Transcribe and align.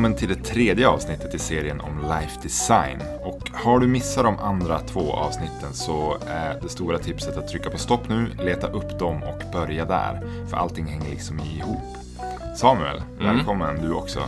välkommen 0.00 0.18
till 0.18 0.28
det 0.28 0.44
tredje 0.44 0.88
avsnittet 0.88 1.34
i 1.34 1.38
serien 1.38 1.80
om 1.80 1.98
Life 1.98 2.40
Design. 2.42 2.98
Och 3.22 3.50
har 3.52 3.78
du 3.80 3.86
missat 3.86 4.24
de 4.24 4.38
andra 4.38 4.78
två 4.78 5.12
avsnitten 5.12 5.72
så 5.74 6.18
är 6.26 6.60
det 6.62 6.68
stora 6.68 6.98
tipset 6.98 7.36
att 7.36 7.48
trycka 7.48 7.70
på 7.70 7.78
stopp 7.78 8.08
nu, 8.08 8.26
leta 8.38 8.66
upp 8.66 8.98
dem 8.98 9.22
och 9.22 9.42
börja 9.52 9.84
där. 9.84 10.46
För 10.50 10.56
allting 10.56 10.86
hänger 10.86 11.10
liksom 11.10 11.40
ihop. 11.40 11.96
Samuel, 12.56 13.02
Mm. 13.20 13.36
välkommen 13.36 13.82
du 13.82 13.92
också. 13.92 14.20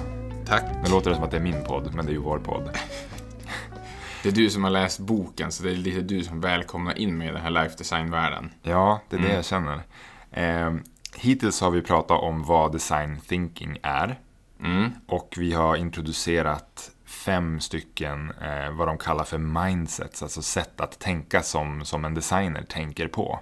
Tack. 0.47 0.65
Nu 0.85 0.91
låter 0.91 1.11
det 1.11 1.17
som 1.17 1.25
att 1.25 1.31
det 1.31 1.37
är 1.37 1.41
min 1.41 1.65
podd, 1.65 1.95
men 1.95 2.07
det 2.07 2.13
är 2.13 2.15
ju 2.15 2.21
vår 2.21 2.39
podd. 2.39 2.71
Det 4.23 4.29
är 4.29 4.33
du 4.33 4.51
som 4.51 4.65
har 4.65 4.71
läst 4.71 4.99
boken, 4.99 5.53
så 5.53 5.63
det 5.63 5.71
är 5.71 5.75
lite 5.77 6.01
du 6.01 6.25
som 6.25 6.41
välkomnar 6.41 6.99
in 6.99 7.19
mig 7.19 7.29
i 7.29 7.31
den 7.31 7.41
här 7.41 7.51
life 7.51 7.75
design-världen. 7.79 8.51
Ja, 8.63 9.01
det 9.11 9.17
är 9.17 9.21
det 9.21 9.25
Mm. 9.27 9.37
jag 9.37 9.45
känner. 9.45 9.83
Eh, 10.31 10.75
hittills 11.17 11.61
har 11.61 11.71
vi 11.71 11.83
pratat 11.83 12.21
om 12.21 12.45
vad 12.45 12.73
design 12.73 13.21
thinking 13.29 13.79
är. 13.83 14.19
Mm. 14.63 14.91
Och 15.07 15.35
vi 15.39 15.53
har 15.53 15.77
introducerat 15.77 16.91
fem 17.05 17.61
stycken 17.61 18.31
eh, 18.31 18.71
vad 18.73 18.89
de 18.89 18.99
kallar 18.99 19.25
för 19.25 19.39
mindsets, 19.39 20.23
alltså 20.23 20.43
sätt 20.43 20.81
att 20.81 20.99
tänka 20.99 21.43
som, 21.43 21.85
som 21.85 22.05
en 22.05 22.15
designer 22.15 22.63
tänker 22.63 23.09
på. 23.09 23.41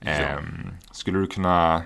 Eh, 0.00 0.38
Skulle 0.90 1.18
du 1.18 1.26
kunna... 1.26 1.82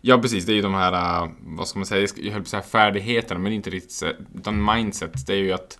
Ja, 0.00 0.18
precis. 0.18 0.46
Det 0.46 0.52
är 0.52 0.54
ju 0.54 0.62
de 0.62 0.74
här, 0.74 1.22
äh, 1.22 1.30
vad 1.40 1.68
ska 1.68 1.78
man 1.78 1.86
säga, 1.86 2.08
jag 2.16 2.32
höll 2.32 2.40
på 2.40 2.44
att 2.44 2.48
säga 2.48 2.62
färdigheterna, 2.62 3.40
men 3.40 3.52
inte 3.52 3.70
riktigt. 3.70 4.02
Utan 4.34 4.64
mindset, 4.64 5.26
det 5.26 5.32
är 5.32 5.38
ju 5.38 5.52
att 5.52 5.78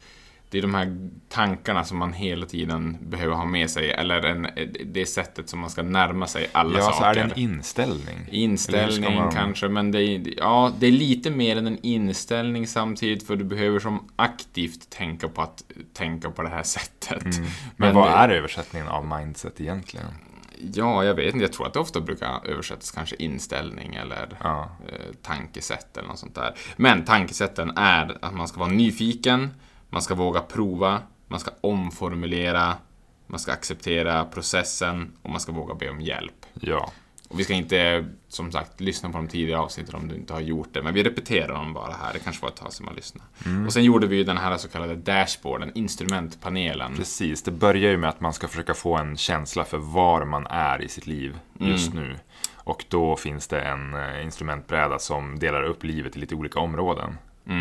det 0.50 0.58
är 0.58 0.62
de 0.62 0.74
här 0.74 1.08
tankarna 1.28 1.84
som 1.84 1.98
man 1.98 2.12
hela 2.12 2.46
tiden 2.46 2.96
behöver 3.00 3.34
ha 3.34 3.44
med 3.44 3.70
sig, 3.70 3.90
eller 3.90 4.22
en, 4.22 4.46
det 4.84 5.06
sättet 5.06 5.48
som 5.48 5.60
man 5.60 5.70
ska 5.70 5.82
närma 5.82 6.26
sig 6.26 6.46
alla 6.52 6.78
Ja, 6.78 6.84
saker. 6.84 6.98
så 6.98 7.04
är 7.04 7.14
det 7.14 7.20
en 7.20 7.38
inställning? 7.38 8.18
Inställning 8.30 9.14
man- 9.14 9.32
kanske, 9.32 9.68
men 9.68 9.90
det 9.90 10.02
är, 10.02 10.38
ja, 10.38 10.72
det 10.78 10.86
är 10.86 10.92
lite 10.92 11.30
mer 11.30 11.56
än 11.56 11.66
en 11.66 11.78
inställning 11.82 12.66
samtidigt, 12.66 13.26
för 13.26 13.36
du 13.36 13.44
behöver 13.44 13.78
som 13.78 14.08
aktivt 14.16 14.90
tänka 14.90 15.28
på 15.28 15.42
att 15.42 15.62
tänka 15.92 16.30
på 16.30 16.42
det 16.42 16.48
här 16.48 16.62
sättet. 16.62 17.22
Mm. 17.36 17.46
Men, 17.76 17.94
vad 17.94 18.08
är 18.12 18.28
översättningen 18.28 18.88
av 18.88 19.06
mindset 19.20 19.60
egentligen? 19.60 20.06
Ja, 20.74 21.04
jag 21.04 21.14
vet 21.14 21.26
inte. 21.34 21.44
Jag 21.44 21.52
tror 21.52 21.66
att 21.66 21.72
det 21.72 21.80
ofta 21.80 22.00
brukar 22.00 22.40
översättas 22.46 22.90
kanske 22.90 23.16
inställning 23.18 23.94
eller 23.94 24.28
Ja. 24.42 24.70
eh, 24.88 25.14
tankesätt 25.22 25.96
eller 25.96 26.08
något 26.08 26.18
sånt 26.18 26.34
där. 26.34 26.54
Men 26.76 27.04
tankesätten 27.04 27.70
är 27.76 28.18
att 28.22 28.34
man 28.34 28.48
ska 28.48 28.60
vara 28.60 28.70
nyfiken, 28.70 29.50
man 29.90 30.02
ska 30.02 30.14
våga 30.14 30.40
prova, 30.40 31.02
man 31.28 31.40
ska 31.40 31.50
omformulera, 31.60 32.74
man 33.26 33.38
ska 33.38 33.52
acceptera 33.52 34.24
processen 34.24 35.12
och 35.22 35.30
man 35.30 35.40
ska 35.40 35.52
våga 35.52 35.74
be 35.74 35.90
om 35.90 36.00
hjälp. 36.00 36.46
Ja. 36.60 36.92
Och 37.28 37.40
vi 37.40 37.44
ska 37.44 37.54
inte, 37.54 38.06
som 38.28 38.52
sagt, 38.52 38.80
lyssna 38.80 39.10
på 39.10 39.16
de 39.16 39.28
tidigare 39.28 39.60
avsnitten 39.60 39.94
om 39.94 40.08
du 40.08 40.14
inte 40.14 40.32
har 40.32 40.40
gjort 40.40 40.68
det, 40.72 40.82
men 40.82 40.94
vi 40.94 41.02
repeterar 41.02 41.54
dem 41.54 41.72
bara 41.72 41.92
här. 41.92 42.12
Det 42.12 42.18
kanske 42.18 42.42
var 42.42 42.48
ett 42.48 42.56
tag 42.56 42.72
sedan 42.72 42.86
man 42.86 42.94
lyssnade. 42.94 43.28
Och 43.66 43.72
sen 43.72 43.84
gjorde 43.84 44.06
vi 44.06 44.16
ju 44.16 44.24
den 44.24 44.36
här 44.36 44.56
så 44.56 44.68
kallade 44.68 44.96
dashboarden, 44.96 45.72
instrumentpanelen. 45.74 46.96
Precis, 46.96 47.42
det 47.42 47.50
börjar 47.50 47.90
ju 47.90 47.96
med 47.96 48.10
att 48.10 48.20
man 48.20 48.32
ska 48.32 48.48
försöka 48.48 48.74
få 48.74 48.96
en 48.96 49.16
känsla 49.16 49.64
för 49.64 49.78
var 49.78 50.24
man 50.24 50.46
är 50.46 50.82
i 50.82 50.88
sitt 50.88 51.06
liv 51.06 51.38
just 51.58 51.94
nu. 51.94 52.16
Och 52.54 52.84
då 52.88 53.16
finns 53.16 53.48
det 53.48 53.60
en 53.60 53.94
eh, 53.94 54.24
instrumentbräda 54.24 54.98
som 54.98 55.38
delar 55.38 55.62
upp 55.62 55.84
livet 55.84 56.16
i 56.16 56.18
lite 56.18 56.34
olika 56.34 56.60
områden. 56.60 57.18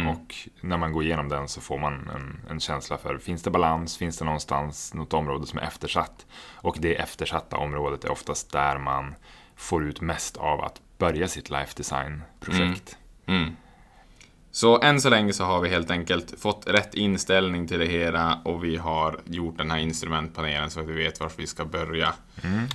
Och 0.07 0.35
när 0.61 0.77
man 0.77 0.91
går 0.91 1.03
igenom 1.03 1.29
den 1.29 1.47
så 1.47 1.61
får 1.61 1.77
man 1.79 1.93
en, 1.93 2.41
en 2.49 2.59
känsla 2.59 2.97
för, 2.97 3.17
finns 3.17 3.43
det 3.43 3.51
balans? 3.51 3.97
Finns 3.97 4.17
det 4.17 4.25
någonstans 4.25 4.93
något 4.93 5.13
område 5.13 5.47
som 5.47 5.59
är 5.59 5.63
eftersatt? 5.63 6.25
Och 6.55 6.77
det 6.79 6.95
eftersatta 6.95 7.57
området 7.57 8.03
är 8.03 8.11
oftast 8.11 8.51
där 8.51 8.77
man 8.77 9.15
får 9.55 9.83
ut 9.83 10.01
mest 10.01 10.37
av 10.37 10.61
att 10.61 10.81
börja 10.97 11.27
sitt 11.27 11.49
life 11.49 11.73
design-projekt. 11.75 12.97
Mm. 13.25 13.55
Så 14.55 14.81
än 14.81 15.01
så 15.01 15.09
länge 15.09 15.33
så 15.33 15.43
har 15.43 15.61
vi 15.61 15.69
helt 15.69 15.91
enkelt 15.91 16.39
fått 16.39 16.67
rätt 16.67 16.93
inställning 16.93 17.67
till 17.67 17.79
det 17.79 17.85
hela 17.85 18.41
och 18.45 18.63
vi 18.63 18.77
har 18.77 19.19
gjort 19.25 19.57
den 19.57 19.71
här 19.71 19.77
instrumentpanelen 19.77 20.69
så 20.69 20.79
att 20.79 20.87
vi 20.87 20.93
vet 20.93 21.19
var 21.19 21.31
vi 21.35 21.47
ska 21.47 21.65
börja. 21.65 22.13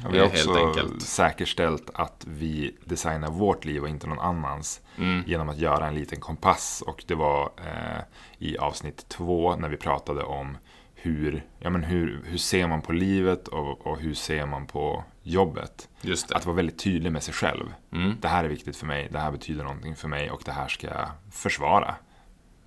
Och 0.07 0.15
vi 0.15 0.19
har 0.19 0.27
helt 0.27 0.49
också 0.49 0.67
enkelt. 0.67 1.03
säkerställt 1.03 1.91
att 1.95 2.27
vi 2.29 2.77
designar 2.85 3.31
vårt 3.31 3.65
liv 3.65 3.83
och 3.83 3.89
inte 3.89 4.07
någon 4.07 4.19
annans 4.19 4.81
genom 5.27 5.49
att 5.49 5.59
göra 5.59 5.89
en 5.89 5.95
liten 5.95 6.21
kompass. 6.21 6.83
Och 6.87 7.05
det 7.07 7.15
var 7.15 7.51
eh, 7.57 8.03
i 8.39 8.59
avsnitt 8.59 9.09
två 9.09 9.57
när 9.57 9.69
vi 9.69 9.77
pratade 9.77 10.23
om 10.23 10.57
hur, 10.95 11.45
ja, 11.59 11.71
men 11.71 11.83
hur, 11.85 12.23
hur 12.25 12.39
ser 12.39 12.67
man 12.67 12.83
på 12.83 12.93
livet 12.93 13.49
och, 13.49 13.87
och 13.87 14.01
hur 14.01 14.15
ser 14.15 14.47
man 14.47 14.67
på 14.67 15.05
jobbet. 15.31 15.89
Att 16.33 16.47
vara 16.47 16.57
väldigt 16.57 16.79
tydlig 16.79 17.13
med 17.13 17.23
sig 17.23 17.35
själv. 17.35 17.73
Mm. 17.93 18.17
Det 18.21 18.29
här 18.29 18.45
är 18.45 18.49
viktigt 18.49 18.77
för 18.77 18.87
mig, 18.87 19.09
det 19.13 19.19
här 19.19 19.31
betyder 19.31 19.65
någonting 19.65 19.97
för 19.97 20.09
mig 20.09 20.31
och 20.31 20.43
det 20.45 20.53
här 20.53 20.69
ska 20.69 20.87
jag 20.87 21.09
försvara. 21.33 21.95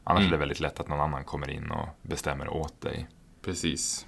Annars 0.03 0.25
är 0.27 0.31
det 0.31 0.37
väldigt 0.37 0.59
lätt 0.59 0.79
att 0.79 0.87
någon 0.87 0.99
annan 1.01 1.23
kommer 1.23 1.49
in 1.49 1.71
och 1.71 1.87
bestämmer 2.01 2.49
åt 2.49 2.81
dig. 2.81 3.07
Precis. 3.41 4.05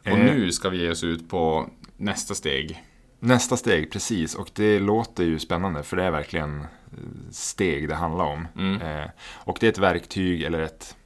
Och 0.00 0.06
Eh. 0.06 0.16
nu 0.24 0.52
ska 0.52 0.68
vi 0.68 0.82
ge 0.82 0.90
oss 0.90 1.04
ut 1.04 1.28
på 1.30 1.70
nästa 1.96 2.34
steg. 2.34 2.82
Nästa 3.20 3.56
steg, 3.56 3.92
precis. 3.92 4.34
Och 4.34 4.50
det 4.54 4.78
låter 4.80 5.24
ju 5.24 5.38
spännande 5.38 5.82
för 5.82 5.96
det 5.96 6.04
är 6.04 6.10
verkligen 6.10 6.60
eh, 6.60 6.66
steg 7.30 7.88
det 7.88 7.94
handlar 7.94 8.24
om. 8.24 8.48
Mm. 8.58 8.82
Eh, 8.82 9.10
och 9.34 9.56
det 9.60 9.66
är 9.66 9.70
ett 9.72 9.78
verktyg 9.78 10.42
eller 10.42 10.60
ett 10.60 10.96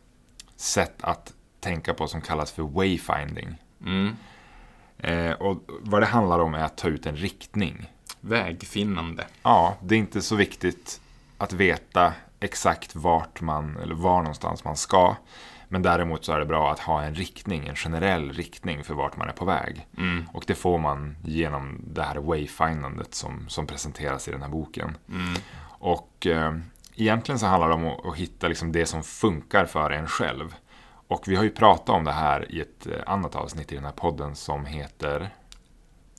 sätt 0.57 0.95
att 1.01 1.33
tänka 1.61 1.95
på 1.95 2.07
som 2.09 2.21
kallas 2.21 2.53
för 2.53 2.63
wayfinding. 2.63 3.57
Mm. 3.87 4.17
Eh, 4.99 5.33
och 5.33 5.63
vad 5.81 6.03
det 6.03 6.07
handlar 6.07 6.39
om 6.39 6.55
är 6.55 6.65
att 6.65 6.77
ta 6.77 6.89
ut 6.89 7.07
en 7.07 7.17
riktning. 7.17 7.93
Vägfinnande. 8.21 9.27
Ja, 9.43 9.77
det 9.83 9.95
är 9.95 9.99
inte 9.99 10.23
så 10.23 10.37
viktigt 10.37 11.01
att 11.39 11.53
veta 11.53 12.13
exakt 12.41 12.97
vart 12.97 13.41
man, 13.41 13.77
eller 13.77 13.95
var 13.95 14.19
någonstans 14.19 14.65
man 14.65 14.77
ska. 14.77 15.17
Men 15.69 15.83
däremot 15.83 16.25
så 16.25 16.33
är 16.33 16.39
det 16.39 16.47
bra 16.47 16.73
att 16.73 16.79
ha 16.79 17.03
en 17.03 17.15
riktning, 17.15 17.67
en 17.67 17.77
generell 17.77 18.33
riktning 18.33 18.85
för 18.85 18.95
vart 18.95 19.17
man 19.17 19.29
är 19.29 19.33
på 19.33 19.45
väg. 19.45 19.87
Mm. 19.97 20.29
Och 20.33 20.45
det 20.47 20.55
får 20.55 20.79
man 20.79 21.17
genom 21.25 21.81
det 21.87 22.03
här 22.03 22.17
wayfindandet 22.17 23.15
som, 23.15 23.49
som 23.49 23.67
presenteras 23.67 24.29
i 24.29 24.31
den 24.31 24.43
här 24.43 24.49
boken. 24.49 24.97
Mm. 25.09 25.35
Och 25.65 26.27
eh, 26.27 26.57
egentligen 26.97 27.39
så 27.39 27.47
handlar 27.47 27.69
det 27.69 27.75
om 27.75 27.87
att, 27.87 28.07
att 28.07 28.17
hitta 28.17 28.49
liksom 28.49 28.73
det 28.73 28.87
som 28.87 29.03
funkar 29.03 29.67
för 29.67 29.91
en 29.91 30.07
själv. 30.07 30.55
Och 31.09 31.29
vi 31.29 31.37
har 31.37 31.45
ju 31.45 31.51
pratat 31.51 31.89
om 31.89 32.05
det 32.05 32.13
här 32.13 32.53
i 32.53 32.61
ett 32.61 32.87
eh, 32.87 32.93
annat 33.07 33.35
avsnitt 33.35 33.73
i 33.73 33.75
den 33.75 33.85
här 33.85 33.93
podden 33.93 34.37
som 34.37 34.67
heter 34.67 35.31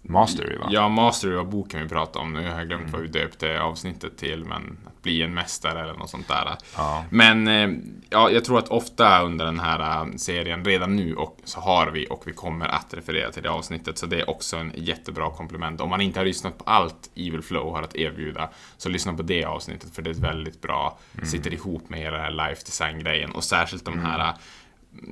Mastery 0.01 0.57
va? 0.57 0.67
Ja, 0.69 0.89
Mastery 0.89 1.35
var 1.35 1.43
boken 1.43 1.83
vi 1.83 1.89
pratade 1.89 2.25
om. 2.25 2.33
Nu 2.33 2.49
har 2.49 2.57
jag 2.57 2.67
glömt 2.67 2.91
vad 2.91 3.01
vi 3.01 3.07
döpte 3.07 3.61
avsnittet 3.61 4.17
till, 4.17 4.45
men 4.45 4.77
att 4.87 5.01
bli 5.01 5.21
en 5.21 5.33
mästare 5.33 5.81
eller 5.81 5.93
något 5.93 6.09
sånt 6.09 6.27
där. 6.27 6.57
Ja. 6.77 7.05
Men 7.09 7.47
eh, 7.47 7.69
ja, 8.09 8.29
jag 8.29 8.45
tror 8.45 8.59
att 8.59 8.67
ofta 8.67 9.21
under 9.21 9.45
den 9.45 9.59
här 9.59 9.79
eh, 9.79 10.15
serien, 10.15 10.65
redan 10.65 10.95
nu, 10.95 11.15
och 11.15 11.37
så 11.43 11.59
har 11.59 11.87
vi 11.87 12.07
och 12.09 12.23
vi 12.25 12.33
kommer 12.33 12.67
att 12.67 12.93
referera 12.93 13.31
till 13.31 13.43
det 13.43 13.49
avsnittet. 13.49 13.97
Så 13.97 14.05
det 14.05 14.19
är 14.19 14.29
också 14.29 14.57
en 14.57 14.71
jättebra 14.75 15.29
komplement. 15.29 15.81
Om 15.81 15.89
man 15.89 16.01
inte 16.01 16.19
har 16.19 16.25
lyssnat 16.25 16.57
på 16.57 16.63
allt 16.63 17.09
Evil 17.15 17.41
Flow 17.41 17.73
har 17.75 17.83
att 17.83 17.95
erbjuda, 17.95 18.49
så 18.77 18.89
lyssna 18.89 19.13
på 19.13 19.21
det 19.21 19.45
avsnittet 19.45 19.95
för 19.95 20.01
det 20.01 20.09
är 20.09 20.13
väldigt 20.13 20.61
bra, 20.61 20.97
sitter 21.23 21.53
ihop 21.53 21.89
med 21.89 21.99
hela 21.99 22.17
den 22.17 22.25
här 22.25 22.49
life 22.49 22.61
design-grejen. 22.65 23.31
Och 23.31 23.43
särskilt 23.43 23.85
de 23.85 23.99
här 23.99 24.19
eh, 24.19 24.35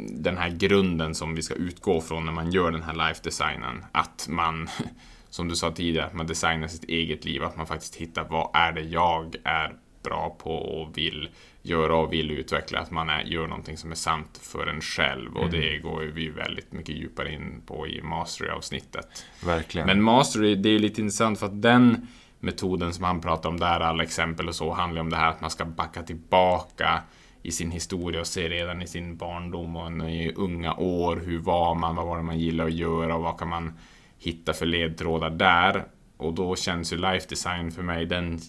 den 0.09 0.37
här 0.37 0.49
grunden 0.49 1.15
som 1.15 1.35
vi 1.35 1.41
ska 1.41 1.53
utgå 1.53 2.01
från 2.01 2.25
när 2.25 2.31
man 2.31 2.51
gör 2.51 2.71
den 2.71 2.83
här 2.83 3.07
life 3.07 3.21
designen. 3.23 3.85
Att 3.91 4.27
man, 4.29 4.69
som 5.29 5.47
du 5.47 5.55
sa 5.55 5.71
tidigare, 5.71 6.05
att 6.05 6.13
man 6.13 6.27
designar 6.27 6.67
sitt 6.67 6.83
eget 6.83 7.25
liv. 7.25 7.43
Att 7.43 7.57
man 7.57 7.67
faktiskt 7.67 7.95
hittar 7.95 8.23
vad 8.29 8.49
är 8.53 8.71
det 8.71 8.81
jag 8.81 9.35
är 9.43 9.75
bra 10.03 10.35
på 10.39 10.51
och 10.51 10.97
vill 10.97 11.29
göra 11.61 11.95
och 11.95 12.13
vill 12.13 12.31
utveckla. 12.31 12.79
Att 12.79 12.91
man 12.91 13.09
är, 13.09 13.21
gör 13.21 13.47
någonting 13.47 13.77
som 13.77 13.91
är 13.91 13.95
sant 13.95 14.39
för 14.43 14.67
en 14.67 14.81
själv. 14.81 15.37
Och 15.37 15.49
det 15.49 15.77
går 15.77 16.03
ju 16.03 16.11
vi 16.11 16.29
väldigt 16.29 16.71
mycket 16.71 16.95
djupare 16.95 17.33
in 17.33 17.61
på 17.65 17.87
i 17.87 18.01
Mastery-avsnittet. 18.01 19.25
Verkligen. 19.45 19.87
Men 19.87 20.01
Mastery, 20.01 20.55
det 20.55 20.69
är 20.69 20.79
lite 20.79 21.01
intressant 21.01 21.39
för 21.39 21.45
att 21.45 21.61
den 21.61 22.07
metoden 22.39 22.93
som 22.93 23.03
han 23.03 23.21
pratar 23.21 23.49
om 23.49 23.59
där, 23.59 23.79
alla 23.79 24.03
exempel 24.03 24.47
och 24.47 24.55
så, 24.55 24.73
handlar 24.73 25.01
om 25.01 25.09
det 25.09 25.15
här 25.17 25.29
att 25.29 25.41
man 25.41 25.49
ska 25.49 25.65
backa 25.65 26.03
tillbaka 26.03 27.01
i 27.47 27.51
sin 27.51 27.71
historia 27.71 28.19
och 28.19 28.27
se 28.27 28.49
redan 28.49 28.81
i 28.81 28.87
sin 28.87 29.17
barndom 29.17 29.75
och 29.75 30.09
i 30.09 30.33
unga 30.35 30.73
år, 30.73 31.15
hur 31.15 31.39
var 31.39 31.75
man, 31.75 31.95
vad 31.95 32.05
var 32.05 32.17
det 32.17 32.23
man 32.23 32.39
gillade 32.39 32.69
att 32.69 32.75
göra 32.75 33.15
och 33.15 33.23
vad 33.23 33.39
kan 33.39 33.47
man 33.47 33.73
hitta 34.17 34.53
för 34.53 34.65
ledtrådar 34.65 35.29
där. 35.29 35.85
Och 36.17 36.33
då 36.33 36.55
känns 36.55 36.93
ju 36.93 36.97
life 36.97 37.25
design 37.29 37.71
för 37.71 37.83
mig, 37.83 38.05
den 38.05 38.39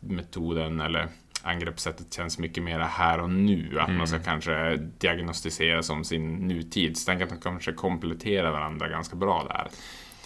metoden 0.00 0.80
eller 0.80 1.08
angreppssättet 1.42 2.14
känns 2.14 2.38
mycket 2.38 2.62
mer 2.62 2.78
här 2.78 3.20
och 3.20 3.30
nu. 3.30 3.80
Att 3.80 3.90
man 3.90 4.08
ska 4.08 4.18
kanske 4.18 4.76
diagnostisera 4.76 5.82
som 5.82 6.04
sin 6.04 6.48
nutid. 6.48 6.96
Så 6.96 7.06
tänk 7.06 7.22
att 7.22 7.28
de 7.28 7.40
kanske 7.40 7.72
kompletterar 7.72 8.52
varandra 8.52 8.88
ganska 8.88 9.16
bra 9.16 9.44
där. 9.48 9.68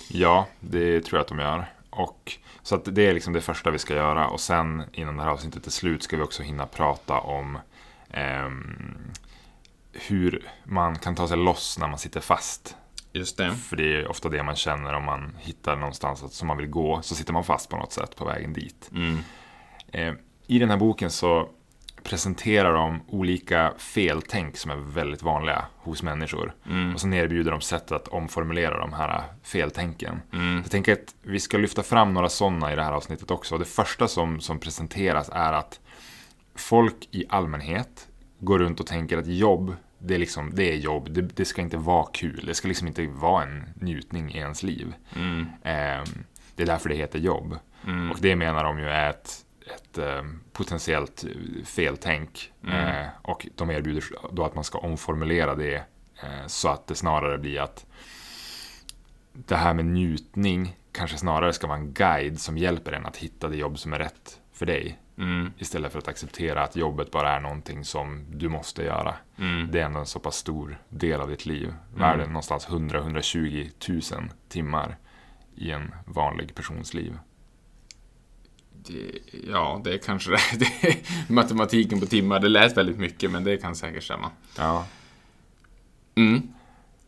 Ja, 0.08 0.46
det 0.60 1.00
tror 1.00 1.18
jag 1.18 1.22
att 1.22 1.28
de 1.28 1.38
gör. 1.38 1.66
Och, 1.90 2.32
så 2.62 2.74
att 2.74 2.94
det 2.94 3.06
är 3.06 3.14
liksom 3.14 3.32
det 3.32 3.40
första 3.40 3.70
vi 3.70 3.78
ska 3.78 3.94
göra. 3.94 4.28
Och 4.28 4.40
sen 4.40 4.82
innan 4.92 5.16
det 5.16 5.22
här 5.22 5.30
avsnittet 5.30 5.66
är 5.66 5.70
slut 5.70 6.02
ska 6.02 6.16
vi 6.16 6.22
också 6.22 6.42
hinna 6.42 6.66
prata 6.66 7.18
om 7.18 7.58
ehm, 8.16 9.12
hur 9.92 10.48
man 10.64 10.98
kan 10.98 11.14
ta 11.14 11.28
sig 11.28 11.36
loss 11.36 11.78
när 11.78 11.88
man 11.88 11.98
sitter 11.98 12.20
fast. 12.20 12.76
Just 13.12 13.36
det. 13.36 13.54
För 13.54 13.76
det 13.76 13.96
är 13.96 14.08
ofta 14.08 14.28
det 14.28 14.42
man 14.42 14.56
känner 14.56 14.92
om 14.94 15.04
man 15.04 15.36
hittar 15.40 15.76
någonstans 15.76 16.22
att- 16.22 16.32
som 16.32 16.48
man 16.48 16.56
vill 16.56 16.66
gå. 16.66 17.02
Så 17.02 17.14
sitter 17.14 17.32
man 17.32 17.44
fast 17.44 17.70
på 17.70 17.76
något 17.76 17.92
sätt 17.92 18.16
på 18.16 18.24
vägen 18.24 18.52
dit. 18.52 18.90
Mm. 18.92 19.18
Eh, 19.92 20.14
I 20.46 20.58
den 20.58 20.70
här 20.70 20.76
boken 20.76 21.10
så 21.10 21.48
presenterar 22.02 22.72
de 22.72 23.00
olika 23.08 23.72
feltänk 23.78 24.56
som 24.56 24.70
är 24.70 24.76
väldigt 24.76 25.22
vanliga 25.22 25.64
hos 25.76 26.02
människor. 26.02 26.54
Mm. 26.66 26.94
Och 26.94 27.00
sen 27.00 27.14
erbjuder 27.14 27.50
de 27.50 27.60
sätt 27.60 27.92
att 27.92 28.08
omformulera 28.08 28.78
de 28.78 28.92
här 28.92 29.22
feltänken. 29.42 30.20
Mm. 30.32 30.56
Jag 30.56 30.70
tänker 30.70 30.92
att 30.92 31.14
vi 31.22 31.40
ska 31.40 31.58
lyfta 31.58 31.82
fram 31.82 32.14
några 32.14 32.28
sådana 32.28 32.72
i 32.72 32.76
det 32.76 32.82
här 32.82 32.92
avsnittet 32.92 33.30
också. 33.30 33.58
Det 33.58 33.64
första 33.64 34.08
som, 34.08 34.40
som 34.40 34.58
presenteras 34.58 35.28
är 35.32 35.52
att 35.52 35.80
folk 36.60 37.08
i 37.10 37.24
allmänhet 37.28 38.08
går 38.38 38.58
runt 38.58 38.80
och 38.80 38.86
tänker 38.86 39.18
att 39.18 39.26
jobb, 39.26 39.76
det 39.98 40.14
är, 40.14 40.18
liksom, 40.18 40.54
det 40.54 40.72
är 40.72 40.76
jobb, 40.76 41.10
det, 41.10 41.22
det 41.22 41.44
ska 41.44 41.62
inte 41.62 41.76
vara 41.76 42.06
kul. 42.12 42.44
Det 42.46 42.54
ska 42.54 42.68
liksom 42.68 42.88
inte 42.88 43.06
vara 43.06 43.42
en 43.42 43.64
njutning 43.74 44.34
i 44.34 44.38
ens 44.38 44.62
liv. 44.62 44.94
Mm. 45.16 45.40
Eh, 45.40 46.04
det 46.54 46.62
är 46.62 46.66
därför 46.66 46.88
det 46.88 46.94
heter 46.94 47.18
jobb. 47.18 47.58
Mm. 47.86 48.10
Och 48.10 48.18
det 48.20 48.36
menar 48.36 48.64
de 48.64 48.78
ju 48.78 48.88
är 48.88 49.10
ett, 49.10 49.44
ett 49.74 49.98
eh, 49.98 50.22
potentiellt 50.52 51.24
feltänk. 51.64 52.52
Mm. 52.64 52.86
Eh, 52.86 53.06
och 53.22 53.46
de 53.54 53.70
erbjuder 53.70 54.04
då 54.32 54.44
att 54.44 54.54
man 54.54 54.64
ska 54.64 54.78
omformulera 54.78 55.54
det 55.54 55.74
eh, 56.22 56.46
så 56.46 56.68
att 56.68 56.86
det 56.86 56.94
snarare 56.94 57.38
blir 57.38 57.60
att 57.60 57.86
det 59.32 59.56
här 59.56 59.74
med 59.74 59.84
njutning 59.84 60.76
kanske 60.92 61.18
snarare 61.18 61.52
ska 61.52 61.66
vara 61.66 61.78
en 61.78 61.92
guide 61.92 62.40
som 62.40 62.58
hjälper 62.58 62.92
en 62.92 63.06
att 63.06 63.16
hitta 63.16 63.48
det 63.48 63.56
jobb 63.56 63.78
som 63.78 63.92
är 63.92 63.98
rätt 63.98 64.40
för 64.52 64.66
dig. 64.66 64.98
Mm. 65.18 65.52
Istället 65.58 65.92
för 65.92 65.98
att 65.98 66.08
acceptera 66.08 66.62
att 66.62 66.76
jobbet 66.76 67.10
bara 67.10 67.32
är 67.32 67.40
någonting 67.40 67.84
som 67.84 68.24
du 68.30 68.48
måste 68.48 68.82
göra. 68.82 69.14
Mm. 69.38 69.70
Det 69.70 69.80
är 69.80 69.84
ändå 69.84 70.00
en 70.00 70.06
så 70.06 70.18
pass 70.18 70.36
stor 70.36 70.78
del 70.88 71.20
av 71.20 71.28
ditt 71.28 71.46
liv. 71.46 71.68
Mm. 71.68 72.00
Världen 72.00 72.28
någonstans 72.28 72.68
100-120 72.68 73.70
tusen 73.78 74.32
timmar 74.48 74.96
i 75.54 75.70
en 75.70 75.94
vanlig 76.06 76.54
persons 76.54 76.94
liv. 76.94 77.18
Det, 78.72 79.18
ja, 79.50 79.80
det 79.84 79.94
är 79.94 79.98
kanske 79.98 80.30
det. 80.30 80.40
det 80.58 80.96
matematiken 81.28 82.00
på 82.00 82.06
timmar, 82.06 82.40
det 82.40 82.48
lät 82.48 82.76
väldigt 82.76 82.98
mycket, 82.98 83.30
men 83.30 83.44
det 83.44 83.56
kan 83.56 83.76
säkert 83.76 84.02
stämma. 84.02 84.30
Ja. 84.56 84.86
Mm. 86.14 86.42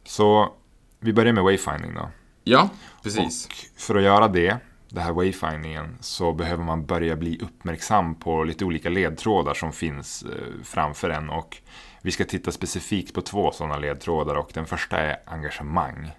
Så 0.04 0.52
vi 1.00 1.12
börjar 1.12 1.32
med 1.32 1.44
wayfinding 1.44 1.94
då. 1.94 2.10
Ja, 2.44 2.70
precis. 3.02 3.46
Och 3.46 3.80
för 3.80 3.96
att 3.96 4.02
göra 4.02 4.28
det 4.28 4.58
det 4.90 5.00
här 5.00 5.12
wayfindingen 5.12 5.96
så 6.00 6.32
behöver 6.32 6.64
man 6.64 6.86
börja 6.86 7.16
bli 7.16 7.38
uppmärksam 7.42 8.14
på 8.14 8.44
lite 8.44 8.64
olika 8.64 8.88
ledtrådar 8.88 9.54
som 9.54 9.72
finns 9.72 10.22
eh, 10.22 10.64
framför 10.64 11.10
en. 11.10 11.30
Och 11.30 11.56
vi 12.02 12.10
ska 12.10 12.24
titta 12.24 12.52
specifikt 12.52 13.14
på 13.14 13.20
två 13.20 13.52
sådana 13.52 13.78
ledtrådar 13.78 14.34
och 14.34 14.50
den 14.54 14.66
första 14.66 14.96
är 14.96 15.16
engagemang. 15.24 16.10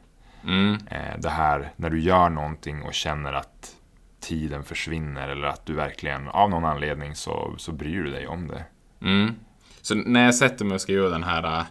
Mm. 0.44 0.77
Eh, 0.92 1.19
det 1.19 1.30
här 1.30 1.71
när 1.75 1.89
du 1.89 2.00
gör 2.00 2.30
någonting 2.30 2.83
och 2.83 2.94
känner 2.94 3.33
att 3.33 3.75
tiden 4.19 4.63
försvinner 4.63 5.30
eller 5.30 5.48
att 5.48 5.66
du 5.66 5.74
verkligen 5.74 6.27
av 6.27 6.50
någon 6.50 6.66
anledning 6.66 7.16
så, 7.16 7.56
så 7.57 7.71
bryr 7.71 8.04
du 8.04 8.12
dig 8.12 8.27
om 8.27 8.48
det. 8.48 8.63
Mm. 9.01 9.36
Så 9.81 9.95
när 9.95 10.25
jag 10.25 10.36
sätter 10.36 10.66
mig 10.66 10.75
och 10.75 10.81
ska 10.81 10.92
göra 10.92 11.10
den 11.10 11.24
här 11.24 11.66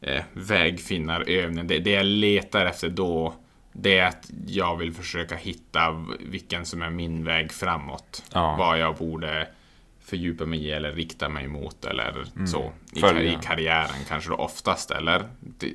eh, 0.00 0.22
vägfinnarövningen, 0.32 1.66
det, 1.66 1.78
det 1.78 1.90
jag 1.90 2.06
letar 2.06 2.66
efter 2.66 2.88
då 2.88 3.34
det 3.78 3.98
är 3.98 4.06
att 4.06 4.30
jag 4.46 4.76
vill 4.76 4.94
försöka 4.94 5.36
hitta 5.36 6.04
vilken 6.20 6.66
som 6.66 6.82
är 6.82 6.90
min 6.90 7.24
väg 7.24 7.52
framåt. 7.52 8.22
Ja. 8.32 8.56
Vad 8.58 8.78
jag 8.78 8.96
borde 8.96 9.48
fördjupa 10.04 10.46
mig 10.46 10.64
i 10.64 10.70
eller 10.70 10.92
rikta 10.92 11.28
mig 11.28 11.48
mot 11.48 11.84
eller 11.84 12.24
mm. 12.36 12.46
så. 12.46 12.72
I, 12.92 13.00
kar 13.00 13.20
I, 13.20 13.38
karriären 13.42 14.04
kanske 14.08 14.30
då 14.30 14.36
oftast. 14.36 14.90
Eller 14.90 15.28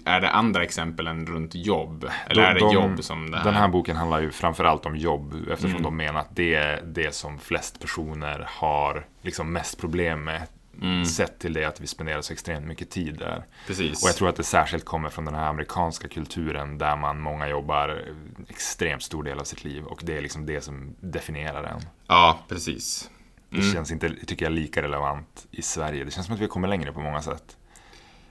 är 0.05 0.21
det 0.21 0.29
andra 0.29 0.63
exempel 0.63 1.07
än 1.07 1.25
runt 1.25 1.55
jobb? 1.55 2.09
Eller 2.27 2.41
de, 2.41 2.47
är 2.49 2.53
det 2.53 2.59
de, 2.59 2.73
jobb 2.73 3.03
som 3.03 3.31
det 3.31 3.37
här? 3.37 3.43
Den 3.43 3.53
här 3.53 3.67
boken 3.67 3.95
handlar 3.95 4.21
ju 4.21 4.31
framförallt 4.31 4.85
om 4.85 4.95
jobb 4.95 5.35
eftersom 5.51 5.71
mm. 5.71 5.83
de 5.83 5.97
menar 5.97 6.19
att 6.19 6.35
det 6.35 6.55
är 6.55 6.81
det 6.85 7.15
som 7.15 7.39
flest 7.39 7.79
personer 7.79 8.45
har 8.47 9.05
liksom 9.21 9.53
mest 9.53 9.81
problem 9.81 10.23
med 10.23 10.41
Mm. 10.81 11.05
Sett 11.05 11.39
till 11.39 11.53
det 11.53 11.65
att 11.65 11.81
vi 11.81 11.87
spenderar 11.87 12.21
så 12.21 12.33
extremt 12.33 12.65
mycket 12.65 12.89
tid 12.89 13.17
där. 13.17 13.45
Precis. 13.67 14.03
Och 14.03 14.09
jag 14.09 14.15
tror 14.15 14.29
att 14.29 14.35
det 14.35 14.43
särskilt 14.43 14.85
kommer 14.85 15.09
från 15.09 15.25
den 15.25 15.35
här 15.35 15.45
amerikanska 15.45 16.07
kulturen 16.07 16.77
där 16.77 16.95
man 16.97 17.19
många 17.19 17.47
jobbar 17.47 18.05
extremt 18.49 19.03
stor 19.03 19.23
del 19.23 19.39
av 19.39 19.43
sitt 19.43 19.63
liv 19.63 19.85
och 19.85 20.01
det 20.03 20.17
är 20.17 20.21
liksom 20.21 20.45
det 20.45 20.61
som 20.61 20.95
definierar 20.99 21.63
en. 21.63 21.81
Ja, 22.07 22.39
precis. 22.47 23.09
Mm. 23.51 23.65
Det 23.65 23.73
känns 23.73 23.91
inte, 23.91 24.15
tycker 24.25 24.45
jag, 24.45 24.53
lika 24.53 24.81
relevant 24.81 25.47
i 25.51 25.61
Sverige. 25.61 26.03
Det 26.03 26.11
känns 26.11 26.25
som 26.25 26.35
att 26.35 26.41
vi 26.41 26.47
kommer 26.47 26.67
längre 26.67 26.91
på 26.91 26.99
många 27.01 27.21
sätt. 27.21 27.57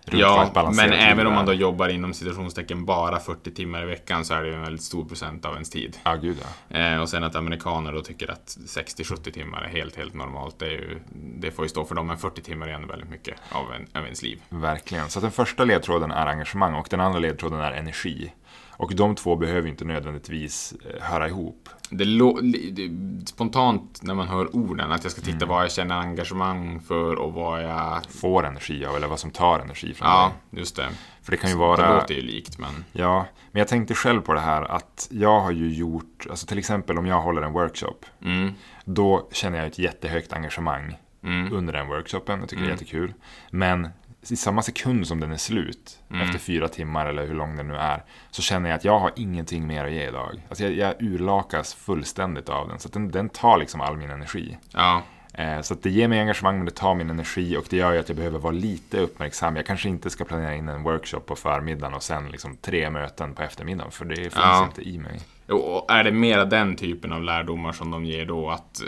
Ja, 0.05 0.71
men 0.75 0.93
även 0.93 1.27
om 1.27 1.35
man 1.35 1.47
då 1.47 1.53
jobbar 1.53 1.89
inom 1.89 2.15
situationstecken 2.15 2.85
bara 2.85 3.19
40 3.19 3.51
timmar 3.51 3.83
i 3.83 3.87
veckan 3.87 4.25
så 4.25 4.35
är 4.35 4.43
det 4.43 4.49
ju 4.49 4.55
en 4.55 4.63
väldigt 4.63 4.83
stor 4.83 5.05
procent 5.05 5.45
av 5.45 5.53
ens 5.53 5.71
tid. 5.71 5.97
Ja, 6.05 6.15
gud 6.15 6.37
ja. 6.69 6.79
Eh, 6.79 7.01
och 7.01 7.09
sen 7.09 7.25
att 7.25 7.37
amerikaner 7.37 7.93
då 7.93 8.01
tycker 8.01 8.31
att 8.31 8.57
60-70 8.67 9.31
timmar 9.31 9.63
är 9.63 9.69
helt, 9.69 9.97
helt 9.97 10.15
normalt. 10.15 10.59
Det, 10.59 10.67
ju, 10.71 11.01
det 11.13 11.51
får 11.51 11.65
ju 11.65 11.69
stå 11.69 11.85
för 11.85 11.95
dem, 11.95 12.07
men 12.07 12.19
40 12.19 12.43
timmar 12.43 12.69
är 12.69 12.73
ändå 12.73 12.89
väldigt 12.89 13.11
mycket 13.11 13.35
av, 13.53 13.73
en, 13.73 13.87
av 13.95 14.05
ens 14.05 14.23
liv. 14.23 14.43
Verkligen. 14.49 15.09
Så 15.09 15.21
den 15.21 15.31
första 15.31 15.65
ledtråden 15.65 16.11
är 16.11 16.27
engagemang 16.27 16.75
och 16.75 16.87
den 16.91 17.01
andra 17.01 17.19
ledtråden 17.19 17.61
är 17.61 17.73
energi. 17.73 18.33
Och 18.81 18.95
de 18.95 19.15
två 19.15 19.37
behöver 19.37 19.69
inte 19.69 19.85
nödvändigtvis 19.85 20.75
eh, 20.85 21.03
höra 21.03 21.29
ihop. 21.29 21.69
Det, 21.91 22.05
det 22.71 22.91
spontant 23.27 24.01
när 24.03 24.15
man 24.15 24.29
hör 24.29 24.57
orden, 24.57 24.93
att 24.93 25.05
jag 25.05 25.13
ska 25.13 25.21
titta 25.21 25.37
mm. 25.37 25.49
vad 25.49 25.63
jag 25.63 25.73
känner 25.73 25.95
engagemang 25.95 26.81
för 26.81 27.15
och 27.15 27.33
vad 27.33 27.63
jag... 27.65 28.05
Får 28.09 28.47
energi 28.47 28.85
av, 28.85 28.97
eller 28.97 29.09
vad 29.09 29.19
som 29.19 29.31
tar 29.31 29.61
energi 29.61 29.95
från 29.95 30.09
ja, 30.09 30.23
dig. 30.23 30.33
Ja, 30.51 30.59
just 30.59 30.77
det. 30.77 30.89
För 31.23 31.31
det 31.31 31.37
kan 31.37 31.51
ju 31.51 31.57
vara... 31.57 31.89
Det 31.89 31.95
låter 31.95 32.15
ju 32.15 32.23
likt, 32.23 32.59
men... 32.59 32.85
Ja, 32.93 33.27
men 33.53 33.61
jag 33.61 33.69
tänkte 33.69 33.95
själv 33.95 34.21
på 34.21 34.33
det 34.33 34.41
här 34.41 34.63
att 34.63 35.09
jag 35.11 35.41
har 35.41 35.53
ju 35.53 35.75
gjort, 35.75 36.27
alltså 36.31 36.47
till 36.47 36.59
exempel 36.59 36.99
om 36.99 37.07
jag 37.07 37.21
håller 37.21 37.43
en 37.43 37.53
workshop, 37.53 37.97
mm. 38.25 38.53
då 38.85 39.29
känner 39.33 39.59
jag 39.59 39.67
ett 39.67 39.79
jättehögt 39.79 40.33
engagemang 40.33 40.97
mm. 41.25 41.53
under 41.53 41.73
den 41.73 41.89
workshopen. 41.89 42.41
Jag 42.41 42.49
tycker 42.49 42.63
mm. 42.63 42.69
det 42.69 42.73
är 42.73 42.97
mm. 42.97 43.03
jättekul. 43.03 43.15
Men 43.51 43.89
i 44.29 44.37
samma 44.37 44.63
sekund 44.63 45.07
som 45.07 45.21
den 45.21 45.33
är 45.33 45.37
slut, 45.37 45.99
mm. 46.11 46.23
efter 46.23 46.39
fyra 46.39 46.69
timmar 46.69 47.07
eller 47.07 47.27
hur 47.27 47.35
lång 47.35 47.57
den 47.57 47.69
nu 47.69 47.77
är, 47.77 48.05
så 48.31 48.43
känner 48.43 48.69
jag 48.69 48.77
att 48.77 48.85
jag 48.85 48.99
har 48.99 49.13
ingenting 49.17 49.67
mer 49.67 49.85
att 49.85 49.93
ge 49.93 50.09
idag. 50.09 50.43
Alltså 50.49 50.65
jag, 50.65 50.73
jag 50.73 51.03
urlakas 51.03 51.75
fullständigt 51.75 52.49
av 52.49 52.69
den, 52.69 52.79
så 52.79 52.89
den, 52.89 53.11
den 53.11 53.29
tar 53.29 53.59
liksom 53.59 53.81
all 53.81 53.97
min 53.97 54.11
energi. 54.11 54.57
Ja. 54.73 55.03
Eh, 55.35 55.61
så 55.61 55.75
det 55.75 55.91
ger 55.91 56.09
mig 56.09 56.21
engagemang, 56.21 56.57
men 56.57 56.65
det 56.65 56.75
tar 56.75 56.95
min 56.95 57.11
energi 57.11 57.57
och 57.57 57.65
det 57.71 57.77
gör 57.77 57.93
ju 57.93 57.99
att 57.99 58.09
jag 58.09 58.17
behöver 58.17 58.39
vara 58.39 58.53
lite 58.53 59.01
uppmärksam. 59.01 59.57
Jag 59.57 59.67
kanske 59.67 59.89
inte 59.89 60.11
ska 60.11 60.25
planera 60.25 60.55
in 60.55 60.69
en 60.69 60.83
workshop 60.83 61.21
på 61.21 61.37
förmiddagen 61.37 61.95
och 61.95 62.03
sen 62.03 62.31
liksom 62.31 62.57
tre 62.57 62.91
möten 62.91 63.35
på 63.35 63.43
eftermiddagen, 63.43 63.91
för 63.91 64.05
det 64.05 64.17
finns 64.17 64.35
ja. 64.35 64.65
inte 64.65 64.89
i 64.89 64.99
mig. 64.99 65.21
Och 65.49 65.93
är 65.93 66.05
det 66.05 66.13
mera 66.13 66.45
den 66.45 66.77
typen 66.77 67.13
av 67.13 67.23
lärdomar 67.23 67.73
som 67.73 67.91
de 67.91 68.05
ger 68.05 68.27
då, 68.27 68.51
att 68.51 68.83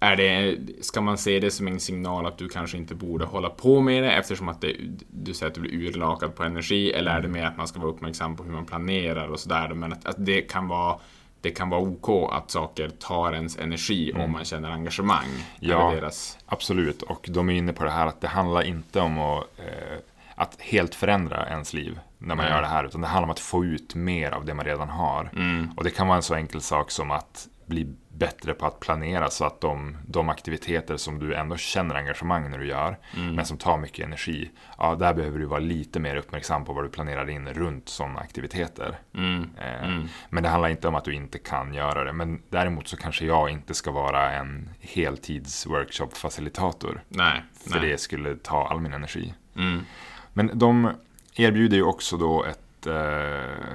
är 0.00 0.16
det, 0.16 0.58
ska 0.80 1.00
man 1.00 1.18
se 1.18 1.40
det 1.40 1.50
som 1.50 1.66
en 1.66 1.80
signal 1.80 2.26
att 2.26 2.38
du 2.38 2.48
kanske 2.48 2.76
inte 2.76 2.94
borde 2.94 3.24
hålla 3.24 3.50
på 3.50 3.80
med 3.80 4.02
det 4.02 4.12
eftersom 4.12 4.48
att 4.48 4.60
det, 4.60 4.76
du 5.10 5.34
säger 5.34 5.50
att 5.50 5.54
du 5.54 5.60
blir 5.60 5.72
urlakad 5.72 6.34
på 6.34 6.44
energi 6.44 6.92
eller 6.92 7.10
är 7.10 7.20
det 7.20 7.28
mer 7.28 7.44
att 7.44 7.56
man 7.56 7.68
ska 7.68 7.80
vara 7.80 7.90
uppmärksam 7.90 8.36
på 8.36 8.42
hur 8.42 8.52
man 8.52 8.66
planerar 8.66 9.28
och 9.28 9.40
sådär 9.40 9.68
men 9.68 9.92
att, 9.92 10.06
att, 10.06 10.16
det 10.18 10.40
kan 10.40 10.68
vara 10.68 10.98
det 11.40 11.50
kan 11.50 11.70
vara 11.70 11.80
OK 11.80 12.32
att 12.32 12.50
saker 12.50 12.88
tar 12.88 13.32
ens 13.32 13.58
energi 13.58 14.10
mm. 14.10 14.22
om 14.22 14.32
man 14.32 14.44
känner 14.44 14.70
engagemang. 14.70 15.28
Ja, 15.60 15.90
deras... 15.90 16.38
absolut. 16.46 17.02
Och 17.02 17.28
de 17.30 17.50
är 17.50 17.54
inne 17.54 17.72
på 17.72 17.84
det 17.84 17.90
här 17.90 18.06
att 18.06 18.20
det 18.20 18.28
handlar 18.28 18.62
inte 18.62 19.00
om 19.00 19.18
att, 19.18 19.44
eh, 19.58 19.98
att 20.34 20.60
helt 20.60 20.94
förändra 20.94 21.48
ens 21.48 21.72
liv 21.72 21.98
när 22.18 22.34
man 22.34 22.46
mm. 22.46 22.56
gör 22.56 22.62
det 22.62 22.68
här, 22.68 22.84
utan 22.84 23.00
det 23.00 23.06
handlar 23.06 23.26
om 23.26 23.30
att 23.30 23.40
få 23.40 23.64
ut 23.64 23.94
mer 23.94 24.30
av 24.30 24.44
det 24.44 24.54
man 24.54 24.64
redan 24.64 24.88
har. 24.88 25.30
Mm. 25.36 25.70
Och 25.76 25.84
det 25.84 25.90
kan 25.90 26.06
vara 26.06 26.16
en 26.16 26.22
så 26.22 26.34
enkel 26.34 26.60
sak 26.60 26.90
som 26.90 27.10
att 27.10 27.48
bli 27.66 27.86
bättre 28.20 28.54
på 28.54 28.66
att 28.66 28.80
planera 28.80 29.30
så 29.30 29.44
att 29.44 29.60
de, 29.60 29.96
de 30.06 30.28
aktiviteter 30.28 30.96
som 30.96 31.18
du 31.18 31.34
ändå 31.34 31.56
känner 31.56 31.94
engagemang 31.94 32.50
när 32.50 32.58
du 32.58 32.66
gör, 32.66 32.98
mm. 33.16 33.34
men 33.34 33.46
som 33.46 33.58
tar 33.58 33.78
mycket 33.78 34.06
energi, 34.06 34.50
ja, 34.78 34.94
där 34.94 35.14
behöver 35.14 35.38
du 35.38 35.46
vara 35.46 35.60
lite 35.60 36.00
mer 36.00 36.16
uppmärksam 36.16 36.64
på 36.64 36.72
vad 36.72 36.84
du 36.84 36.88
planerar 36.88 37.30
in 37.30 37.48
runt 37.48 37.88
sådana 37.88 38.20
aktiviteter. 38.20 38.98
Mm. 39.14 39.50
Eh, 39.58 39.84
mm. 39.84 40.08
Men 40.30 40.42
det 40.42 40.48
handlar 40.48 40.68
inte 40.68 40.88
om 40.88 40.94
att 40.94 41.04
du 41.04 41.14
inte 41.14 41.38
kan 41.38 41.74
göra 41.74 42.04
det, 42.04 42.12
men 42.12 42.42
däremot 42.48 42.88
så 42.88 42.96
kanske 42.96 43.24
jag 43.24 43.50
inte 43.50 43.74
ska 43.74 43.90
vara 43.90 44.32
en 44.32 44.70
heltids 44.80 45.66
workshop-facilitator. 45.66 47.02
Nej, 47.08 47.42
för 47.70 47.80
nej. 47.80 47.90
det 47.90 47.98
skulle 47.98 48.36
ta 48.36 48.68
all 48.68 48.80
min 48.80 48.92
energi. 48.92 49.34
Mm. 49.56 49.84
Men 50.32 50.50
de 50.54 50.92
erbjuder 51.34 51.76
ju 51.76 51.82
också 51.82 52.16
då 52.16 52.44
ett, 52.44 52.86
eh, 52.86 53.74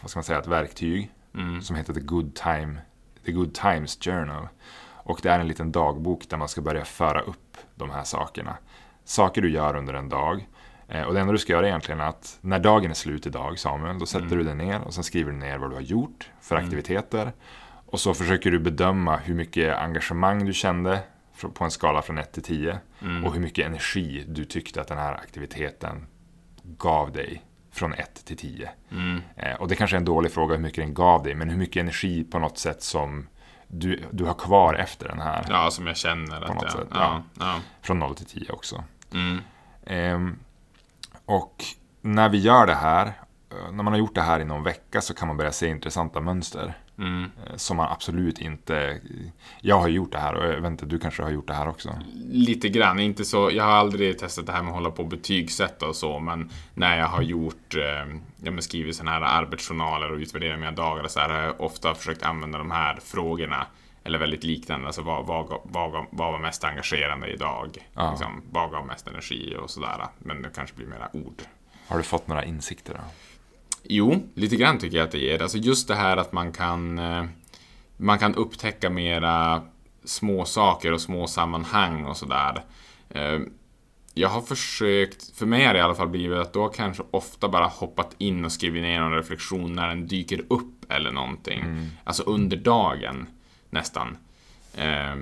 vad 0.00 0.10
ska 0.10 0.18
man 0.18 0.24
säga, 0.24 0.38
ett 0.38 0.46
verktyg 0.46 1.10
mm. 1.34 1.62
som 1.62 1.76
heter 1.76 1.94
The 1.94 2.00
Good 2.00 2.34
Time 2.34 2.76
The 3.30 3.36
Good 3.36 3.54
Times 3.54 3.98
Journal. 4.00 4.48
Och 4.92 5.20
det 5.22 5.30
är 5.30 5.40
en 5.40 5.48
liten 5.48 5.72
dagbok 5.72 6.28
där 6.28 6.36
man 6.36 6.48
ska 6.48 6.60
börja 6.60 6.84
föra 6.84 7.20
upp 7.20 7.56
de 7.74 7.90
här 7.90 8.04
sakerna. 8.04 8.56
Saker 9.04 9.42
du 9.42 9.50
gör 9.50 9.76
under 9.76 9.94
en 9.94 10.08
dag. 10.08 10.48
Eh, 10.88 11.02
och 11.02 11.14
det 11.14 11.20
enda 11.20 11.32
du 11.32 11.38
ska 11.38 11.52
göra 11.52 11.68
egentligen 11.68 12.00
är 12.00 12.04
att 12.04 12.38
när 12.40 12.58
dagen 12.58 12.90
är 12.90 12.94
slut 12.94 13.26
idag, 13.26 13.58
Samuel, 13.58 13.98
då 13.98 14.06
sätter 14.06 14.26
mm. 14.26 14.38
du 14.38 14.44
dig 14.44 14.54
ner 14.54 14.80
och 14.80 14.94
sen 14.94 15.04
skriver 15.04 15.32
du 15.32 15.38
ner 15.38 15.58
vad 15.58 15.70
du 15.70 15.74
har 15.74 15.82
gjort 15.82 16.30
för 16.40 16.54
mm. 16.54 16.64
aktiviteter. 16.64 17.32
Och 17.86 18.00
så 18.00 18.14
försöker 18.14 18.50
du 18.50 18.58
bedöma 18.58 19.16
hur 19.16 19.34
mycket 19.34 19.76
engagemang 19.76 20.46
du 20.46 20.52
kände 20.52 21.00
på 21.54 21.64
en 21.64 21.70
skala 21.70 22.02
från 22.02 22.18
1 22.18 22.32
till 22.32 22.42
10. 22.42 22.78
Mm. 23.02 23.24
Och 23.24 23.34
hur 23.34 23.40
mycket 23.40 23.66
energi 23.66 24.24
du 24.28 24.44
tyckte 24.44 24.80
att 24.80 24.88
den 24.88 24.98
här 24.98 25.12
aktiviteten 25.12 26.06
gav 26.62 27.12
dig 27.12 27.42
från 27.72 27.92
1 27.92 28.24
till 28.24 28.36
10. 28.36 28.70
Mm. 28.90 29.20
Eh, 29.36 29.54
och 29.54 29.68
det 29.68 29.76
kanske 29.76 29.96
är 29.96 29.98
en 29.98 30.04
dålig 30.04 30.32
fråga 30.32 30.54
hur 30.54 30.62
mycket 30.62 30.84
den 30.84 30.94
gav 30.94 31.22
dig, 31.22 31.34
men 31.34 31.50
hur 31.50 31.56
mycket 31.56 31.80
energi 31.80 32.24
på 32.24 32.38
något 32.38 32.58
sätt 32.58 32.82
som 32.82 33.26
du, 33.68 34.04
du 34.10 34.24
har 34.24 34.34
kvar 34.34 34.74
efter 34.74 35.08
den 35.08 35.20
här. 35.20 35.46
Ja, 35.48 35.70
som 35.70 35.86
jag 35.86 35.96
känner 35.96 36.40
På 36.40 36.44
att 36.44 36.54
något 36.54 36.62
jag... 36.62 36.72
sätt, 36.72 36.88
ja, 36.90 37.22
ja. 37.38 37.54
Från 37.82 37.98
0 37.98 38.14
till 38.14 38.26
10 38.26 38.52
också. 38.52 38.84
Mm. 39.12 39.40
Ehm, 39.86 40.38
och 41.24 41.64
när 42.00 42.28
vi 42.28 42.38
gör 42.38 42.66
det 42.66 42.74
här, 42.74 43.06
eh, 43.06 43.72
när 43.72 43.82
man 43.82 43.92
har 43.92 43.98
gjort 43.98 44.14
det 44.14 44.22
här 44.22 44.40
i 44.40 44.44
någon 44.44 44.62
vecka 44.62 45.00
så 45.00 45.14
kan 45.14 45.28
man 45.28 45.36
börja 45.36 45.52
se 45.52 45.68
intressanta 45.68 46.20
mönster. 46.20 46.74
Mm. 47.00 47.30
eh, 47.46 47.56
Som 47.56 47.76
man 47.76 47.92
absolut 47.92 48.38
inte... 48.38 49.00
Jag 49.60 49.78
har 49.78 49.88
gjort 49.88 50.12
det 50.12 50.18
här 50.18 50.34
och 50.34 50.44
jag 50.44 50.60
vet 50.60 50.70
inte, 50.70 50.86
du 50.86 50.98
kanske 50.98 51.22
har 51.22 51.30
gjort 51.30 51.46
det 51.48 51.54
här 51.54 51.68
också. 51.68 51.98
Lite 52.30 52.68
grann, 52.68 53.00
inte 53.00 53.24
så, 53.24 53.50
jag 53.52 53.64
har 53.64 53.72
aldrig 53.72 54.18
testat 54.18 54.46
det 54.46 54.52
här 54.52 54.62
med 54.62 54.68
att 54.68 54.74
hålla 54.74 54.90
på 54.90 55.02
och 55.02 55.08
betygsätta 55.08 55.86
och 55.86 55.96
så, 55.96 56.18
men 56.18 56.50
när 56.74 56.98
jag 56.98 57.06
har 57.06 57.22
gjort, 57.22 57.74
eh, 57.74 58.14
ja 58.42 58.50
men 58.50 58.62
skrivit 58.62 58.96
sådana 58.96 59.10
här 59.10 59.42
arbetsjournaler 59.42 60.12
och 60.12 60.18
utvärderat 60.18 60.58
mina 60.58 60.72
dagar 60.72 61.04
och 61.04 61.10
så 61.10 61.20
här, 61.20 61.28
har 61.28 61.42
jag 61.42 61.60
ofta 61.60 61.94
försökt 61.94 62.22
använda 62.22 62.58
de 62.58 62.70
här 62.70 62.98
frågorna, 63.04 63.66
eller 64.04 64.18
väldigt 64.18 64.44
liknande, 64.44 64.86
alltså 64.86 65.02
vad, 65.02 65.26
vad, 65.26 65.60
vad, 65.64 66.06
vad 66.10 66.32
var 66.32 66.38
mest 66.38 66.64
engagerande 66.64 67.32
idag? 67.32 67.88
Ja. 67.94 68.10
Liksom, 68.10 68.42
vad 68.50 68.70
gav 68.70 68.86
mest 68.86 69.08
energi 69.08 69.56
och 69.62 69.70
sådär, 69.70 70.06
men 70.18 70.42
det 70.42 70.50
kanske 70.54 70.76
blir 70.76 70.86
mera 70.86 71.08
ord. 71.12 71.42
Har 71.88 71.96
du 71.96 72.02
fått 72.02 72.28
några 72.28 72.44
insikter 72.44 72.94
då? 72.94 73.00
Jo, 73.82 74.22
lite 74.34 74.56
grann 74.56 74.78
tycker 74.78 74.96
jag 74.96 75.04
att 75.04 75.12
det 75.12 75.18
ger. 75.18 75.42
Alltså 75.42 75.58
just 75.58 75.88
det 75.88 75.94
här 75.94 76.16
att 76.16 76.32
man 76.32 76.52
kan, 76.52 76.98
eh, 76.98 77.24
man 77.96 78.18
kan 78.18 78.34
upptäcka 78.34 78.90
mera 78.90 79.62
små 80.04 80.44
saker 80.44 80.92
och 80.92 81.00
små 81.00 81.26
sammanhang 81.26 82.04
och 82.04 82.16
sådär. 82.16 82.64
Eh, 83.10 83.38
Jag 84.14 84.28
har 84.28 84.40
försökt, 84.42 85.36
för 85.38 85.46
mig 85.46 85.64
har 85.64 85.72
det 85.72 85.78
i 85.78 85.82
alla 85.82 85.94
fall 85.94 86.08
blivit 86.08 86.38
att 86.38 86.52
då 86.52 86.68
kanske 86.68 87.02
ofta 87.10 87.48
bara 87.48 87.66
hoppat 87.66 88.14
in 88.18 88.44
och 88.44 88.52
skrivit 88.52 88.82
ner 88.82 89.00
någon 89.00 89.12
reflektion 89.14 89.72
när 89.72 89.88
den 89.88 90.06
dyker 90.06 90.44
upp 90.48 90.84
eller 90.92 91.10
någonting. 91.10 91.64
Alltså 92.04 92.22
under 92.22 92.56
dagen 92.56 93.26
nästan. 93.70 94.16
Eh, 94.76 95.16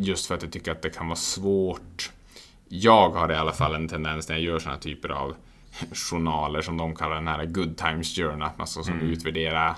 Just 0.00 0.26
för 0.26 0.34
att 0.34 0.42
jag 0.42 0.52
tycker 0.52 0.72
att 0.72 0.82
det 0.82 0.90
kan 0.90 1.06
vara 1.06 1.16
svårt. 1.16 2.10
Jag 2.68 3.10
har 3.10 3.32
i 3.32 3.34
alla 3.36 3.52
fall 3.52 3.74
en 3.74 3.88
tendens 3.88 4.28
när 4.28 4.36
jag 4.36 4.44
gör 4.44 4.58
såna 4.58 4.76
typer 4.76 5.08
av 5.08 5.34
journaler 5.92 6.62
som 6.62 6.76
de 6.76 6.94
kallar 6.94 7.14
den 7.14 7.28
här 7.28 7.46
good 7.46 7.76
times 7.76 8.16
journal, 8.16 8.42
att 8.42 8.58
man 8.58 8.66
ska 8.66 8.82
som 8.82 9.00
utvärdera 9.00 9.76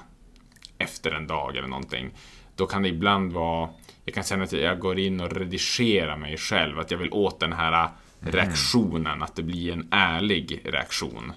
efter 0.79 1.11
en 1.11 1.27
dag 1.27 1.57
eller 1.57 1.69
någonting. 1.69 2.11
Då 2.57 2.67
kan 2.67 2.83
det 2.83 2.89
ibland 2.89 3.33
vara, 3.33 3.71
jag 4.05 4.15
kan 4.15 4.25
känna 4.25 4.45
att 4.45 4.53
jag 4.53 4.79
går 4.79 4.99
in 4.99 5.21
och 5.21 5.33
redigerar 5.33 6.17
mig 6.17 6.37
själv, 6.37 6.79
att 6.79 6.91
jag 6.91 6.99
vill 6.99 7.13
åt 7.13 7.41
den 7.41 7.53
här 7.53 7.89
reaktionen, 8.21 9.23
att 9.23 9.37
det 9.37 9.43
blir 9.43 9.73
en 9.73 9.89
ärlig 9.91 10.61
reaktion. 10.65 11.33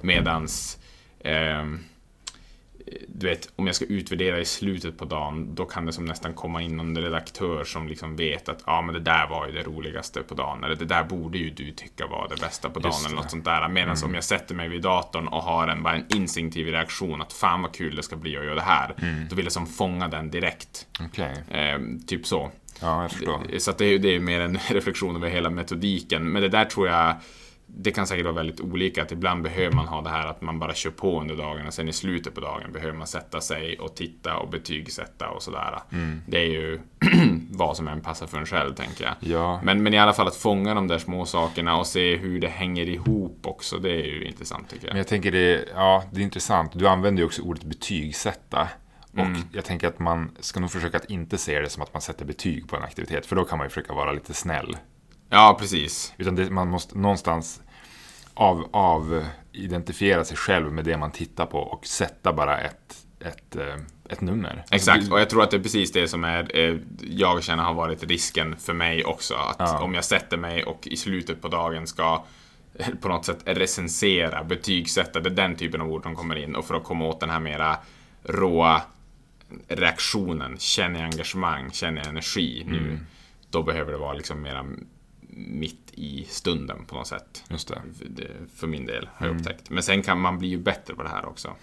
Medans 0.00 0.78
ehm, 1.20 1.78
du 3.08 3.26
vet, 3.26 3.48
om 3.56 3.66
jag 3.66 3.76
ska 3.76 3.84
utvärdera 3.84 4.38
i 4.40 4.44
slutet 4.44 4.98
på 4.98 5.04
dagen, 5.04 5.54
då 5.54 5.64
kan 5.64 5.86
det 5.86 5.92
som 5.92 6.04
nästan 6.04 6.34
komma 6.34 6.62
in 6.62 6.76
någon 6.76 6.98
redaktör 6.98 7.64
som 7.64 7.88
liksom 7.88 8.16
vet 8.16 8.48
att 8.48 8.62
ja, 8.66 8.82
men 8.82 8.94
det 8.94 9.00
där 9.00 9.26
var 9.28 9.46
ju 9.46 9.52
det 9.52 9.62
roligaste 9.62 10.22
på 10.22 10.34
dagen, 10.34 10.64
eller 10.64 10.74
det 10.76 10.84
där 10.84 11.04
borde 11.04 11.38
ju 11.38 11.50
du 11.50 11.70
tycka 11.72 12.06
var 12.06 12.26
det 12.34 12.40
bästa 12.40 12.70
på 12.70 12.80
dagen, 12.80 12.92
eller 13.06 13.16
något 13.16 13.30
sånt 13.30 13.44
där. 13.44 13.68
Medan 13.68 13.96
om 14.04 14.14
jag 14.14 14.24
sätter 14.24 14.54
mig 14.54 14.68
vid 14.68 14.82
datorn 14.82 15.28
och 15.28 15.42
har 15.42 15.68
en, 15.68 15.82
bara 15.82 15.94
en 15.94 16.04
instinktiv 16.08 16.66
reaktion 16.66 17.22
att 17.22 17.32
fan 17.32 17.62
vad 17.62 17.74
kul 17.74 17.96
det 17.96 18.02
ska 18.02 18.16
bli 18.16 18.36
att 18.36 18.44
göra 18.44 18.54
det 18.54 18.60
här, 18.60 18.94
då 19.30 19.36
vill 19.36 19.44
jag 19.46 19.52
som 19.52 19.66
fånga 19.66 20.08
den 20.08 20.30
direkt. 20.30 20.86
Okej, 21.00 21.44
Eh, 21.50 21.78
typ 22.06 22.26
så. 22.26 22.50
ja 22.80 23.02
jag 23.02 23.10
förstår. 23.12 23.58
Så 23.58 23.72
det, 23.72 23.84
är, 23.84 23.98
det 23.98 24.14
är 24.14 24.20
mer 24.20 24.40
en 24.40 24.58
reflektion 24.68 25.16
över 25.16 25.28
hela 25.28 25.50
metodiken. 25.50 26.32
Men 26.32 26.42
det 26.42 26.48
där 26.48 26.64
tror 26.64 26.88
jag, 26.88 27.14
det 27.76 27.90
kan 27.90 28.06
säkert 28.06 28.24
vara 28.24 28.34
väldigt 28.34 28.60
olika. 28.60 29.02
Att 29.02 29.12
ibland 29.12 29.42
behöver 29.42 29.76
man 29.76 29.86
ha 29.88 30.00
det 30.02 30.10
här 30.10 30.26
att 30.26 30.40
man 30.42 30.58
bara 30.58 30.74
kör 30.74 30.90
på 30.90 31.20
under 31.20 31.36
dagen 31.36 31.66
och 31.66 31.74
sen 31.74 31.88
i 31.88 31.92
slutet 31.92 32.34
på 32.34 32.40
dagen 32.40 32.72
behöver 32.72 32.98
man 32.98 33.06
sätta 33.06 33.40
sig 33.40 33.78
och 33.78 33.96
titta 33.96 34.36
och 34.36 34.48
betygsätta 34.50 35.28
och 35.30 35.42
sådär. 35.42 35.78
Det 36.26 36.38
är 36.38 36.44
ju 36.46 36.80
vad 37.50 37.76
som 37.76 37.88
än 37.88 38.00
passar 38.00 38.26
för 38.26 38.38
en 38.38 38.46
själv, 38.46 38.74
tänker 38.74 39.04
jag. 39.04 39.14
Ja, 39.20 39.60
Men, 39.64 39.82
men 39.82 39.94
i 39.94 39.98
alla 39.98 40.12
fall 40.12 40.26
att 40.28 40.36
fånga 40.36 40.74
de 40.74 40.88
där 40.88 40.98
små 40.98 41.24
sakerna 41.26 41.76
och 41.78 41.86
se 41.86 42.16
hur 42.16 42.40
det 42.40 42.48
hänger 42.48 42.88
ihop 42.88 43.40
också, 43.42 43.78
det 43.78 43.90
är 43.90 44.04
ju 44.06 44.24
intressant 44.24 44.68
tycker 44.70 44.86
men 44.86 44.96
jag. 44.96 45.00
jag 45.00 45.08
tänker 45.08 45.32
det, 45.32 45.68
ja, 45.74 46.04
det 46.12 46.20
är 46.20 46.24
intressant. 46.24 46.72
Du 46.74 46.88
använder 46.88 47.20
ju 47.22 47.26
också 47.26 47.42
ordet 47.42 47.64
betygsätta. 47.64 48.68
Och 49.12 49.18
Mm. 49.18 49.40
jag 49.52 49.64
tänker 49.64 49.88
att 49.88 49.98
man 49.98 50.30
ska 50.40 50.60
nog 50.60 50.70
försöka 50.70 50.96
att 50.96 51.10
inte 51.10 51.38
se 51.38 51.60
det 51.60 51.68
som 51.68 51.82
att 51.82 51.92
man 51.94 52.02
sätter 52.02 52.24
betyg 52.24 52.68
på 52.68 52.76
en 52.76 52.82
aktivitet. 52.82 53.26
För 53.26 53.36
då 53.36 53.44
kan 53.44 53.58
man 53.58 53.64
ju 53.66 53.68
försöka 53.68 53.92
vara 53.94 54.12
lite 54.12 54.34
snäll. 54.34 54.76
Ja, 55.30 55.56
precis. 55.60 56.14
Utan 56.16 56.34
det, 56.36 56.50
man 56.50 56.68
måste 56.68 56.98
någonstans 56.98 57.60
av, 58.34 58.68
av 58.72 59.24
identifiera 59.52 60.24
sig 60.24 60.36
själv 60.36 60.72
med 60.72 60.84
det 60.84 60.96
man 60.96 61.10
tittar 61.12 61.46
på 61.46 61.58
och 61.58 61.86
sätta 61.86 62.32
bara 62.32 62.60
ett, 62.60 63.06
ett, 63.20 63.56
eh, 63.56 63.76
ett 64.08 64.20
nummer. 64.20 64.64
Exakt, 64.70 64.96
Alltså, 64.98 65.12
och 65.12 65.20
jag 65.20 65.30
tror 65.30 65.42
att 65.42 65.50
det 65.50 65.56
är 65.56 65.62
precis 65.62 65.92
det 65.92 66.08
som 66.08 66.24
är, 66.24 66.56
eh, 66.58 66.76
jag 67.02 67.42
känner 67.42 67.62
har 67.62 67.74
varit 67.74 68.02
risken 68.04 68.56
för 68.56 68.72
mig 68.72 69.04
också. 69.04 69.34
Att 69.34 69.56
Ja. 69.58 69.78
om 69.82 69.94
jag 69.94 70.04
sätter 70.04 70.36
mig 70.36 70.64
och 70.64 70.86
i 70.86 70.96
slutet 70.96 71.42
på 71.42 71.48
dagen 71.48 71.86
ska 71.86 72.24
eh, 72.74 72.88
på 73.00 73.08
något 73.08 73.24
sätt 73.24 73.38
recensera, 73.44 74.44
betygsätta, 74.44 75.20
det 75.20 75.28
är 75.28 75.34
den 75.34 75.56
typen 75.56 75.80
av 75.80 75.88
ord 75.92 76.02
som 76.02 76.14
kommer 76.16 76.36
in. 76.36 76.56
Och 76.56 76.64
för 76.64 76.74
att 76.74 76.84
komma 76.84 77.04
åt 77.04 77.20
den 77.20 77.30
här 77.30 77.40
mera 77.40 77.76
råa 78.22 78.82
reaktionen, 79.68 80.58
känner 80.58 81.00
jag 81.00 81.08
engagemang, 81.12 81.70
känner 81.72 81.98
jag 82.00 82.06
energi 82.08 82.64
nu, 82.66 82.78
Mm. 82.78 82.98
då 83.50 83.62
behöver 83.62 83.92
det 83.92 83.98
vara 83.98 84.12
liksom 84.12 84.42
mera 84.42 84.66
mitt 85.46 85.90
i 85.94 86.24
stunden 86.28 86.84
på 86.84 86.94
något 86.94 87.06
sätt. 87.06 87.44
Just 87.48 87.68
det. 87.68 87.82
För, 87.98 88.04
det, 88.08 88.28
för 88.56 88.66
min 88.66 88.86
del, 88.86 89.08
har 89.14 89.26
jag 89.26 89.30
Mm. 89.30 89.40
upptäckt. 89.40 89.70
Men 89.70 89.82
sen 89.82 90.02
kan 90.02 90.20
man 90.20 90.38
bli 90.38 90.48
ju 90.48 90.58
bättre 90.58 90.94
på 90.94 91.02
det 91.02 91.08
här 91.08 91.26
också. 91.28 91.54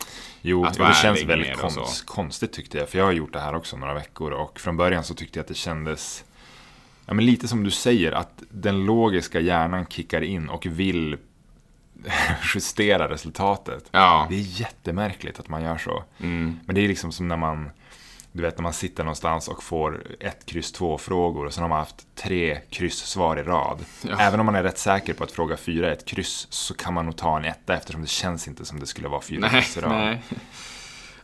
Jo, 0.41 0.65
Att 0.65 0.73
det 0.77 0.93
känns 1.01 1.23
väldigt 1.23 1.57
konst, 1.57 2.05
konstigt 2.05 2.53
tyckte 2.53 2.77
jag. 2.77 2.89
För 2.89 2.97
jag 2.97 3.05
har 3.05 3.11
gjort 3.11 3.33
det 3.33 3.39
här 3.39 3.55
också 3.55 3.77
några 3.77 3.93
veckor 3.93 4.31
och 4.31 4.59
från 4.59 4.77
början 4.77 5.03
så 5.03 5.13
tyckte 5.13 5.39
jag 5.39 5.43
att 5.43 5.47
det 5.47 5.53
kändes 5.53 6.23
ja, 7.05 7.13
men 7.13 7.25
lite 7.25 7.47
som 7.47 7.63
du 7.63 7.71
säger, 7.71 8.11
att 8.11 8.43
den 8.49 8.85
logiska 8.85 9.39
hjärnan 9.39 9.85
kickar 9.85 10.21
in 10.21 10.49
och 10.49 10.65
vill 10.65 11.17
justera 12.55 13.09
resultatet. 13.09 13.89
Ja, 13.91 14.25
Det 14.29 14.35
är 14.35 14.59
jättemärkligt 14.61 15.39
att 15.39 15.49
man 15.49 15.63
gör 15.63 15.77
så. 15.77 16.03
mm, 16.19 16.59
Men 16.65 16.75
det 16.75 16.81
är 16.81 16.87
liksom 16.87 17.11
som 17.11 17.27
när 17.27 17.37
man 17.37 17.69
du 18.35 18.41
vet 18.41 18.57
när 18.57 18.63
man 18.63 18.73
sitter 18.73 19.03
någonstans 19.03 19.47
och 19.47 19.63
får 19.63 20.03
ett 20.19 20.45
kryss 20.45 20.71
två 20.71 20.97
frågor 20.97 21.45
och 21.45 21.53
sen 21.53 21.61
har 21.61 21.69
man 21.69 21.79
haft 21.79 22.15
tre 22.15 22.59
kryss-svar 22.69 23.39
i 23.39 23.43
rad. 23.43 23.77
Ja. 24.01 24.19
Även 24.19 24.39
om 24.39 24.45
man 24.45 24.55
är 24.55 24.63
rätt 24.63 24.77
säker 24.77 25.13
på 25.13 25.23
att 25.23 25.31
fråga 25.31 25.57
fyra 25.57 25.87
är 25.87 25.91
ett 25.91 26.05
kryss 26.05 26.47
så 26.49 26.73
kan 26.73 26.93
man 26.93 27.05
nog 27.05 27.15
ta 27.15 27.37
en 27.37 27.45
etta 27.45 27.75
eftersom 27.75 28.01
det 28.01 28.07
känns 28.07 28.47
inte 28.47 28.65
som 28.65 28.79
det 28.79 28.85
skulle 28.85 29.07
vara 29.07 29.21
fyra 29.21 29.39
nej, 29.39 29.49
kryss 29.49 29.77
i 29.77 29.79
rad. 29.79 29.91
nej. 29.91 30.21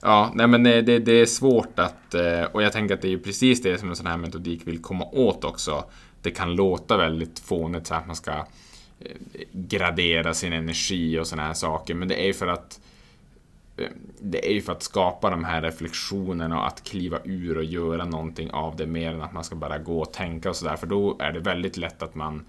Ja, 0.01 0.31
nej 0.35 0.47
men 0.47 0.63
det, 0.63 0.81
det, 0.81 1.11
är 1.11 1.25
svårt 1.25 1.79
att, 1.79 2.13
eh, 2.13 2.43
och 2.43 2.63
jag 2.63 2.73
tänker 2.73 2.95
att 2.95 3.01
det 3.01 3.07
är 3.07 3.09
ju 3.09 3.19
precis 3.19 3.61
det 3.61 3.77
som 3.77 3.89
en 3.89 3.95
sån 3.95 4.07
här 4.07 4.17
metodik 4.17 4.67
vill 4.67 4.81
komma 4.81 5.05
åt 5.05 5.43
också. 5.43 5.83
Det 6.21 6.31
kan 6.31 6.55
låta 6.55 6.97
väldigt 6.97 7.39
fånigt 7.39 7.87
så 7.87 7.93
att 7.93 8.07
man 8.07 8.15
ska 8.15 8.31
eh, 8.31 8.45
gradera 9.51 10.33
sin 10.33 10.53
energi 10.53 11.19
och 11.19 11.27
såna 11.27 11.43
här 11.43 11.53
saker, 11.53 11.93
men 11.93 12.07
det 12.07 12.15
är 12.23 12.25
ju 12.25 12.33
för 12.33 12.47
att 12.47 12.79
Eh, 13.77 13.87
det 14.19 14.49
är 14.49 14.53
ju 14.53 14.61
för 14.61 14.71
att 14.71 14.83
skapa 14.83 15.29
de 15.29 15.43
här 15.43 15.61
reflektionerna 15.61 16.59
och 16.59 16.67
att 16.67 16.83
kliva 16.83 17.19
ur 17.23 17.57
och 17.57 17.63
göra 17.63 18.05
någonting 18.05 18.51
av 18.51 18.75
det 18.75 18.85
mer 18.85 19.13
än 19.13 19.21
att 19.21 19.33
man 19.33 19.43
ska 19.43 19.55
bara 19.55 19.77
gå 19.77 20.01
och 20.01 20.13
tänka 20.13 20.49
och 20.49 20.55
sådär. 20.55 20.75
För 20.75 20.87
då 20.87 21.17
är 21.19 21.31
det 21.31 21.39
väldigt 21.39 21.77
lätt 21.77 22.03
att 22.03 22.15
man, 22.15 22.45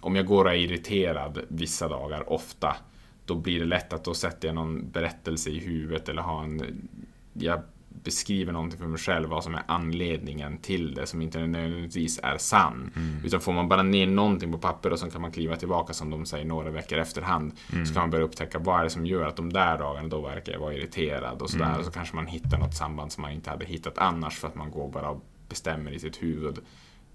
om 0.00 0.16
jag 0.16 0.26
går 0.26 0.44
och 0.44 0.50
är 0.50 0.56
irriterad 0.56 1.40
vissa 1.48 1.88
dagar, 1.88 2.32
ofta, 2.32 2.76
då 3.24 3.34
blir 3.34 3.58
det 3.60 3.66
lätt 3.66 3.92
att 3.92 4.04
då 4.04 4.14
sätter 4.14 4.48
jag 4.48 4.54
någon 4.54 4.90
berättelse 4.90 5.50
i 5.50 5.58
huvudet 5.58 6.08
eller 6.08 6.22
har 6.22 6.42
en, 6.42 6.88
jag 7.32 7.62
beskriver 8.02 8.52
någonting 8.52 8.78
för 8.78 8.86
mig 8.86 8.98
själv 8.98 9.28
vad 9.28 9.44
som 9.44 9.54
är 9.54 9.62
anledningen 9.66 10.58
till 10.58 10.94
det 10.94 11.06
som 11.06 11.22
inte 11.22 11.46
nödvändigtvis 11.46 12.20
är 12.22 12.38
sann. 12.38 12.90
Utan 13.24 13.40
får 13.40 13.52
man 13.52 13.68
bara 13.68 13.82
ner 13.82 14.06
någonting 14.06 14.52
på 14.52 14.58
papper 14.58 14.92
och 14.92 14.98
så 14.98 15.10
kan 15.10 15.20
man 15.20 15.32
kliva 15.32 15.56
tillbaka 15.56 15.92
som 15.92 16.10
de 16.10 16.26
säger 16.26 16.44
några 16.44 16.70
veckor 16.70 16.98
efterhand. 16.98 17.52
Så 17.86 17.94
kan 17.94 18.02
man 18.02 18.10
börja 18.10 18.24
upptäcka 18.24 18.58
vad 18.58 18.80
är 18.80 18.84
det 18.84 18.90
som 18.90 19.06
gör 19.06 19.26
att 19.26 19.36
de 19.36 19.52
där 19.52 19.78
dagarna 19.78 20.08
då 20.08 20.20
verkar 20.20 20.52
jag 20.52 20.60
vara 20.60 20.74
irriterad 20.74 21.42
och 21.42 21.50
sådär. 21.50 21.78
Och 21.78 21.84
så 21.84 21.90
kanske 21.90 22.16
man 22.16 22.26
hittar 22.26 22.58
något 22.58 22.74
samband 22.74 23.12
som 23.12 23.22
man 23.22 23.32
inte 23.32 23.50
hade 23.50 23.64
hittat 23.64 23.98
annars 23.98 24.38
för 24.38 24.48
att 24.48 24.54
man 24.54 24.70
går 24.70 24.90
bara 24.90 25.10
och 25.10 25.24
bestämmer 25.48 25.90
i 25.90 25.98
sitt 25.98 26.22
huvud 26.22 26.58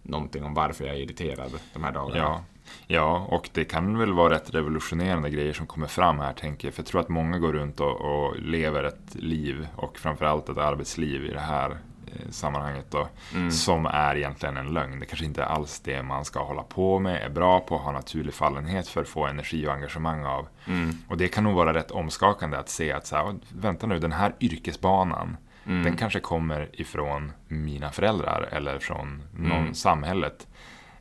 någonting 0.03 0.43
om 0.43 0.53
varför 0.53 0.85
jag 0.85 0.95
är 0.95 0.99
irriterad 0.99 1.51
de 1.73 1.83
här 1.83 1.91
dagarna. 1.91 2.17
Ja, 2.17 2.43
ja, 2.87 3.25
och 3.29 3.49
det 3.53 3.65
kan 3.65 3.97
väl 3.97 4.13
vara 4.13 4.33
rätt 4.33 4.53
revolutionerande 4.53 5.29
grejer 5.29 5.53
som 5.53 5.67
kommer 5.67 5.87
fram 5.87 6.19
här 6.19 6.33
tänker 6.33 6.67
jag. 6.67 6.75
För 6.75 6.81
jag 6.81 6.87
tror 6.87 7.01
att 7.01 7.09
många 7.09 7.39
går 7.39 7.53
runt 7.53 7.79
och, 7.79 8.01
och 8.01 8.39
lever 8.39 8.83
ett 8.83 9.15
liv 9.15 9.67
och 9.75 9.97
framförallt 9.97 10.49
ett 10.49 10.57
arbetsliv 10.57 11.25
i 11.25 11.33
det 11.33 11.39
här 11.39 11.69
eh, 12.07 12.29
sammanhanget 12.29 12.85
då. 12.91 13.07
Mm. 13.33 13.51
Som 13.51 13.85
är 13.85 14.15
egentligen 14.15 14.57
en 14.57 14.73
lögn. 14.73 14.99
Det 14.99 15.05
kanske 15.05 15.25
inte 15.25 15.41
är 15.41 15.45
alls 15.45 15.79
det 15.79 16.03
man 16.03 16.25
ska 16.25 16.43
hålla 16.43 16.63
på 16.63 16.99
med, 16.99 17.21
är 17.23 17.29
bra 17.29 17.59
på, 17.59 17.77
har 17.77 17.93
naturlig 17.93 18.33
fallenhet 18.33 18.87
för, 18.87 19.03
få 19.03 19.25
energi 19.25 19.67
och 19.67 19.73
engagemang 19.73 20.25
av. 20.25 20.47
Mm. 20.67 20.97
Och 21.07 21.17
det 21.17 21.27
kan 21.27 21.43
nog 21.43 21.55
vara 21.55 21.73
rätt 21.73 21.91
omskakande 21.91 22.57
att 22.57 22.69
se 22.69 22.91
att 22.91 23.05
så 23.07 23.15
här, 23.15 23.35
vänta 23.55 23.87
nu, 23.87 23.99
den 23.99 24.11
här 24.11 24.35
yrkesbanan 24.39 25.37
Mm. 25.65 25.83
den 25.83 25.97
kanske 25.97 26.19
kommer 26.19 26.69
ifrån 26.73 27.31
mina 27.47 27.91
föräldrar 27.91 28.49
eller 28.51 28.79
från 28.79 29.23
någon 29.37 29.51
Mm. 29.51 29.73
samhället. 29.73 30.47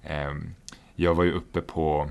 Ehm, 0.02 0.54
Jag 1.00 1.14
var 1.14 1.25
ju 1.25 1.33
uppe 1.33 1.61
på 1.61 2.11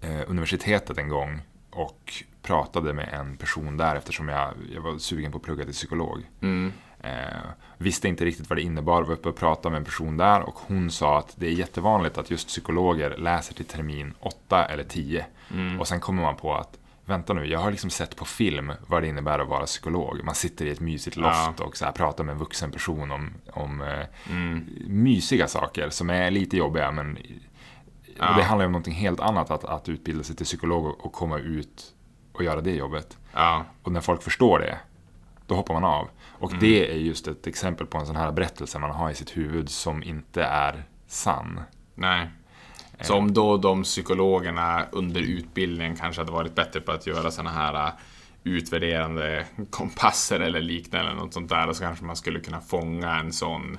eh, 0.00 0.20
universitetet 0.26 0.98
en 0.98 1.08
gång 1.08 1.40
och 1.70 2.12
pratade 2.42 2.92
med 2.92 3.08
en 3.12 3.36
person 3.36 3.76
där 3.76 3.96
eftersom 3.96 4.28
jag, 4.28 4.54
jag 4.74 4.82
var 4.82 4.98
sugen 4.98 5.32
på 5.32 5.38
att 5.38 5.44
plugga 5.44 5.64
till 5.64 5.72
psykolog. 5.72 6.22
Mm. 6.40 6.72
Eh, 7.00 7.40
visste 7.78 8.08
inte 8.08 8.24
riktigt 8.24 8.50
vad 8.50 8.58
det 8.58 8.62
innebar, 8.62 9.02
var 9.02 9.14
uppe 9.14 9.28
och 9.28 9.36
pratade 9.36 9.70
med 9.70 9.78
en 9.78 9.84
person 9.84 10.16
där 10.16 10.40
och 10.40 10.54
hon 10.54 10.90
sa 10.90 11.18
att 11.18 11.34
det 11.36 11.46
är 11.46 11.50
jättevanligt 11.50 12.18
att 12.18 12.30
just 12.30 12.48
psykologer 12.48 13.16
läser 13.16 13.54
till 13.54 13.64
termin 13.64 14.14
8 14.20 14.64
eller 14.64 14.84
10. 14.84 15.26
Mm. 15.50 15.80
Och 15.80 15.88
sen 15.88 16.00
kommer 16.00 16.22
man 16.22 16.36
på 16.36 16.54
att 16.54 16.78
vänta 17.04 17.32
nu, 17.32 17.46
jag 17.46 17.58
har 17.58 17.70
liksom 17.70 17.90
sett 17.90 18.16
på 18.16 18.24
film 18.24 18.72
vad 18.86 19.02
det 19.02 19.08
innebär 19.08 19.38
att 19.38 19.48
vara 19.48 19.66
psykolog. 19.66 20.24
Man 20.24 20.34
sitter 20.34 20.66
i 20.66 20.70
ett 20.70 20.80
mysigt 20.80 21.16
loft 21.16 21.58
ja. 21.58 21.64
och 21.64 21.76
så 21.76 21.84
här 21.84 21.92
pratar 21.92 22.24
med 22.24 22.32
en 22.32 22.38
vuxen 22.38 22.70
person 22.70 23.10
om, 23.10 23.30
om 23.52 23.80
eh, 23.80 24.06
mm. 24.30 24.68
mysiga 24.86 25.48
saker 25.48 25.90
som 25.90 26.10
är 26.10 26.30
lite 26.30 26.56
jobbiga 26.56 26.90
men 26.90 27.18
ja. 28.18 28.34
det 28.36 28.42
handlar 28.42 28.64
ju 28.64 28.66
om 28.66 28.72
någonting 28.72 28.94
helt 28.94 29.20
annat 29.20 29.50
att, 29.50 29.64
att 29.64 29.88
utbilda 29.88 30.24
sig 30.24 30.36
till 30.36 30.46
psykolog 30.46 30.86
och 30.86 31.12
komma 31.12 31.38
ut 31.38 31.94
och 32.32 32.44
göra 32.44 32.60
det 32.60 32.74
jobbet. 32.74 33.18
Ja. 33.32 33.64
Och 33.82 33.92
när 33.92 34.00
folk 34.00 34.22
förstår 34.22 34.58
det, 34.58 34.78
då 35.46 35.54
hoppar 35.54 35.74
man 35.74 35.84
av. 35.84 36.08
Och 36.38 36.50
mm. 36.50 36.60
det 36.60 36.92
är 36.92 36.96
just 36.96 37.28
ett 37.28 37.46
exempel 37.46 37.86
på 37.86 37.98
en 37.98 38.06
sån 38.06 38.16
här 38.16 38.32
berättelse 38.32 38.78
man 38.78 38.90
har 38.90 39.10
i 39.10 39.14
sitt 39.14 39.36
huvud 39.36 39.68
som 39.68 40.02
inte 40.02 40.44
är 40.44 40.84
sann. 41.06 41.60
Nej. 41.94 42.28
Så 43.00 43.16
om 43.16 43.34
då 43.34 43.56
de 43.56 43.82
psykologerna 43.82 44.86
under 44.92 45.20
utbildningen 45.20 45.96
kanske 45.96 46.20
hade 46.20 46.32
varit 46.32 46.54
bättre 46.54 46.80
på 46.80 46.92
att 46.92 47.06
göra 47.06 47.30
sådana 47.30 47.50
här 47.50 47.86
äh, 47.86 47.92
utvärderande 48.44 49.46
kompasser 49.70 50.40
eller 50.40 50.60
liknande 50.60 51.10
eller 51.10 51.20
något 51.20 51.34
sånt 51.34 51.48
där, 51.48 51.72
så 51.72 51.82
kanske 51.82 52.04
man 52.04 52.16
skulle 52.16 52.40
kunna 52.40 52.60
fånga 52.60 53.18
en 53.18 53.32
sån 53.32 53.78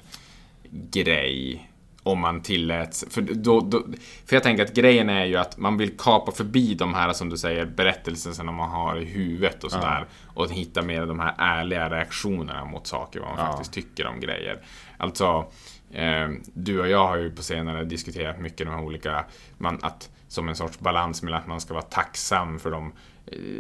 grej 0.71 1.69
om 2.03 2.19
man 2.19 2.41
tilläts. 2.41 3.05
För, 3.09 3.21
då, 3.21 3.59
då, 3.59 3.83
för 4.25 4.35
jag 4.35 4.43
tänker 4.43 4.63
att 4.63 4.73
grejen 4.73 5.09
är 5.09 5.25
ju 5.25 5.35
att 5.37 5.57
man 5.57 5.77
vill 5.77 5.97
kapa 5.97 6.31
förbi 6.31 6.73
de 6.73 6.93
här, 6.93 7.13
som 7.13 7.29
du 7.29 7.37
säger, 7.37 7.65
berättelserna 7.65 8.51
man 8.51 8.69
har 8.69 8.97
i 8.99 9.05
huvudet 9.05 9.63
och 9.63 9.71
sådär. 9.71 10.05
Ja. 10.25 10.41
Och 10.41 10.51
hitta 10.51 10.81
mer 10.81 11.05
de 11.05 11.19
här 11.19 11.35
ärliga 11.37 11.89
reaktionerna 11.89 12.65
mot 12.65 12.87
saker, 12.87 13.19
vad 13.19 13.29
man 13.29 13.39
ja. 13.39 13.51
faktiskt 13.51 13.73
tycker 13.73 14.07
om 14.07 14.19
grejer. 14.19 14.61
Alltså, 14.97 15.45
eh, 15.91 16.29
du 16.53 16.79
och 16.79 16.89
jag 16.89 17.07
har 17.07 17.17
ju 17.17 17.31
på 17.31 17.43
senare 17.43 17.83
diskuterat 17.83 18.39
mycket 18.39 18.67
de 18.67 18.73
här 18.73 18.81
olika, 18.81 19.25
man, 19.57 19.79
att 19.81 20.09
som 20.27 20.49
en 20.49 20.55
sorts 20.55 20.79
balans 20.79 21.23
mellan 21.23 21.39
att 21.39 21.47
man 21.47 21.61
ska 21.61 21.73
vara 21.73 21.83
tacksam 21.83 22.59
för 22.59 22.71
de 22.71 22.93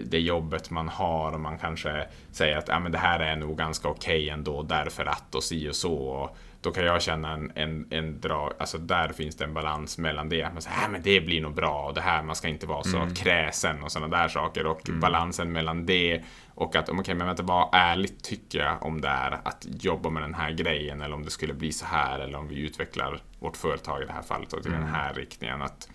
det 0.05 0.19
jobbet 0.19 0.69
man 0.69 0.89
har 0.89 1.31
och 1.31 1.39
man 1.39 1.57
kanske 1.57 2.07
säger 2.31 2.57
att 2.57 2.67
ja, 2.67 2.79
men 2.79 2.91
det 2.91 2.97
här 2.97 3.19
är 3.19 3.35
nog 3.35 3.57
ganska 3.57 3.87
okej 3.87 4.17
okay 4.17 4.29
ändå 4.29 4.63
därför 4.63 5.05
att 5.05 5.35
och 5.35 5.43
si 5.43 5.69
och 5.69 5.75
så. 5.75 5.93
Och 5.93 6.37
då 6.61 6.71
kan 6.71 6.85
jag 6.85 7.01
känna 7.01 7.33
en, 7.33 7.51
en, 7.55 7.87
en 7.89 8.21
drag, 8.21 8.53
alltså 8.59 8.77
där 8.77 9.09
finns 9.09 9.35
det 9.35 9.43
en 9.43 9.53
balans 9.53 9.97
mellan 9.97 10.29
det. 10.29 10.49
Man 10.53 10.61
säger, 10.61 10.83
äh, 10.83 10.89
men 10.89 11.01
det 11.01 11.21
blir 11.21 11.41
nog 11.41 11.53
bra 11.53 11.85
och 11.87 11.93
det 11.93 12.01
här, 12.01 12.23
man 12.23 12.35
ska 12.35 12.47
inte 12.47 12.67
vara 12.67 12.83
så 12.83 12.97
mm. 12.97 13.13
kräsen 13.13 13.83
och 13.83 13.91
sådana 13.91 14.17
där 14.17 14.27
saker. 14.27 14.65
Och 14.65 14.89
mm. 14.89 14.99
balansen 14.99 15.51
mellan 15.51 15.85
det 15.85 16.23
och 16.55 16.75
att, 16.75 16.89
okej, 16.89 16.99
okay, 16.99 17.15
men 17.15 17.27
vänta, 17.27 17.43
vad 17.43 17.69
ärligt 17.71 18.23
tycker 18.23 18.59
jag 18.59 18.83
om 18.83 19.01
det 19.01 19.07
är 19.07 19.31
att 19.43 19.67
jobba 19.69 20.09
med 20.09 20.23
den 20.23 20.33
här 20.33 20.51
grejen 20.51 21.01
eller 21.01 21.15
om 21.15 21.23
det 21.23 21.31
skulle 21.31 21.53
bli 21.53 21.71
så 21.71 21.85
här 21.85 22.19
eller 22.19 22.37
om 22.37 22.47
vi 22.47 22.59
utvecklar 22.59 23.21
vårt 23.39 23.57
företag 23.57 24.01
i 24.01 24.05
det 24.05 24.13
här 24.13 24.21
fallet 24.21 24.53
och 24.53 24.63
till 24.63 24.73
mm. 24.73 24.83
den 24.83 24.95
här 24.95 25.13
riktningen. 25.13 25.61
Att 25.61 25.89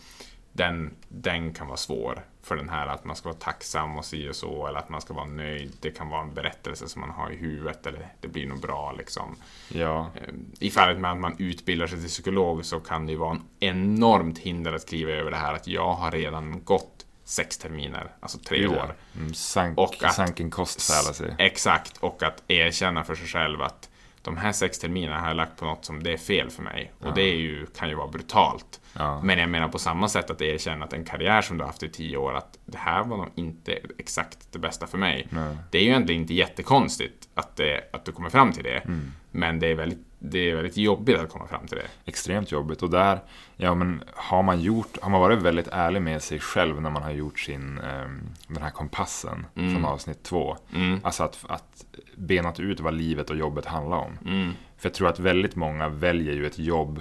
den, 0.53 0.95
den 1.09 1.55
kan 1.55 1.67
vara 1.67 1.77
svår 1.77 2.25
för 2.43 2.57
den 2.57 2.69
här 2.69 2.87
att 2.87 3.05
man 3.05 3.17
ska 3.17 3.29
vara 3.29 3.39
tacksam 3.39 3.99
och 3.99 4.05
si 4.05 4.29
och 4.29 4.37
så 4.37 4.67
eller 4.67 4.79
att 4.79 4.89
man 4.89 5.01
ska 5.01 5.15
vara 5.15 5.27
nöjd. 5.27 5.73
Det 5.81 5.91
kan 5.91 6.09
vara 6.09 6.23
en 6.23 6.35
berättelse 6.35 6.89
som 6.89 7.01
man 7.01 7.11
har 7.11 7.31
i 7.31 7.37
huvudet 7.37 7.87
eller 7.87 8.09
det 8.21 8.29
blir 8.29 8.47
nog 8.47 8.61
bra 8.61 8.93
liksom. 8.93 9.37
Ja. 9.69 10.11
Eh, 10.15 10.35
I 10.59 10.71
fallet 10.71 11.01
med 11.01 11.13
att 11.13 11.19
man 11.19 11.37
utbildar 11.39 11.87
sig 11.87 11.99
till 11.99 12.09
psykolog 12.09 12.65
så 12.65 12.81
kan 12.81 13.07
det 13.07 13.13
ju 13.13 13.19
vara 13.19 13.31
en 13.31 13.43
enormt 13.61 14.39
hinder 14.39 14.73
att 14.73 14.83
skriva 14.83 15.11
över 15.11 15.31
det 15.31 15.37
här 15.37 15.55
att 15.55 15.67
jag 15.67 15.95
har 15.95 16.11
redan 16.11 16.65
gått 16.65 17.07
sex 17.25 17.59
terminer, 17.59 18.11
alltså 18.21 18.39
tre 18.39 18.67
år. 18.67 18.95
Mm, 19.17 19.35
sank, 19.35 19.79
och 19.79 20.05
att, 20.05 20.15
sanken 20.15 20.51
kost 20.51 20.81
sig. 20.81 21.35
Exakt, 21.39 21.97
och 21.99 22.23
att 22.23 22.43
erkänna 22.49 23.05
för 23.05 23.15
sig 23.15 23.27
själv 23.27 23.63
att 23.63 23.88
de 24.29 24.37
här 24.37 24.53
sex 24.53 24.79
terminerna 24.79 25.21
har 25.21 25.29
jag 25.29 25.37
lagt 25.37 25.57
på 25.57 25.65
något 25.65 25.85
som 25.85 26.03
det 26.03 26.13
är 26.13 26.17
fel 26.17 26.51
för 26.51 26.63
mig. 26.63 26.93
Och 26.99 27.07
ja. 27.07 27.13
det 27.15 27.31
ju, 27.31 27.67
kan 27.67 27.89
ju 27.89 27.95
vara 27.95 28.09
brutalt. 28.09 28.81
Ja. 28.93 29.21
Men 29.23 29.39
jag 29.39 29.51
menar 29.51 29.69
på 29.69 29.79
samma 29.79 30.09
sätt 30.09 30.31
att 30.31 30.43
erkänna 30.43 30.85
att 30.85 30.93
en 30.93 31.05
karriär 31.05 31.43
som 31.43 31.59
du 31.59 31.63
har 31.63 31.69
haft 31.69 31.83
i 31.83 31.89
tio 31.89 32.17
år, 32.17 32.35
att 32.35 32.59
det 32.65 32.79
här 32.79 33.05
var 33.05 33.17
nog 33.17 33.29
inte 33.35 33.79
exakt 33.99 34.53
det 34.53 34.59
bästa 34.59 34.87
för 34.87 34.99
mig. 34.99 35.27
Nej. 35.31 35.57
Det 35.71 35.79
är 35.79 35.83
ju 35.83 35.89
egentligen 35.89 36.21
inte 36.21 36.35
jättekonstigt 36.35 37.29
att, 37.35 37.57
det, 37.57 37.91
att 37.93 38.05
du 38.05 38.13
kommer 38.13 38.31
fram 38.31 38.53
till 38.53 38.65
det. 38.65 38.79
Mm. 38.79 39.13
Men 39.31 39.59
det 39.59 39.67
är, 39.67 39.75
väldigt, 39.75 40.07
det 40.19 40.51
är 40.51 40.55
väldigt 40.55 40.77
jobbigt 40.77 41.19
att 41.19 41.29
komma 41.29 41.47
fram 41.47 41.67
till 41.67 41.77
det. 41.77 42.11
Extremt 42.11 42.53
jobbigt. 42.53 42.83
Och 42.83 42.91
där, 42.91 43.21
ja 43.57 43.75
men 43.75 44.03
har 44.15 44.43
man 44.43 44.61
gjort, 44.61 44.99
har 45.03 45.11
man 45.11 45.21
varit 45.21 45.43
väldigt 45.43 45.69
ärlig 45.69 46.03
med 46.03 46.23
sig 46.23 46.41
själv 46.41 46.81
när 46.81 46.91
man 46.91 47.03
har 47.03 47.11
gjort 47.11 47.41
sin, 47.41 47.79
um, 47.79 48.21
den 48.49 48.63
här 48.63 48.71
kompassen 48.71 49.47
mm. 49.55 49.75
från 49.75 49.85
avsnitt 49.85 50.23
två. 50.23 50.57
Mm. 50.75 51.01
Alltså 51.03 51.23
att, 51.23 51.45
att 51.49 51.85
benat 52.17 52.61
ut 52.61 52.81
vad 52.81 52.95
livet 52.95 53.31
och 53.31 53.37
jobbet 53.37 53.67
handlar 53.67 53.97
om. 53.97 54.19
Mm. 54.27 54.53
För 54.77 54.89
jag 54.89 54.95
tror 54.95 55.09
att 55.09 55.19
väldigt 55.19 55.57
många 55.57 55.89
väljer 55.89 56.35
ju 56.35 56.47
ett 56.47 56.59
jobb 56.59 57.01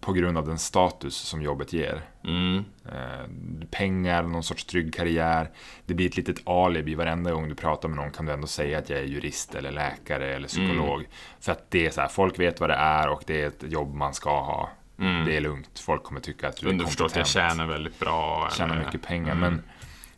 på 0.00 0.12
grund 0.12 0.38
av 0.38 0.46
den 0.46 0.58
status 0.58 1.14
som 1.14 1.42
jobbet 1.42 1.72
ger. 1.72 2.02
Mm. 2.24 2.64
Eh, 2.84 3.26
pengar, 3.70 4.22
någon 4.22 4.42
sorts 4.42 4.64
trygg 4.64 4.94
karriär. 4.94 5.50
Det 5.86 5.94
blir 5.94 6.06
ett 6.06 6.16
litet 6.16 6.48
alibi. 6.48 6.94
Varenda 6.94 7.32
gång 7.32 7.48
du 7.48 7.54
pratar 7.54 7.88
med 7.88 7.96
någon 7.96 8.10
kan 8.10 8.26
du 8.26 8.32
ändå 8.32 8.46
säga 8.46 8.78
att 8.78 8.90
jag 8.90 8.98
är 8.98 9.04
jurist 9.04 9.54
eller 9.54 9.70
läkare 9.70 10.34
eller 10.34 10.48
psykolog. 10.48 10.98
Mm. 10.98 11.10
För 11.40 11.52
att 11.52 11.70
det 11.70 11.86
är 11.86 11.90
så 11.90 12.00
här, 12.00 12.08
folk 12.08 12.38
vet 12.38 12.60
vad 12.60 12.70
det 12.70 12.74
är 12.74 13.08
och 13.08 13.22
det 13.26 13.42
är 13.42 13.46
ett 13.46 13.64
jobb 13.68 13.94
man 13.94 14.14
ska 14.14 14.30
ha. 14.30 14.70
Mm. 14.98 15.24
Det 15.24 15.36
är 15.36 15.40
lugnt. 15.40 15.78
Folk 15.78 16.02
kommer 16.02 16.20
tycka 16.20 16.48
att 16.48 16.56
du 16.56 16.66
är 16.66 16.70
kompetent. 16.70 17.00
Underförstått, 17.00 17.16
jag 17.16 17.26
tjänar 17.26 17.66
väldigt 17.66 18.00
bra. 18.00 18.48
Tjänar 18.56 18.84
mycket 18.84 19.02
pengar. 19.02 19.32
Mm. 19.32 19.40
Men 19.40 19.62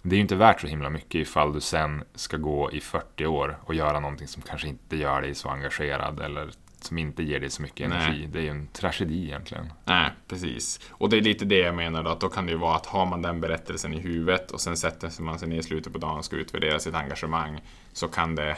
det 0.03 0.15
är 0.15 0.17
ju 0.17 0.23
inte 0.23 0.37
värt 0.37 0.61
så 0.61 0.67
himla 0.67 0.91
mycket 0.91 1.15
ifall 1.15 1.53
du 1.53 1.61
sen 1.61 2.05
ska 2.15 2.37
gå 2.37 2.73
i 2.73 2.81
40 2.81 3.27
år 3.27 3.59
och 3.65 3.75
göra 3.75 4.01
någonting 4.01 4.29
som 4.29 4.43
kanske 4.43 4.69
inte 4.69 4.97
gör 4.97 5.23
dig 5.23 5.35
så 5.35 5.49
engagerad 5.49 6.21
eller 6.21 6.51
som 6.81 6.99
inte 6.99 7.23
ger 7.23 7.41
dig 7.41 7.51
så 7.51 7.63
mycket 7.63 7.87
energi. 7.87 8.19
Nej. 8.19 8.29
Det 8.33 8.39
är 8.39 8.43
ju 8.43 8.49
en 8.49 8.67
tragedi 8.67 9.25
egentligen. 9.25 9.73
Nej, 9.85 10.11
precis. 10.29 10.81
Och 10.91 11.11
det 11.11 11.17
är 11.17 11.21
lite 11.21 11.45
det 11.45 11.59
jag 11.59 11.75
menar 11.75 12.03
då, 12.03 12.11
att 12.11 12.21
då 12.21 12.29
kan 12.29 12.47
det 12.47 12.53
ju 12.53 12.59
vara 12.59 12.77
att 12.77 12.87
har 12.87 13.07
man 13.07 13.23
den 13.23 13.41
berättelsen 13.41 13.95
i 13.95 14.01
huvudet 14.01 14.51
och 14.51 14.61
sen 14.61 14.77
sätter 14.77 15.23
man 15.23 15.39
sig 15.39 15.49
ner 15.49 15.59
i 15.59 15.63
slutet 15.63 15.93
på 15.93 15.99
dagen 15.99 16.19
och 16.19 16.25
ska 16.25 16.37
utvärdera 16.37 16.79
sitt 16.79 16.95
engagemang 16.95 17.61
så 17.93 18.09
kan 18.09 18.35
det 18.35 18.57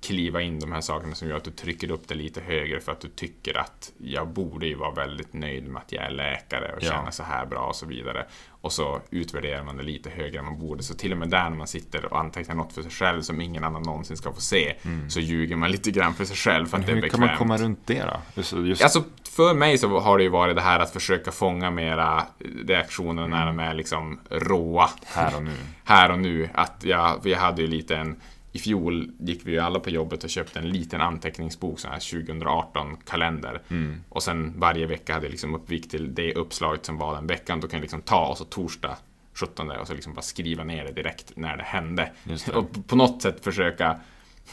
kliva 0.00 0.42
in 0.42 0.60
de 0.60 0.72
här 0.72 0.80
sakerna 0.80 1.14
som 1.14 1.28
gör 1.28 1.36
att 1.36 1.44
du 1.44 1.50
trycker 1.50 1.90
upp 1.90 2.08
det 2.08 2.14
lite 2.14 2.40
högre 2.40 2.80
för 2.80 2.92
att 2.92 3.00
du 3.00 3.08
tycker 3.08 3.58
att 3.58 3.92
jag 3.98 4.28
borde 4.28 4.66
ju 4.66 4.74
vara 4.74 4.90
väldigt 4.90 5.32
nöjd 5.32 5.68
med 5.68 5.82
att 5.82 5.92
jag 5.92 6.04
är 6.04 6.10
läkare 6.10 6.74
och 6.76 6.82
känna 6.82 7.10
så 7.10 7.22
här 7.22 7.46
bra 7.46 7.66
och 7.66 7.76
så 7.76 7.86
vidare. 7.86 8.26
Och 8.66 8.72
så 8.72 9.00
utvärderar 9.10 9.64
man 9.64 9.76
det 9.76 9.82
lite 9.82 10.10
högre 10.10 10.38
än 10.38 10.44
man 10.44 10.58
borde. 10.58 10.82
Så 10.82 10.94
till 10.94 11.12
och 11.12 11.18
med 11.18 11.28
där 11.28 11.50
när 11.50 11.56
man 11.56 11.66
sitter 11.66 12.04
och 12.04 12.20
antecknar 12.20 12.54
något 12.54 12.72
för 12.72 12.82
sig 12.82 12.90
själv 12.90 13.22
som 13.22 13.40
ingen 13.40 13.64
annan 13.64 13.82
någonsin 13.82 14.16
ska 14.16 14.32
få 14.32 14.40
se 14.40 14.76
mm. 14.82 15.10
så 15.10 15.20
ljuger 15.20 15.56
man 15.56 15.70
lite 15.70 15.90
grann 15.90 16.14
för 16.14 16.24
sig 16.24 16.36
själv 16.36 16.66
för 16.66 16.78
att 16.78 16.86
det 16.86 16.92
är 16.92 16.94
bekvämt. 16.94 17.12
Hur 17.12 17.18
kan 17.18 17.28
man 17.28 17.36
komma 17.36 17.56
runt 17.56 17.80
det 17.86 18.02
då? 18.02 18.20
Just, 18.34 18.52
just... 18.52 18.82
Alltså, 18.82 19.04
för 19.24 19.54
mig 19.54 19.78
så 19.78 20.00
har 20.00 20.18
det 20.18 20.24
ju 20.24 20.30
varit 20.30 20.56
det 20.56 20.62
här 20.62 20.80
att 20.80 20.92
försöka 20.92 21.32
fånga 21.32 21.70
mera 21.70 22.26
reaktioner 22.66 23.24
mm. 23.24 23.38
när 23.38 23.46
de 23.46 23.58
är 23.58 23.74
liksom 23.74 24.20
råa. 24.30 24.90
Här 25.04 25.36
och 25.36 25.42
nu. 25.42 25.50
här 25.84 26.10
och 26.10 26.18
nu. 26.18 26.48
Att 26.54 26.84
jag, 26.84 27.20
jag 27.24 27.38
hade 27.38 27.62
ju 27.62 27.68
lite 27.68 27.96
en 27.96 28.16
i 28.56 28.58
fjol 28.58 29.10
gick 29.18 29.46
vi 29.46 29.52
ju 29.52 29.58
alla 29.58 29.80
på 29.80 29.90
jobbet 29.90 30.24
och 30.24 30.30
köpte 30.30 30.58
en 30.58 30.68
liten 30.68 31.00
anteckningsbok, 31.00 31.80
sån 31.80 31.90
här 31.90 31.98
2018-kalender. 31.98 33.62
Mm. 33.68 34.00
Och 34.08 34.22
sen 34.22 34.54
varje 34.56 34.86
vecka 34.86 35.14
hade 35.14 35.26
jag 35.26 35.30
liksom 35.30 35.54
uppvikt 35.54 35.90
till 35.90 36.14
det 36.14 36.34
uppslaget 36.34 36.86
som 36.86 36.98
var 36.98 37.14
den 37.14 37.26
veckan. 37.26 37.60
Då 37.60 37.68
kan 37.68 37.76
jag 37.76 37.82
liksom 37.82 38.02
ta 38.02 38.26
och 38.26 38.38
så 38.38 38.44
torsdag 38.44 38.96
17 39.34 39.70
och 39.70 39.86
så 39.86 39.94
liksom 39.94 40.14
bara 40.14 40.22
skriva 40.22 40.64
ner 40.64 40.84
det 40.84 40.92
direkt 40.92 41.32
när 41.36 41.56
det 41.56 41.62
hände. 41.62 42.12
Det. 42.24 42.48
Och 42.48 42.86
på 42.86 42.96
något 42.96 43.22
sätt 43.22 43.44
försöka 43.44 44.00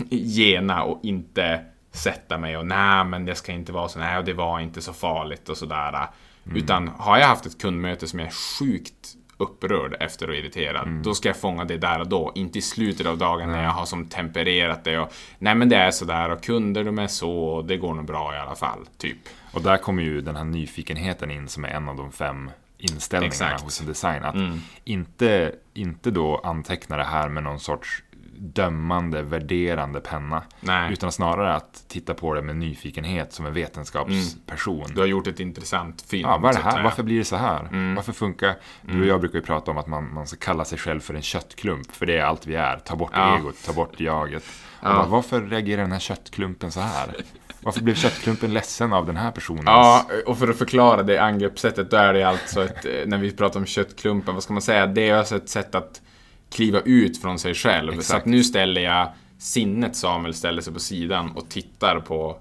gena 0.10 0.84
och 0.84 1.00
inte 1.04 1.66
sätta 1.92 2.38
mig 2.38 2.58
och 2.58 2.68
nej 2.68 3.06
men 3.06 3.26
det 3.26 3.36
ska 3.36 3.52
inte 3.52 3.72
vara 3.72 3.90
så, 3.90 4.00
nej 4.00 4.18
och 4.18 4.26
det 4.26 4.34
var 4.34 4.60
inte 4.60 4.82
så 4.82 4.94
farligt 4.94 5.50
och 5.50 5.58
sådär. 5.58 6.08
Mm. 6.46 6.58
Utan 6.58 6.88
har 6.88 7.18
jag 7.18 7.28
haft 7.28 7.46
ett 7.46 7.62
kundmöte 7.62 8.08
som 8.08 8.20
är 8.20 8.30
sjukt 8.30 9.16
upprörd 9.44 9.96
efter 10.00 10.30
och 10.30 10.36
irriterad. 10.36 10.88
Mm. 10.88 11.04
Då 11.04 11.14
ska 11.14 11.30
jag 11.30 11.38
fånga 11.38 11.66
det 11.66 11.78
där 11.78 12.00
och 12.00 12.08
då, 12.08 12.32
inte 12.36 12.60
i 12.60 12.62
slutet 12.62 13.08
av 13.08 13.18
dagen 13.18 13.42
mm. 13.42 13.56
när 13.56 13.64
jag 13.64 13.72
har 13.72 13.86
som 13.86 14.06
tempererat 14.06 14.84
det 14.84 15.00
och 15.00 15.14
nej 15.40 15.56
men 15.56 15.70
det 15.70 15.76
är 15.76 15.92
sådär 15.92 16.30
och 16.30 16.44
kunder 16.44 16.84
de 16.84 17.00
är 17.00 17.08
så 17.08 17.32
och 17.32 17.66
det 17.66 17.78
går 17.78 17.94
nog 17.94 18.06
bra 18.06 18.36
i 18.36 18.38
alla 18.38 18.56
fall, 18.56 18.80
typ. 18.98 19.18
Och 19.52 19.62
där 19.62 19.78
kommer 19.78 20.04
ju 20.04 20.22
den 20.22 20.36
här 20.36 20.44
nyfikenheten 20.44 21.32
in 21.32 21.48
som 21.48 21.66
är 21.66 21.70
en 21.70 21.90
av 21.90 21.98
de 21.98 22.12
fem 22.12 22.52
inställningarna 22.78 23.28
Exakt. 23.28 23.62
hos 23.62 23.82
en 23.82 23.88
design. 23.88 24.24
Att 24.24 24.36
mm. 24.36 24.60
inte, 24.84 25.56
inte 25.74 26.12
då 26.12 26.38
anteckna 26.38 26.98
det 26.98 27.04
här 27.04 27.30
med 27.30 27.44
någon 27.44 27.60
sorts 27.60 28.04
dömande, 28.38 29.22
värderande 29.22 30.00
penna. 30.00 30.44
Nej. 30.60 30.94
Utan 30.94 31.12
snarare 31.12 31.56
att 31.56 31.84
titta 31.88 32.14
på 32.14 32.34
det 32.34 32.42
med 32.42 32.56
nyfikenhet 32.56 33.34
som 33.34 33.46
en 33.46 33.54
vetenskapsperson. 33.54 34.82
Mm. 34.82 34.94
Du 34.96 35.00
har 35.00 35.08
gjort 35.08 35.28
ett 35.28 35.40
intressant 35.40 36.02
film. 36.02 36.30
Ja, 36.30 36.38
vad 36.38 36.56
det 36.56 36.62
här? 36.62 36.84
Varför 36.84 37.04
blir 37.04 37.18
det 37.18 37.26
så 37.26 37.36
här? 37.36 37.60
Mm. 37.60 37.96
Varför 37.96 38.14
funkar... 38.14 38.56
Du 38.82 38.88
och 38.88 38.96
mm. 38.96 39.08
jag 39.08 39.20
brukar 39.20 39.40
ju 39.40 39.46
prata 39.46 39.72
om 39.72 39.78
att 39.78 39.88
man, 39.88 40.14
man 40.14 40.28
ska 40.28 40.38
kalla 40.38 40.66
sig 40.66 40.78
själv 40.78 41.00
för 41.00 41.14
en 41.14 41.22
köttklump. 41.22 41.92
För 41.92 42.06
det 42.06 42.18
är 42.18 42.24
allt 42.24 42.48
vi 42.48 42.56
är. 42.56 42.78
Ta 42.78 42.96
bort 42.96 43.12
ja. 43.14 43.38
egot, 43.38 43.66
ta 43.66 43.74
bort 43.74 44.00
jaget. 44.00 44.44
Ja. 44.82 44.94
Bara, 44.94 45.06
varför 45.06 45.42
reagerar 45.42 45.82
den 45.82 45.92
här 45.92 46.00
köttklumpen 46.00 46.72
så 46.72 46.80
här? 46.80 47.16
Varför 47.62 47.82
blev 47.82 47.96
köttklumpen 47.96 48.54
ledsen 48.54 48.94
av 48.94 49.06
den 49.06 49.18
här 49.18 49.32
personen? 49.32 49.64
Ja, 49.66 50.06
och 50.26 50.38
för 50.38 50.48
att 50.48 50.58
förklara 50.58 51.04
det 51.04 51.18
angreppssättet, 51.18 51.92
då 51.92 51.98
är 51.98 52.14
det 52.14 52.24
alltså 52.24 52.64
ett, 52.66 52.86
när 53.06 53.18
vi 53.18 53.32
pratar 53.32 53.60
om 53.60 53.66
köttklumpen, 53.66 54.34
vad 54.34 54.44
ska 54.44 54.54
man 54.54 54.62
säga? 54.62 54.88
Det 54.88 55.10
är 55.10 55.16
alltså 55.16 55.36
ett 55.36 55.50
sätt 55.50 55.76
att 55.76 56.02
kliva 56.54 56.80
ut 56.80 57.22
från 57.22 57.40
sig 57.40 57.54
själv. 57.54 57.90
Exakt. 57.90 58.08
Så 58.08 58.16
att 58.16 58.26
nu 58.26 58.44
ställer 58.44 58.82
jag 58.82 59.10
sinnet 59.38 59.96
Samuel 59.96 60.34
ställer 60.34 60.62
sig 60.62 60.74
på 60.74 60.80
sidan 60.80 61.32
och 61.32 61.50
tittar 61.50 62.00
på 62.00 62.38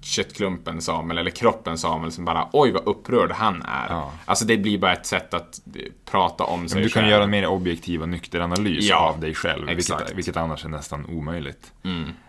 köttklumpen 0.00 0.80
Samuel 0.82 1.18
eller 1.18 1.30
kroppen 1.30 1.78
Samuel 1.78 2.12
som 2.12 2.24
bara 2.24 2.48
oj 2.52 2.72
vad 2.72 2.84
upprörd 2.86 3.32
han 3.32 3.62
är. 3.62 3.86
Ja. 3.88 4.12
Alltså 4.24 4.44
det 4.44 4.56
blir 4.56 4.78
bara 4.78 4.92
ett 4.92 5.06
sätt 5.06 5.34
att 5.34 5.60
eh, 5.74 5.82
prata 6.10 6.44
om 6.44 6.68
sig 6.68 6.76
Men 6.76 6.82
du 6.82 6.88
kan 6.92 7.02
själv. 7.02 7.10
göra 7.12 7.24
en 7.24 7.30
mer 7.30 7.46
objektiv 7.46 8.02
och 8.02 8.08
nykter 8.08 8.40
analys 8.40 8.84
Ja, 8.88 8.96
av 9.14 9.20
dig 9.20 9.34
själv, 9.34 9.66
vilket. 9.66 9.90
Mm. 10.00 10.16
vilket 10.16 10.36
annars 10.36 10.64
är 10.64 10.68
nästan 10.68 11.06
omöjligt. 11.06 11.72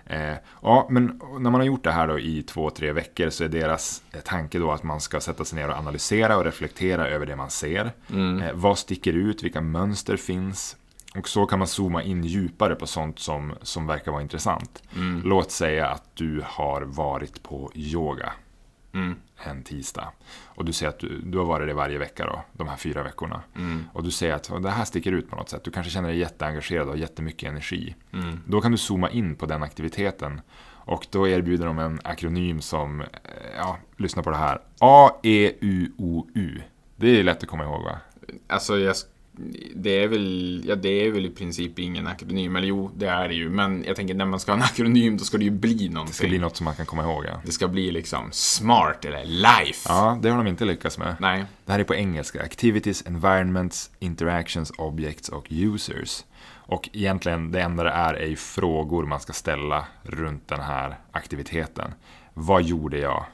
Eh, 0.06 0.34
ja, 0.62 0.88
men 0.90 1.22
när 1.40 1.50
man 1.50 1.54
har 1.54 1.64
gjort 1.64 1.84
det 1.84 1.92
här 1.92 2.08
då 2.08 2.20
i 2.20 2.44
två, 2.44 2.70
tre 2.70 2.92
veckor 2.92 3.30
så 3.30 3.44
är 3.44 3.48
deras 3.48 4.02
eh, 4.12 4.20
tanke 4.20 4.60
då 4.60 4.72
att 4.72 4.84
man 4.84 5.02
ska 5.02 5.20
sätta 5.22 5.46
sig 5.46 5.60
ner 5.60 5.70
och 5.70 5.76
analysera 5.78 6.38
och 6.38 6.44
reflektera 6.46 7.08
över 7.08 7.26
det 7.26 7.36
man 7.36 7.50
ser. 7.50 7.92
Mm. 8.10 8.42
Eh, 8.42 8.52
vad 8.54 8.78
sticker 8.78 9.14
ut? 9.14 9.44
Vilka 9.44 9.62
mönster 9.62 10.18
finns? 10.18 10.76
Och 11.18 11.30
så 11.30 11.46
kan 11.46 11.60
man 11.60 11.68
zooma 11.68 12.04
in 12.04 12.24
djupare 12.24 12.76
på 12.76 12.88
sånt 12.88 13.20
som, 13.20 13.54
som 13.62 13.88
verkar 13.88 14.12
vara 14.12 14.22
intressant. 14.22 14.84
Mm. 14.96 15.22
Låt 15.26 15.52
säga 15.52 15.88
att 15.88 16.16
du 16.16 16.44
har 16.46 16.82
varit 16.82 17.44
på 17.44 17.72
yoga 17.76 18.34
Mm. 18.96 19.16
en 19.44 19.64
tisdag. 19.64 20.12
Och 20.46 20.66
du 20.66 20.74
säger 20.74 20.90
att 20.90 21.00
du, 21.00 21.22
du 21.22 21.38
har 21.38 21.46
varit 21.46 21.68
det 21.68 21.74
varje 21.74 21.98
vecka 21.98 22.26
då, 22.26 22.42
de 22.54 22.68
här 22.68 22.78
fyra 22.78 23.04
veckorna. 23.04 23.42
Mm. 23.56 23.86
Och 23.94 24.04
du 24.04 24.12
säger 24.12 24.34
att 24.34 24.64
det 24.64 24.70
här 24.70 24.86
sticker 24.86 25.12
ut 25.12 25.30
på 25.30 25.36
något 25.36 25.50
sätt. 25.50 25.64
Du 25.64 25.72
kanske 25.72 25.92
känner 25.92 26.10
dig 26.10 26.18
jätteengagerad 26.18 26.88
och 26.88 26.94
har 26.94 26.98
jättemycket 26.98 27.50
energi. 27.50 27.96
Mm. 28.14 28.40
Då 28.48 28.62
kan 28.62 28.72
du 28.72 28.78
zooma 28.78 29.10
in 29.10 29.36
på 29.36 29.46
den 29.46 29.64
aktiviteten. 29.64 30.42
Och 30.86 31.08
då 31.12 31.28
erbjuder 31.28 31.66
de 31.66 31.80
en 31.80 32.00
akronym 32.04 32.62
som, 32.62 33.02
eh, 33.02 33.08
ja, 33.58 33.78
lyssna 33.98 34.24
på 34.24 34.30
det 34.30 34.38
här. 34.38 34.62
A-E-U-O-U. 34.80 36.62
Det 36.96 37.20
är 37.20 37.24
lätt 37.24 37.44
att 37.44 37.50
komma 37.50 37.64
ihåg 37.64 37.84
va? 37.84 37.98
Alltså, 38.48 38.78
jag, 38.78 38.96
det 39.76 40.04
är 40.04 40.08
väl, 40.08 40.64
ja 40.68 40.76
det 40.76 40.90
är 40.90 41.12
väl 41.12 41.26
i 41.26 41.30
princip 41.30 41.80
ingen 41.80 42.08
akronym, 42.08 42.56
eller 42.56 42.68
jo, 42.68 42.92
det 42.96 43.08
är 43.08 43.28
det 43.28 43.34
ju. 43.34 43.50
Men 43.50 43.84
jag 43.88 43.96
tänker 43.96 44.14
när 44.14 44.26
man 44.26 44.40
ska 44.40 44.52
ha 44.52 44.58
en 44.58 44.64
akronym, 44.64 45.18
då 45.18 45.24
ska 45.24 45.38
det 45.38 45.44
ju 45.44 45.52
bli 45.52 45.90
någonting. 45.90 46.12
Det 46.12 46.14
ska 46.14 46.28
bli 46.28 46.40
något 46.40 46.58
som 46.58 46.66
man 46.66 46.76
kan 46.76 46.86
komma 46.86 47.04
ihåg 47.04 47.26
ja. 47.26 47.42
Det 47.46 47.52
ska 47.52 47.68
bli 47.68 47.92
liksom 47.92 48.30
smart 48.32 49.06
eller 49.06 49.26
life. 49.26 49.90
Ja, 49.90 50.20
det 50.22 50.30
har 50.30 50.38
de 50.38 50.48
inte 50.48 50.66
lyckats 50.66 50.98
med. 50.98 51.16
Nej. 51.20 51.46
Det 51.66 51.72
här 51.72 51.80
är 51.80 51.84
på 51.84 51.96
engelska. 51.96 52.44
Activities, 52.44 53.04
environments, 53.08 53.92
interactions, 54.00 54.72
objects 54.78 55.30
och 55.30 55.48
users. 55.50 56.24
Och 56.66 56.90
egentligen 56.94 57.52
det 57.52 57.62
enda 57.62 57.84
det 57.84 57.90
är 57.90 58.14
är 58.14 58.28
ju 58.28 58.36
frågor 58.36 59.06
man 59.06 59.20
ska 59.20 59.34
ställa 59.34 59.86
runt 60.04 60.48
den 60.48 60.62
här 60.62 60.98
aktiviteten. 61.12 61.94
Vad 62.34 62.64
gjorde 62.64 62.98
jag? 62.98 63.26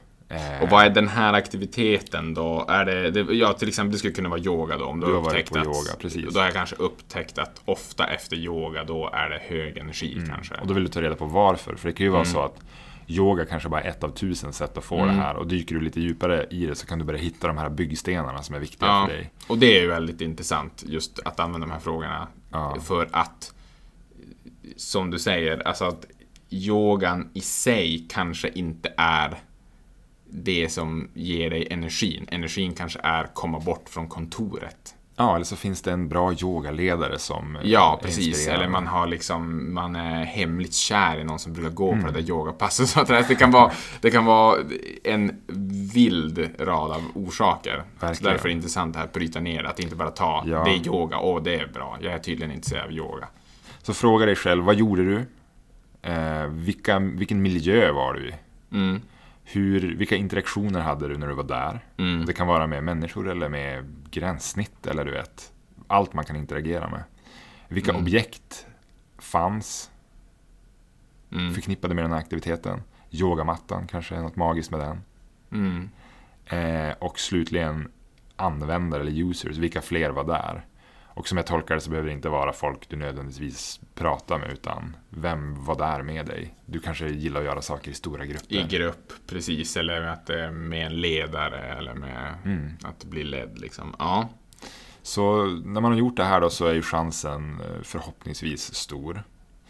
Och 0.61 0.69
vad 0.69 0.85
är 0.85 0.89
den 0.89 1.07
här 1.07 1.33
aktiviteten 1.33 2.33
då? 2.33 2.65
Är 2.69 2.85
det, 2.85 3.11
det, 3.11 3.33
ja, 3.33 3.53
till 3.53 3.67
exempel 3.67 3.91
det 3.91 3.97
skulle 3.97 4.13
kunna 4.13 4.29
vara 4.29 4.39
yoga 4.39 4.77
då. 4.77 4.85
Om 4.85 4.99
du, 4.99 5.07
Du 5.07 5.13
har 5.13 5.21
varit 5.21 5.49
på 5.49 5.57
att, 5.59 5.65
yoga, 5.65 5.95
precis. 5.99 6.33
Då 6.33 6.39
har 6.39 6.45
jag 6.45 6.53
kanske 6.53 6.75
upptäckt 6.75 7.37
att 7.37 7.61
ofta 7.65 8.07
efter 8.07 8.35
yoga 8.35 8.83
då 8.83 9.09
är 9.13 9.29
det 9.29 9.39
hög 9.55 9.77
energi 9.77 10.21
kanske. 10.27 10.55
Och 10.55 10.67
då 10.67 10.73
vill 10.73 10.83
du 10.83 10.89
ta 10.89 11.01
reda 11.01 11.15
på 11.15 11.25
varför. 11.25 11.75
För 11.75 11.87
det 11.87 11.93
kan 11.93 12.03
ju 12.05 12.09
vara 12.11 12.25
så 12.25 12.41
att 12.41 12.59
yoga 13.07 13.45
kanske 13.45 13.69
bara 13.69 13.81
är 13.81 13.89
ett 13.89 14.03
av 14.03 14.09
tusen 14.09 14.53
sätt 14.53 14.77
att 14.77 14.83
få 14.83 15.05
det 15.05 15.11
här. 15.11 15.35
Och 15.35 15.47
dyker 15.47 15.75
du 15.75 15.81
lite 15.81 15.99
djupare 16.01 16.45
i 16.49 16.65
det 16.65 16.75
så 16.75 16.87
kan 16.87 16.99
du 16.99 17.05
börja 17.05 17.19
hitta 17.19 17.47
de 17.47 17.57
här 17.57 17.69
byggstenarna 17.69 18.43
som 18.43 18.55
är 18.55 18.59
viktiga 18.59 18.89
Ja, 18.89 19.05
för 19.07 19.13
dig. 19.13 19.31
och 19.47 19.57
det 19.57 19.77
är 19.77 19.81
ju 19.81 19.87
väldigt 19.87 20.21
intressant 20.21 20.83
just 20.87 21.19
att 21.19 21.39
använda 21.39 21.67
de 21.67 21.71
här 21.73 21.79
frågorna. 21.79 22.27
Ja. 22.51 22.77
För 22.83 23.09
att, 23.11 23.53
som 24.77 25.11
du 25.11 25.19
säger, 25.19 25.67
alltså 25.67 25.85
att 25.85 26.05
yogan 26.49 27.29
i 27.33 27.41
sig 27.41 28.05
kanske 28.09 28.49
inte 28.49 28.93
är 28.97 29.37
det 30.31 30.69
som 30.71 31.09
ger 31.13 31.49
dig 31.49 31.67
energin. 31.71 32.25
Energin 32.31 32.73
kanske 32.73 32.99
är 33.03 33.23
komma 33.33 33.59
bort 33.59 33.89
från 33.89 34.07
kontoret. 34.07 34.95
Ja, 35.15 35.35
eller 35.35 35.45
så 35.45 35.55
finns 35.55 35.81
det 35.81 35.91
en 35.91 36.09
bra 36.09 36.33
yogaledare 36.33 37.19
som 37.19 37.57
Ja, 37.63 37.97
är 38.01 38.05
precis. 38.05 38.47
Eller 38.47 38.67
man 38.67 38.87
har 38.87 39.07
liksom, 39.07 39.73
man 39.73 39.95
är 39.95 40.23
hemligt 40.25 40.73
kär 40.73 41.19
i 41.19 41.23
någon 41.23 41.39
som 41.39 41.53
brukar 41.53 41.69
gå 41.69 41.91
Mm. 41.91 42.05
på 42.05 42.11
det 42.11 42.21
där 42.21 42.29
yogapasset. 42.29 42.89
Så 42.89 42.99
att 43.01 43.27
det 43.27 43.35
kan 43.35 43.51
vara, 43.51 43.71
det 44.01 44.11
kan 44.11 44.25
vara 44.25 44.57
en 45.03 45.41
vild 45.93 46.49
rad 46.59 46.91
av 46.91 47.01
orsaker. 47.15 47.83
Så 47.99 48.23
därför 48.23 48.29
är 48.31 48.49
det 48.49 48.51
intressant 48.51 48.93
det 48.93 48.99
här 48.99 49.05
att 49.05 49.13
bryta 49.13 49.39
ner, 49.39 49.63
att 49.63 49.79
inte 49.79 49.95
bara 49.95 50.11
ta, 50.11 50.43
Ja. 50.47 50.63
det 50.63 50.71
är 50.71 50.87
yoga, 50.87 51.17
åh 51.19 51.43
det 51.43 51.55
är 51.55 51.67
bra, 51.67 51.97
jag 52.01 52.13
är 52.13 52.19
tydligen 52.19 52.51
intresserad 52.51 52.85
av 52.85 52.91
yoga. 52.91 53.27
Så 53.81 53.93
fråga 53.93 54.25
dig 54.25 54.35
själv, 54.35 54.63
vad 54.63 54.75
gjorde 54.75 55.03
du? 55.03 55.25
Eh, 56.11 56.45
vilka, 56.47 56.99
vilken 56.99 57.41
miljö 57.41 57.91
var 57.91 58.13
du 58.13 58.27
i? 58.29 58.33
Mm. 58.71 59.01
Hur, 59.51 59.95
vilka 59.95 60.15
interaktioner 60.15 60.79
hade 60.79 61.07
du 61.07 61.17
när 61.17 61.27
du 61.27 61.33
var 61.33 61.43
där? 61.43 61.79
Mm. 61.97 62.25
Det 62.25 62.33
kan 62.33 62.47
vara 62.47 62.67
med 62.67 62.83
människor 62.83 63.29
eller 63.29 63.49
med 63.49 63.85
gränssnitt 64.11 64.87
eller 64.87 65.05
du 65.05 65.11
vet, 65.11 65.53
allt 65.87 66.13
man 66.13 66.25
kan 66.25 66.35
interagera 66.35 66.89
med. 66.89 67.03
Vilka 67.67 67.91
Mm. 67.91 68.01
objekt 68.03 68.67
fanns 69.17 69.91
Mm. 71.31 71.53
förknippade 71.53 71.95
med 71.95 72.03
den 72.03 72.11
här 72.11 72.19
aktiviteten? 72.19 72.81
Yogamattan, 73.11 73.87
kanske 73.87 74.15
är 74.15 74.21
något 74.21 74.35
magiskt 74.35 74.71
med 74.71 74.79
den. 74.79 75.01
Mm. 75.51 75.89
Eh, 76.45 76.95
och 76.99 77.19
slutligen 77.19 77.91
användare 78.35 79.01
eller 79.01 79.11
users, 79.29 79.57
vilka 79.57 79.81
fler 79.81 80.09
var 80.09 80.23
där? 80.23 80.65
Och 81.19 81.27
som 81.27 81.37
jag 81.37 81.47
tolkar 81.47 81.75
det 81.75 81.81
så 81.81 81.89
behöver 81.89 82.07
det 82.09 82.13
inte 82.13 82.29
vara 82.29 82.53
folk 82.53 82.89
du 82.89 82.95
nödvändigtvis 82.95 83.79
pratar 83.95 84.37
med 84.39 84.51
utan 84.51 84.95
vem 85.09 85.65
var 85.65 85.77
där 85.77 86.01
med 86.03 86.25
dig? 86.25 86.55
Du 86.65 86.79
kanske 86.79 87.07
gillar 87.07 87.39
att 87.39 87.45
göra 87.45 87.61
saker 87.61 87.91
i 87.91 87.93
stora 87.93 88.25
grupper. 88.25 88.55
I 88.55 88.63
grupp, 88.63 89.13
precis. 89.27 89.77
Eller 89.77 90.01
att 90.01 90.25
det 90.25 90.43
är 90.43 90.51
med 90.51 90.85
en 90.85 91.01
ledare 91.01 91.59
eller 91.59 91.93
med 91.93 92.33
Mm. 92.45 92.71
att 92.83 93.03
bli 93.05 93.23
ledd 93.23 93.59
liksom. 93.59 93.95
Ja. 93.99 94.29
Så 95.01 95.45
när 95.45 95.81
man 95.81 95.91
har 95.91 95.99
gjort 95.99 96.17
det 96.17 96.23
här 96.23 96.41
då 96.41 96.49
så 96.49 96.65
är 96.65 96.73
ju 96.73 96.81
chansen 96.81 97.61
eh, 97.61 97.81
förhoppningsvis 97.83 98.73
stor 98.75 99.23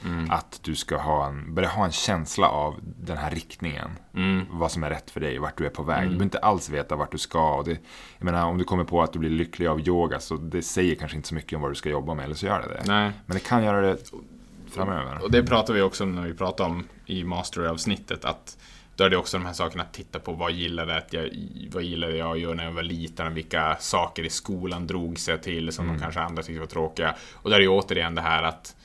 Mm. 0.05 0.31
att 0.31 0.59
du 0.63 0.75
ska 0.75 0.97
ha 0.97 1.27
en, 1.27 1.55
börja 1.55 1.69
ha 1.69 1.85
en 1.85 1.91
känsla 1.91 2.49
av 2.49 2.79
den 2.81 3.17
här 3.17 3.31
riktningen. 3.31 3.89
Mm. 4.13 4.45
Vad 4.51 4.71
som 4.71 4.83
är 4.83 4.89
rätt 4.89 5.11
för 5.11 5.19
dig, 5.19 5.37
vart 5.37 5.57
du 5.57 5.65
är 5.65 5.69
på 5.69 5.83
väg. 5.83 6.01
Du 6.01 6.07
behöver 6.07 6.23
inte 6.23 6.39
alls 6.39 6.69
veta 6.69 6.95
vart 6.95 7.11
du 7.11 7.17
ska. 7.17 7.55
Och 7.55 7.63
det, 7.65 7.79
jag 8.17 8.25
menar, 8.25 8.45
om 8.45 8.57
du 8.57 8.63
kommer 8.63 8.83
på 8.83 9.01
att 9.01 9.13
du 9.13 9.19
blir 9.19 9.29
lycklig 9.29 9.67
av 9.67 9.87
yoga 9.87 10.19
så 10.19 10.37
det 10.37 10.61
säger 10.61 10.95
kanske 10.95 11.17
inte 11.17 11.29
så 11.29 11.35
mycket 11.35 11.55
om 11.55 11.61
vad 11.61 11.71
du 11.71 11.75
ska 11.75 11.89
jobba 11.89 12.13
med, 12.13 12.25
eller 12.25 12.35
så 12.35 12.45
gör 12.45 12.61
det 12.61 12.67
det. 12.67 12.83
Nej. 12.85 13.11
Men 13.25 13.33
det 13.33 13.43
kan 13.43 13.63
göra 13.63 13.81
det 13.81 13.97
framöver. 14.71 15.23
Och 15.23 15.31
det 15.31 15.43
pratar 15.43 15.73
vi 15.73 15.81
också 15.81 16.03
om 16.03 16.15
när 16.15 16.23
vi 16.23 16.33
pratar 16.33 16.65
om 16.65 16.87
i 17.05 17.23
Mastery-avsnittet 17.23 18.25
att 18.25 18.57
då 18.95 19.05
är 19.05 19.09
det 19.09 19.17
också 19.17 19.37
de 19.37 19.45
här 19.45 19.53
sakerna 19.53 19.83
att 19.83 19.93
titta 19.93 20.19
på 20.19 20.33
vad 20.33 20.51
gillade, 20.51 20.97
att 20.97 21.13
jag, 21.13 21.29
vad 21.71 21.83
gillade 21.83 22.15
jag 22.17 22.31
att 22.31 22.39
göra 22.39 22.53
när 22.53 22.65
jag 22.65 22.71
var 22.71 22.83
liten 22.83 23.33
vilka 23.33 23.77
saker 23.79 24.23
i 24.23 24.29
skolan 24.29 24.87
drog 24.87 25.19
sig 25.19 25.41
till 25.41 25.71
som 25.71 25.87
de 25.87 25.99
kanske 25.99 26.19
andra 26.19 26.43
tyckte 26.43 26.59
var 26.59 26.67
tråkiga. 26.67 27.15
Och 27.33 27.49
där 27.49 27.57
är 27.57 27.61
ju 27.61 27.67
återigen 27.67 28.15
det 28.15 28.21
här 28.21 28.43
att 28.43 28.75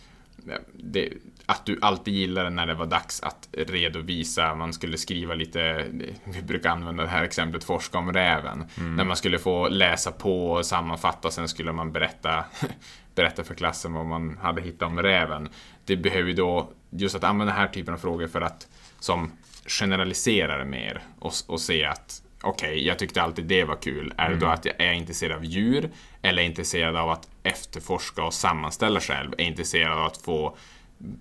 det, 0.73 1.13
att 1.47 1.67
du 1.67 1.79
alltid 1.83 2.15
gillade 2.15 2.51
när 2.51 2.67
det 2.67 2.75
var 2.75 2.87
dags 2.87 3.23
att 3.23 3.49
redovisa, 3.53 4.55
man 4.55 4.73
skulle 4.73 4.99
skriva 4.99 5.35
lite, 5.35 5.87
vi 6.25 6.43
brukar 6.43 6.71
använda 6.71 7.03
det 7.03 7.09
här 7.09 7.25
exemplet, 7.25 7.65
forska 7.65 7.99
om 7.99 8.13
räven. 8.13 8.65
När 8.75 9.05
man 9.05 9.17
skulle 9.17 9.39
få 9.39 9.69
läsa 9.69 10.13
på 10.13 10.51
och 10.51 10.67
sammanfatta, 10.67 11.31
sen 11.31 11.49
skulle 11.49 11.73
man 11.73 11.93
berätta, 11.93 12.45
berätta 13.15 13.45
för 13.45 13.55
klassen 13.55 13.93
vad 13.93 14.07
man 14.07 14.39
hade 14.43 14.63
hittat 14.63 14.89
om 14.89 15.03
räven. 15.03 15.49
Det 15.85 15.97
behöver 15.97 16.29
ju 16.29 16.35
då, 16.35 16.71
just 16.91 17.15
att 17.15 17.25
använda 17.25 17.53
den 17.53 17.61
här 17.61 17.69
typen 17.69 17.95
av 17.95 17.99
frågor 17.99 18.27
för 18.27 18.41
att 18.41 18.69
som 19.01 19.33
generaliserar 19.67 20.65
mer 20.65 21.03
och, 21.19 21.33
och 21.47 21.61
se 21.61 21.85
att 21.85 22.23
okej, 22.43 22.87
jag 22.87 22.99
tyckte 22.99 23.23
alltid 23.23 23.45
det 23.45 23.65
var 23.65 23.77
kul. 23.77 24.15
Är 24.17 24.31
det 24.31 24.37
då 24.37 24.47
att 24.47 24.65
jag 24.65 24.81
är 24.81 24.93
intresserad 24.93 25.37
av 25.37 25.45
djur 25.45 25.91
eller 26.25 26.43
är 26.43 26.47
intresserad 26.47 26.97
av 26.97 27.11
att 27.11 27.29
efterforska 27.43 28.25
och 28.25 28.35
sammanställa 28.35 29.01
själv? 29.01 29.33
Är 29.39 29.45
intresserad 29.45 29.99
av 29.99 30.05
att 30.07 30.17
få 30.17 30.57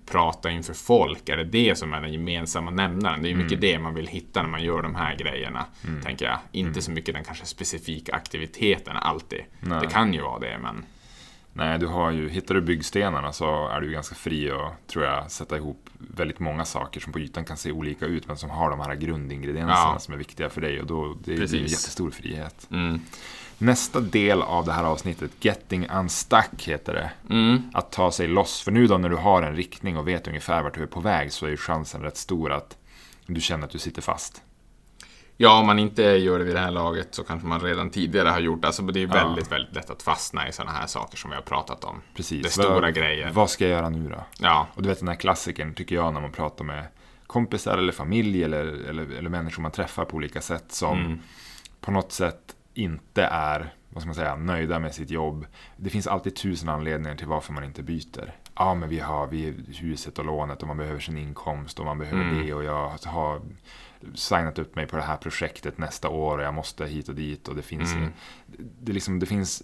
prata 0.06 0.50
inför 0.50 0.74
folk? 0.74 1.28
Är 1.28 1.36
det 1.36 1.44
det 1.44 1.78
som 1.78 1.92
är 1.92 2.00
den 2.00 2.12
gemensamma 2.12 2.70
nämnaren? 2.70 3.22
Det 3.22 3.28
är 3.28 3.30
ju 3.30 3.36
mycket 3.36 3.60
det 3.60 3.78
man 3.78 3.94
vill 3.94 4.06
hitta 4.06 4.42
när 4.42 4.48
man 4.48 4.62
gör 4.62 4.82
de 4.82 4.94
här 4.94 5.16
grejerna, 5.16 5.64
tänker 6.04 6.24
jag. 6.24 6.38
Inte 6.52 6.82
så 6.82 6.90
mycket 6.90 7.14
den 7.14 7.24
kanske 7.24 7.46
specifika 7.46 8.14
aktiviteten 8.14 8.96
alltid. 8.96 9.40
Nej. 9.60 9.80
Det 9.80 9.86
kan 9.86 10.14
ju 10.14 10.22
vara 10.22 10.38
det, 10.38 10.58
men 10.62 10.84
Nej, 11.56 11.78
du 11.78 11.86
har 11.86 12.10
ju, 12.10 12.28
hittar 12.28 12.54
du 12.54 12.60
byggstenarna 12.60 13.32
så 13.32 13.68
är 13.68 13.80
du 13.80 13.90
ganska 13.90 14.14
fri 14.14 14.50
att, 14.50 14.86
tror 14.86 15.04
jag, 15.04 15.30
sätta 15.30 15.56
ihop 15.56 15.90
väldigt 15.98 16.38
många 16.40 16.64
saker 16.64 17.00
som 17.00 17.12
på 17.12 17.18
ytan 17.18 17.44
kan 17.44 17.56
se 17.56 17.72
olika 17.72 18.06
ut 18.06 18.28
men 18.28 18.36
som 18.36 18.50
har 18.50 18.70
de 18.70 18.80
här 18.80 18.94
grundingredienserna 18.94 19.92
Ja. 19.94 19.98
som 19.98 20.14
är 20.14 20.18
viktiga 20.18 20.50
för 20.50 20.60
dig 20.60 20.80
och 20.80 20.86
då 20.86 21.16
det 21.24 21.30
är 21.30 21.34
ju 21.36 21.42
en 21.42 21.48
Precis. 21.48 21.70
jättestor 21.72 22.10
frihet. 22.10 22.66
mm. 22.70 23.00
Nästa 23.58 24.00
del 24.00 24.42
av 24.42 24.64
det 24.64 24.72
här 24.72 24.84
avsnittet, 24.84 25.30
Getting 25.40 25.86
Unstuck 25.88 26.62
heter 26.66 26.92
det. 26.94 27.10
Mm. 27.34 27.62
Att 27.74 27.92
ta 27.92 28.10
sig 28.12 28.26
loss. 28.28 28.62
För 28.62 28.70
nu 28.70 28.86
då 28.86 28.98
när 28.98 29.08
du 29.08 29.16
har 29.16 29.42
en 29.42 29.56
riktning 29.56 29.96
och 29.96 30.08
vet 30.08 30.28
ungefär 30.28 30.62
vart 30.62 30.74
du 30.74 30.82
är 30.82 30.86
på 30.86 31.00
väg 31.00 31.32
så 31.32 31.46
är 31.46 31.50
ju 31.50 31.56
chansen 31.56 32.02
rätt 32.02 32.16
stor 32.16 32.52
att 32.52 32.76
du 33.26 33.40
känner 33.40 33.64
att 33.64 33.70
du 33.70 33.78
sitter 33.78 34.02
fast. 34.02 34.42
Ja, 35.36 35.60
om 35.60 35.66
man 35.66 35.78
inte 35.78 36.02
gör 36.02 36.38
det 36.38 36.44
vid 36.44 36.54
det 36.54 36.60
här 36.60 36.70
laget 36.70 37.14
så 37.14 37.24
kanske 37.24 37.48
man 37.48 37.60
redan 37.60 37.90
tidigare 37.90 38.28
har 38.28 38.40
gjort 38.40 38.60
det. 38.62 38.66
Alltså, 38.66 38.82
det 38.82 39.02
är 39.02 39.06
väldigt, 39.06 39.52
väldigt 39.52 39.74
lätt 39.74 39.90
att 39.90 40.02
fastna 40.02 40.48
i 40.48 40.52
sådana 40.52 40.72
här 40.72 40.86
saker 40.86 41.16
som 41.16 41.30
vi 41.30 41.36
har 41.36 41.42
pratat 41.42 41.84
om. 41.84 42.00
Precis. 42.16 42.42
Det 42.42 42.48
är 42.48 42.64
stora 42.64 42.80
vad, 42.80 42.94
grejer. 42.94 43.30
Vad 43.30 43.50
ska 43.50 43.64
jag 43.64 43.70
göra 43.70 43.88
nu 43.88 44.08
då? 44.08 44.24
Ja, 44.38 44.66
Och 44.74 44.82
du 44.82 44.88
vet 44.88 44.98
den 44.98 45.08
här 45.08 45.14
klassikern 45.14 45.74
tycker 45.74 45.94
jag 45.94 46.14
när 46.14 46.20
man 46.20 46.32
pratar 46.32 46.64
med 46.64 46.86
kompisar 47.26 47.78
eller 47.78 47.92
familj 47.92 48.44
eller, 48.44 48.64
eller, 48.88 49.18
eller 49.18 49.30
människor 49.30 49.62
man 49.62 49.70
träffar 49.72 50.04
på 50.04 50.16
olika 50.16 50.40
sätt 50.40 50.64
som 50.72 50.98
Mm. 50.98 51.18
på 51.80 51.90
något 51.90 52.12
sätt 52.12 52.40
inte 52.74 53.22
är 53.24 53.74
vad 53.90 54.02
ska 54.02 54.06
man 54.06 54.14
säga, 54.14 54.36
nöjda 54.36 54.78
med 54.78 54.94
sitt 54.94 55.10
jobb. 55.10 55.46
Det 55.76 55.90
finns 55.90 56.06
alltid 56.06 56.36
tusen 56.36 56.68
anledningar 56.68 57.16
till 57.16 57.26
varför 57.26 57.52
man 57.52 57.64
inte 57.64 57.82
byter. 57.82 58.34
Ja, 58.56 58.74
men 58.74 58.88
vi 58.88 59.00
har 59.00 59.26
vi 59.26 59.54
huset 59.66 60.18
och 60.18 60.24
lånet 60.24 60.62
och 60.62 60.68
man 60.68 60.76
behöver 60.76 61.00
sin 61.00 61.18
inkomst 61.18 61.78
och 61.78 61.84
man 61.84 61.98
behöver 61.98 62.22
mm. 62.22 62.46
det 62.46 62.54
och 62.54 62.64
jag 62.64 62.98
har 63.04 63.40
signat 64.14 64.58
upp 64.58 64.76
mig 64.76 64.86
på 64.86 64.96
det 64.96 65.02
här 65.02 65.16
projektet 65.16 65.78
nästa 65.78 66.08
år 66.08 66.38
och 66.38 66.44
jag 66.44 66.54
måste 66.54 66.86
hit 66.86 67.08
och 67.08 67.14
dit 67.14 67.48
och 67.48 67.56
det 67.56 67.62
finns 67.62 67.94
mm. 67.94 68.12
det, 68.80 68.92
liksom, 68.92 69.18
det 69.18 69.26
finns 69.26 69.62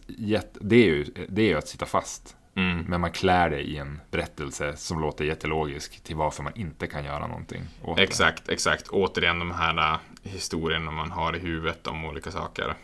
det 0.60 0.76
är 0.76 0.86
ju 0.86 1.04
det 1.28 1.42
är 1.42 1.48
ju 1.48 1.58
att 1.58 1.68
sitta 1.68 1.86
fast. 1.86 2.36
Mm. 2.54 2.84
Men 2.88 3.00
man 3.00 3.12
klär 3.12 3.50
det 3.50 3.60
i 3.60 3.76
en 3.76 4.00
berättelse 4.10 4.76
som 4.76 5.00
låter 5.00 5.24
jättelogisk 5.24 6.04
till 6.04 6.16
varför 6.16 6.42
man 6.42 6.52
inte 6.56 6.86
kan 6.86 7.04
göra 7.04 7.26
någonting. 7.26 7.62
exakt, 7.98 8.46
det. 8.46 8.52
exakt. 8.52 8.88
Återigen 8.88 9.38
de 9.38 9.50
här 9.50 9.92
äh, 9.92 9.98
historierna 10.22 10.90
man 10.90 11.10
har 11.10 11.36
i 11.36 11.38
huvudet 11.38 11.86
om 11.86 12.04
olika 12.04 12.30
saker. 12.30 12.74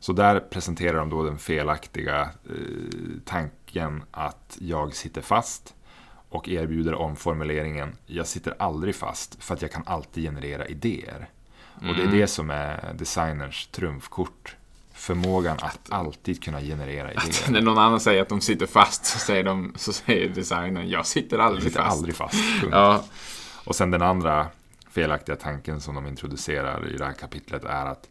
Så 0.00 0.12
där 0.12 0.40
presenterar 0.40 0.98
de 0.98 1.10
då 1.10 1.22
den 1.22 1.38
felaktiga 1.38 2.20
eh, 2.20 2.56
tanken 3.24 4.04
att 4.10 4.58
jag 4.60 4.94
sitter 4.94 5.22
fast 5.22 5.74
och 6.28 6.48
erbjuder 6.48 6.94
omformuleringen 6.94 7.96
jag 8.06 8.26
sitter 8.26 8.54
aldrig 8.58 8.94
fast 8.94 9.44
för 9.44 9.54
att 9.54 9.62
jag 9.62 9.72
kan 9.72 9.82
alltid 9.86 10.24
generera 10.24 10.66
idéer. 10.66 11.28
Mm. 11.80 11.90
Och 11.90 11.96
det 11.96 12.02
är 12.02 12.06
mm. 12.06 12.18
det 12.18 12.26
som 12.26 12.50
är 12.50 12.94
designers 12.94 13.66
trumfkort. 13.66 14.56
Förmågan 14.92 15.56
att 15.60 15.92
alltid 15.92 16.42
kunna 16.42 16.60
generera 16.60 17.12
idéer. 17.12 17.28
Att 17.28 17.50
när 17.50 17.60
någon 17.60 17.78
annan 17.78 18.00
säger 18.00 18.22
att 18.22 18.28
de 18.28 18.40
sitter 18.40 18.66
fast 18.66 19.04
så 19.04 19.18
säger, 19.18 19.44
de, 19.44 19.72
så 19.76 19.92
säger 19.92 20.28
designern 20.28 20.88
jag 20.88 21.06
sitter 21.06 21.38
aldrig 21.38 21.64
jag 21.64 21.70
sitter 21.70 21.84
fast. 21.84 21.96
aldrig 21.96 22.16
fast. 22.16 22.34
Ja. 22.70 23.04
Och 23.64 23.76
sen 23.76 23.90
den 23.90 24.02
andra 24.02 24.46
felaktiga 24.90 25.36
tanken 25.36 25.80
som 25.80 25.94
de 25.94 26.06
introducerar 26.06 26.94
i 26.94 26.96
det 26.96 27.04
här 27.04 27.12
kapitlet 27.12 27.64
är 27.64 27.86
att 27.86 28.08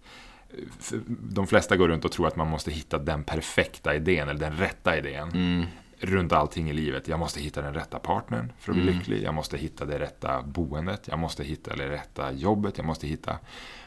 de 1.10 1.48
flesta 1.48 1.78
går 1.78 1.88
runt 1.88 2.06
och 2.06 2.12
tror 2.12 2.28
att 2.28 2.36
man 2.36 2.48
måste 2.48 2.72
hitta 2.72 2.98
den 2.98 3.24
perfekta 3.24 3.96
idén 3.96 4.30
eller 4.30 4.40
den 4.40 4.58
rätta 4.58 4.98
idén. 4.98 5.30
Mm. 5.30 5.66
Runt 6.00 6.32
allting 6.32 6.70
i 6.70 6.74
livet. 6.74 7.08
Jag 7.08 7.20
måste 7.20 7.40
hitta 7.40 7.62
den 7.62 7.74
rätta 7.74 8.00
partnern 8.00 8.52
för 8.60 8.72
att 8.72 8.76
bli 8.76 8.88
mm. 8.88 8.98
lycklig. 8.98 9.24
Jag 9.24 9.34
måste 9.34 9.58
hitta 9.58 9.86
det 9.86 10.00
rätta 10.00 10.42
boendet. 10.42 11.08
Jag 11.08 11.20
måste 11.20 11.44
hitta 11.44 11.76
det 11.76 11.90
rätta 11.90 12.32
jobbet. 12.32 12.78
Jag 12.78 12.86
måste 12.86 13.08
hitta... 13.08 13.38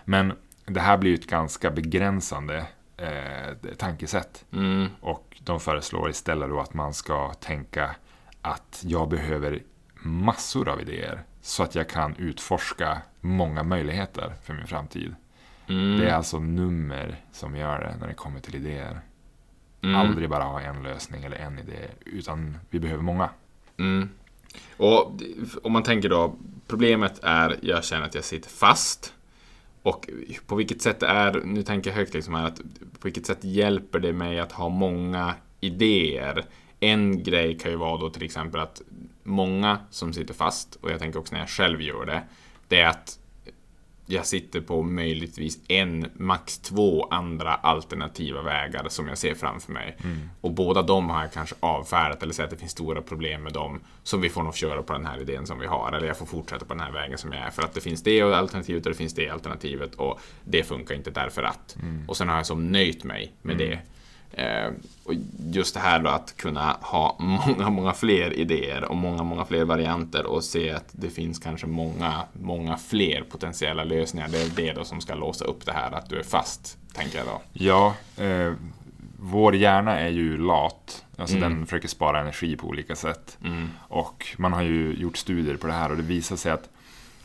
Men 0.04 0.32
det 0.66 0.80
här 0.80 0.98
blir 0.98 1.10
ju 1.10 1.14
ett 1.14 1.26
ganska 1.26 1.70
begränsande 1.70 2.66
eh, 2.96 3.74
tankesätt. 3.76 4.44
Mm. 4.52 4.88
Och 5.00 5.40
de 5.44 5.60
föreslår 5.60 6.10
istället 6.10 6.48
då 6.48 6.60
att 6.60 6.74
man 6.74 6.94
ska 6.94 7.32
tänka 7.32 7.96
att 8.42 8.82
jag 8.86 9.08
behöver 9.08 9.62
massor 10.02 10.68
av 10.68 10.80
idéer 10.80 11.22
så 11.40 11.62
att 11.62 11.74
jag 11.74 11.88
kan 11.88 12.16
utforska 12.16 13.02
många 13.20 13.62
möjligheter 13.62 14.34
för 14.42 14.54
min 14.54 14.66
framtid. 14.66 15.14
Mm. 15.70 15.98
Det 15.98 16.08
är 16.08 16.14
alltså 16.14 16.38
nummer 16.38 17.24
som 17.32 17.56
gör 17.56 17.80
det 17.80 17.96
när 18.00 18.08
det 18.08 18.14
kommer 18.14 18.40
till 18.40 18.54
idéer. 18.54 19.00
Mm. 19.82 19.96
Aldrig 19.96 20.30
bara 20.30 20.44
ha 20.44 20.60
en 20.60 20.82
lösning 20.82 21.24
eller 21.24 21.36
en 21.36 21.58
idé, 21.58 21.88
utan 22.04 22.58
vi 22.70 22.80
behöver 22.80 23.02
många. 23.02 23.30
Mm. 23.76 24.08
Och 24.76 25.12
om 25.62 25.72
man 25.72 25.82
tänker 25.82 26.08
då, 26.08 26.36
problemet 26.66 27.20
är, 27.22 27.58
jag 27.62 27.84
känner 27.84 28.06
att 28.06 28.14
jag 28.14 28.24
sitter 28.24 28.50
fast. 28.50 29.14
Och 29.82 30.10
på 30.46 30.54
vilket 30.54 30.82
sätt 30.82 31.02
är, 31.02 31.42
nu 31.44 31.62
tänker 31.62 31.90
jag 31.90 31.96
högt 31.96 32.14
liksom 32.14 32.34
här, 32.34 32.46
att 32.46 32.56
på 32.98 33.00
vilket 33.02 33.26
sätt 33.26 33.44
hjälper 33.44 33.98
det 33.98 34.12
mig 34.12 34.40
att 34.40 34.52
ha 34.52 34.68
många 34.68 35.34
idéer? 35.60 36.44
En 36.80 37.22
grej 37.22 37.58
kan 37.58 37.70
ju 37.70 37.76
vara 37.76 38.00
då 38.00 38.10
till 38.10 38.22
exempel 38.22 38.60
att 38.60 38.82
många 39.22 39.78
som 39.90 40.12
sitter 40.12 40.34
fast, 40.34 40.74
och 40.74 40.90
jag 40.90 40.98
tänker 40.98 41.18
också 41.18 41.34
när 41.34 41.40
jag 41.40 41.50
själv 41.50 41.82
gör 41.82 42.06
det, 42.06 42.22
det 42.68 42.80
är 42.80 42.88
att 42.88 43.18
jag 44.12 44.26
sitter 44.26 44.60
på 44.60 44.82
möjligtvis 44.82 45.58
en, 45.68 46.06
max 46.14 46.58
två 46.58 47.04
andra 47.10 47.54
alternativa 47.54 48.42
vägar 48.42 48.88
som 48.88 49.08
jag 49.08 49.18
ser 49.18 49.34
framför 49.34 49.72
mig. 49.72 49.96
Mm. 50.04 50.18
Och 50.40 50.50
båda 50.50 50.82
de 50.82 51.10
har 51.10 51.20
jag 51.22 51.32
kanske 51.32 51.54
avfärdat 51.60 52.22
eller 52.22 52.32
säger 52.32 52.46
att 52.46 52.50
det 52.50 52.56
finns 52.56 52.72
stora 52.72 53.02
problem 53.02 53.42
med 53.42 53.52
dem. 53.52 53.80
som 54.02 54.20
vi 54.20 54.28
får 54.28 54.42
nog 54.42 54.54
köra 54.56 54.82
på 54.82 54.92
den 54.92 55.06
här 55.06 55.20
idén 55.20 55.46
som 55.46 55.58
vi 55.58 55.66
har. 55.66 55.92
Eller 55.92 56.06
jag 56.06 56.18
får 56.18 56.26
fortsätta 56.26 56.64
på 56.64 56.74
den 56.74 56.82
här 56.82 56.92
vägen 56.92 57.18
som 57.18 57.32
jag 57.32 57.42
är. 57.46 57.50
För 57.50 57.62
att 57.62 57.74
det 57.74 57.80
finns 57.80 58.02
det 58.02 58.22
alternativet 58.22 58.86
och 58.86 58.92
det 58.92 58.98
finns 58.98 59.14
det 59.14 59.28
alternativet 59.28 59.94
och 59.94 60.20
det 60.44 60.62
funkar 60.62 60.94
inte 60.94 61.10
därför 61.10 61.42
att. 61.42 61.76
Mm. 61.82 62.08
Och 62.08 62.16
sen 62.16 62.28
har 62.28 62.36
jag 62.36 62.46
som 62.46 62.72
nöjt 62.72 63.04
mig 63.04 63.32
med 63.42 63.54
mm. 63.54 63.68
det. 63.70 63.80
Eh, 64.32 64.70
och 65.04 65.14
just 65.52 65.74
det 65.74 65.80
här 65.80 65.98
då 65.98 66.10
att 66.10 66.36
kunna 66.36 66.76
ha 66.80 67.16
många, 67.46 67.70
många 67.70 67.92
fler 67.92 68.32
idéer 68.32 68.84
och 68.84 68.96
många, 68.96 69.22
många 69.22 69.44
fler 69.44 69.64
varianter 69.64 70.26
och 70.26 70.44
se 70.44 70.70
att 70.70 70.88
det 70.92 71.10
finns 71.10 71.38
kanske 71.38 71.66
många, 71.66 72.22
många 72.32 72.76
fler 72.76 73.22
potentiella 73.22 73.84
lösningar. 73.84 74.28
Det 74.28 74.42
är 74.42 74.50
det 74.56 74.72
då 74.72 74.84
som 74.84 75.00
ska 75.00 75.14
låsa 75.14 75.44
upp 75.44 75.66
det 75.66 75.72
här 75.72 75.92
att 75.92 76.08
du 76.08 76.18
är 76.18 76.22
fast, 76.22 76.78
tänker 76.94 77.18
jag 77.18 77.26
då. 77.26 77.40
Ja, 77.52 77.94
eh, 78.24 78.52
vår 79.22 79.56
hjärna 79.56 80.00
är 80.00 80.08
ju 80.08 80.38
lat. 80.38 81.04
Alltså 81.16 81.36
mm. 81.36 81.50
den 81.50 81.66
försöker 81.66 81.88
spara 81.88 82.20
energi 82.20 82.56
på 82.56 82.66
olika 82.66 82.96
sätt. 82.96 83.38
Mm. 83.44 83.68
Och 83.88 84.26
man 84.38 84.52
har 84.52 84.62
ju 84.62 84.94
gjort 84.94 85.16
studier 85.16 85.56
på 85.56 85.66
det 85.66 85.72
här 85.72 85.90
och 85.90 85.96
det 85.96 86.02
visar 86.02 86.36
sig 86.36 86.52
att 86.52 86.68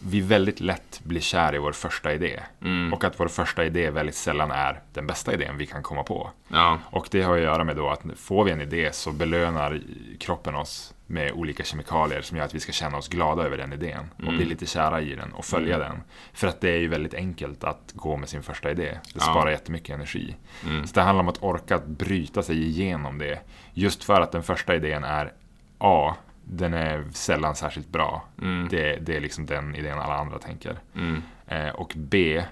vi 0.07 0.21
väldigt 0.21 0.59
lätt 0.59 1.01
blir 1.03 1.21
kär 1.21 1.55
i 1.55 1.57
vår 1.57 1.71
första 1.71 2.13
idé. 2.13 2.39
Mm. 2.61 2.93
Och 2.93 3.03
att 3.03 3.19
vår 3.19 3.27
första 3.27 3.65
idé 3.65 3.89
väldigt 3.89 4.15
sällan 4.15 4.51
är 4.51 4.79
den 4.93 5.07
bästa 5.07 5.33
idén 5.33 5.57
vi 5.57 5.65
kan 5.65 5.83
komma 5.83 6.03
på. 6.03 6.31
Ja. 6.47 6.79
Och 6.85 7.07
det 7.11 7.21
har 7.21 7.37
att 7.37 7.43
göra 7.43 7.63
med 7.63 7.75
då 7.75 7.89
att 7.89 8.01
får 8.15 8.43
vi 8.43 8.51
en 8.51 8.61
idé 8.61 8.89
så 8.93 9.11
belönar 9.11 9.81
kroppen 10.19 10.55
oss 10.55 10.93
med 11.07 11.31
olika 11.31 11.63
kemikalier 11.63 12.21
som 12.21 12.37
gör 12.37 12.45
att 12.45 12.53
vi 12.53 12.59
ska 12.59 12.71
känna 12.71 12.97
oss 12.97 13.07
glada 13.07 13.43
över 13.43 13.57
den 13.57 13.73
idén. 13.73 14.09
Och 14.15 14.23
mm. 14.23 14.37
bli 14.37 14.45
lite 14.45 14.65
kära 14.65 15.01
i 15.01 15.15
den 15.15 15.33
och 15.33 15.45
följa 15.45 15.75
mm. 15.75 15.87
den. 15.87 16.03
För 16.33 16.47
att 16.47 16.61
det 16.61 16.69
är 16.69 16.79
ju 16.79 16.87
väldigt 16.87 17.13
enkelt 17.13 17.63
att 17.63 17.91
gå 17.93 18.17
med 18.17 18.29
sin 18.29 18.43
första 18.43 18.71
idé. 18.71 18.99
Det 19.13 19.19
sparar 19.19 19.45
ja. 19.45 19.51
jättemycket 19.51 19.95
energi. 19.95 20.35
Mm. 20.65 20.87
Så 20.87 20.93
det 20.95 21.01
handlar 21.01 21.23
om 21.23 21.29
att 21.29 21.43
orka 21.43 21.81
bryta 21.85 22.43
sig 22.43 22.63
igenom 22.63 23.17
det. 23.17 23.39
Just 23.73 24.03
för 24.03 24.21
att 24.21 24.31
den 24.31 24.43
första 24.43 24.75
idén 24.75 25.03
är 25.03 25.33
A 25.77 26.15
den 26.47 26.73
är 26.73 27.05
sällan 27.11 27.55
särskilt 27.55 27.89
bra. 27.89 28.23
Mm. 28.41 28.67
Det, 28.71 28.95
det, 28.95 29.15
är 29.15 29.21
liksom 29.21 29.45
den 29.45 29.75
idén 29.75 29.99
alla 29.99 30.17
andra 30.17 30.39
tänker. 30.39 30.79
Mm. 30.95 31.21
Eh, 31.47 31.69
och 31.69 31.93
B. 31.95 32.43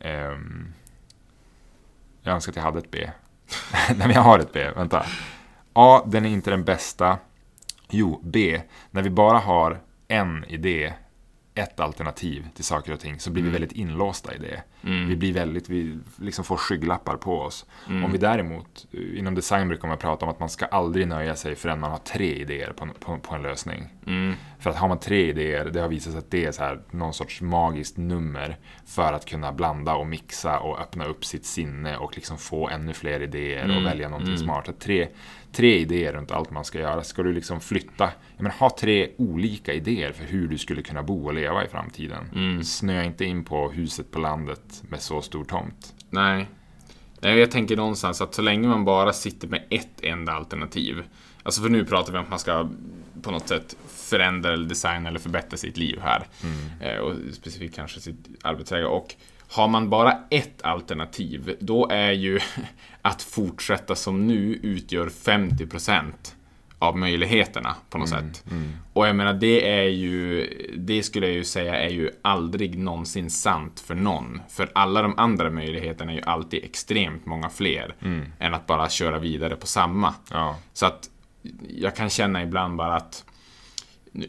Eh, 0.00 0.36
jag 2.22 2.34
önskar 2.34 2.52
att 2.52 2.56
jag 2.56 2.62
hade 2.62 2.78
ett 2.78 2.90
B. 2.90 3.10
Nej, 3.88 3.98
men 3.98 4.10
jag 4.10 4.22
har 4.22 4.38
ett 4.38 4.52
B. 4.52 4.70
Vänta. 4.76 5.06
A. 5.72 6.02
Den 6.06 6.26
är 6.26 6.30
inte 6.30 6.50
den 6.50 6.64
bästa. 6.64 7.18
Jo, 7.90 8.20
B. 8.24 8.60
När 8.90 9.02
vi 9.02 9.10
bara 9.10 9.38
har 9.38 9.80
en 10.08 10.44
idé 10.44 10.92
ett 11.56 11.80
alternativ 11.80 12.48
till 12.54 12.64
saker 12.64 12.92
och 12.92 13.00
ting 13.00 13.20
så 13.20 13.30
blir 13.30 13.42
mm. 13.42 13.52
vi 13.52 13.58
väldigt 13.58 13.78
inlåsta 13.78 14.34
i 14.34 14.38
det. 14.38 14.62
Mm. 14.84 15.08
Vi 15.08 15.16
blir 15.16 15.32
väldigt, 15.32 15.68
vi 15.68 15.98
liksom 16.16 16.44
får 16.44 16.56
skygglappar 16.56 17.16
på 17.16 17.40
oss. 17.40 17.66
Mm. 17.88 18.04
Om 18.04 18.12
vi 18.12 18.18
däremot, 18.18 18.86
eh, 18.92 19.18
inom 19.18 19.34
design 19.34 19.68
brukar 19.68 19.88
man 19.88 19.98
prata 19.98 20.24
om 20.24 20.30
att 20.30 20.40
man 20.40 20.48
ska 20.48 20.66
aldrig 20.66 21.08
nöja 21.08 21.36
sig 21.36 21.54
förrän 21.54 21.80
man 21.80 21.90
har 21.90 21.98
tre 21.98 22.34
idéer 22.34 22.72
på, 22.72 22.86
på, 23.00 23.18
på 23.18 23.34
en 23.34 23.42
lösning. 23.42 23.88
Mm. 24.06 24.34
För 24.58 24.70
att 24.70 24.76
har 24.76 24.88
man 24.88 24.98
tre 24.98 25.28
idéer, 25.28 25.64
det 25.64 25.80
har 25.80 25.88
visat 25.88 26.12
sig 26.12 26.18
att 26.18 26.30
det 26.30 26.44
är 26.44 26.52
så 26.52 26.62
här, 26.62 26.80
någon 26.90 27.14
sorts 27.14 27.40
magiskt 27.40 27.96
nummer 27.96 28.56
för 28.86 29.12
att 29.12 29.26
kunna 29.26 29.52
blanda 29.52 29.94
och 29.94 30.06
mixa 30.06 30.58
och 30.58 30.80
öppna 30.80 31.04
upp 31.04 31.24
sitt 31.24 31.44
sinne 31.44 31.96
och 31.96 32.16
liksom 32.16 32.38
få 32.38 32.68
ännu 32.68 32.92
fler 32.92 33.22
idéer 33.22 33.64
och 33.64 33.70
mm. 33.70 33.84
välja 33.84 34.08
någonting 34.08 34.34
mm. 34.34 34.44
smart. 34.44 34.68
Att 34.68 34.80
tre, 34.80 35.08
tre 35.56 35.78
idéer 35.78 36.12
runt 36.12 36.30
allt 36.30 36.50
man 36.50 36.64
ska 36.64 36.78
göra. 36.78 37.04
Ska 37.04 37.22
du 37.22 37.32
liksom 37.32 37.60
flytta, 37.60 38.10
jag 38.36 38.42
menar, 38.42 38.56
ha 38.56 38.76
tre 38.80 39.10
olika 39.16 39.72
idéer 39.72 40.12
för 40.12 40.24
hur 40.24 40.48
du 40.48 40.58
skulle 40.58 40.82
kunna 40.82 41.02
bo 41.02 41.26
och 41.26 41.34
leva 41.34 41.64
i 41.64 41.68
framtiden. 41.68 42.30
Mm. 42.34 42.64
Snöa 42.64 43.04
inte 43.04 43.24
in 43.24 43.44
på 43.44 43.70
huset 43.70 44.10
på 44.10 44.18
landet 44.18 44.82
med 44.88 45.00
så 45.00 45.22
stor 45.22 45.44
tomt. 45.44 45.94
Nej. 46.10 46.48
Jag 47.20 47.50
tänker 47.50 47.76
någonstans 47.76 48.20
att 48.20 48.34
så 48.34 48.42
länge 48.42 48.68
man 48.68 48.84
bara 48.84 49.12
sitter 49.12 49.48
med 49.48 49.64
ett 49.70 50.00
enda 50.02 50.32
alternativ. 50.32 51.02
Alltså 51.42 51.62
för 51.62 51.68
nu 51.68 51.84
pratar 51.84 52.12
vi 52.12 52.18
om 52.18 52.24
att 52.24 52.30
man 52.30 52.38
ska 52.38 52.68
på 53.22 53.30
något 53.30 53.48
sätt 53.48 53.76
förändra 53.88 54.52
eller 54.52 54.68
designa 54.68 55.08
eller 55.08 55.18
förbättra 55.18 55.56
sitt 55.56 55.76
liv 55.76 55.98
här. 56.02 56.26
Mm. 56.42 56.80
Eh, 56.80 57.00
och 57.00 57.14
specifikt 57.32 57.74
kanske 57.74 58.00
sitt 58.00 58.28
arbetsläge. 58.42 58.86
Och 58.86 59.14
har 59.48 59.68
man 59.68 59.90
bara 59.90 60.18
ett 60.30 60.62
alternativ, 60.62 61.56
då 61.60 61.88
är 61.90 62.12
ju 62.12 62.40
att 63.06 63.22
fortsätta 63.22 63.94
som 63.94 64.26
nu 64.26 64.60
utgör 64.62 65.08
50% 65.08 66.12
av 66.78 66.98
möjligheterna 66.98 67.76
på 67.90 67.98
något 67.98 68.12
mm, 68.12 68.32
sätt. 68.32 68.44
Mm. 68.50 68.72
Och 68.92 69.06
jag 69.08 69.16
menar, 69.16 69.34
det 69.34 69.70
är 69.70 69.88
ju, 69.88 70.46
det 70.76 71.02
skulle 71.02 71.26
jag 71.26 71.34
ju 71.34 71.44
säga 71.44 71.76
är 71.76 71.88
ju 71.88 72.10
aldrig 72.22 72.78
någonsin 72.78 73.30
sant 73.30 73.80
för 73.80 73.94
någon. 73.94 74.40
För 74.48 74.70
alla 74.74 75.02
de 75.02 75.18
andra 75.18 75.50
möjligheterna 75.50 76.12
är 76.12 76.16
ju 76.16 76.22
alltid 76.22 76.64
extremt 76.64 77.26
många 77.26 77.48
fler 77.48 77.94
mm. 78.02 78.32
än 78.38 78.54
att 78.54 78.66
bara 78.66 78.88
köra 78.88 79.18
vidare 79.18 79.56
på 79.56 79.66
samma. 79.66 80.14
Ja. 80.30 80.56
Så 80.72 80.86
att 80.86 81.10
jag 81.68 81.96
kan 81.96 82.10
känna 82.10 82.42
ibland 82.42 82.76
bara 82.76 82.96
att 82.96 83.24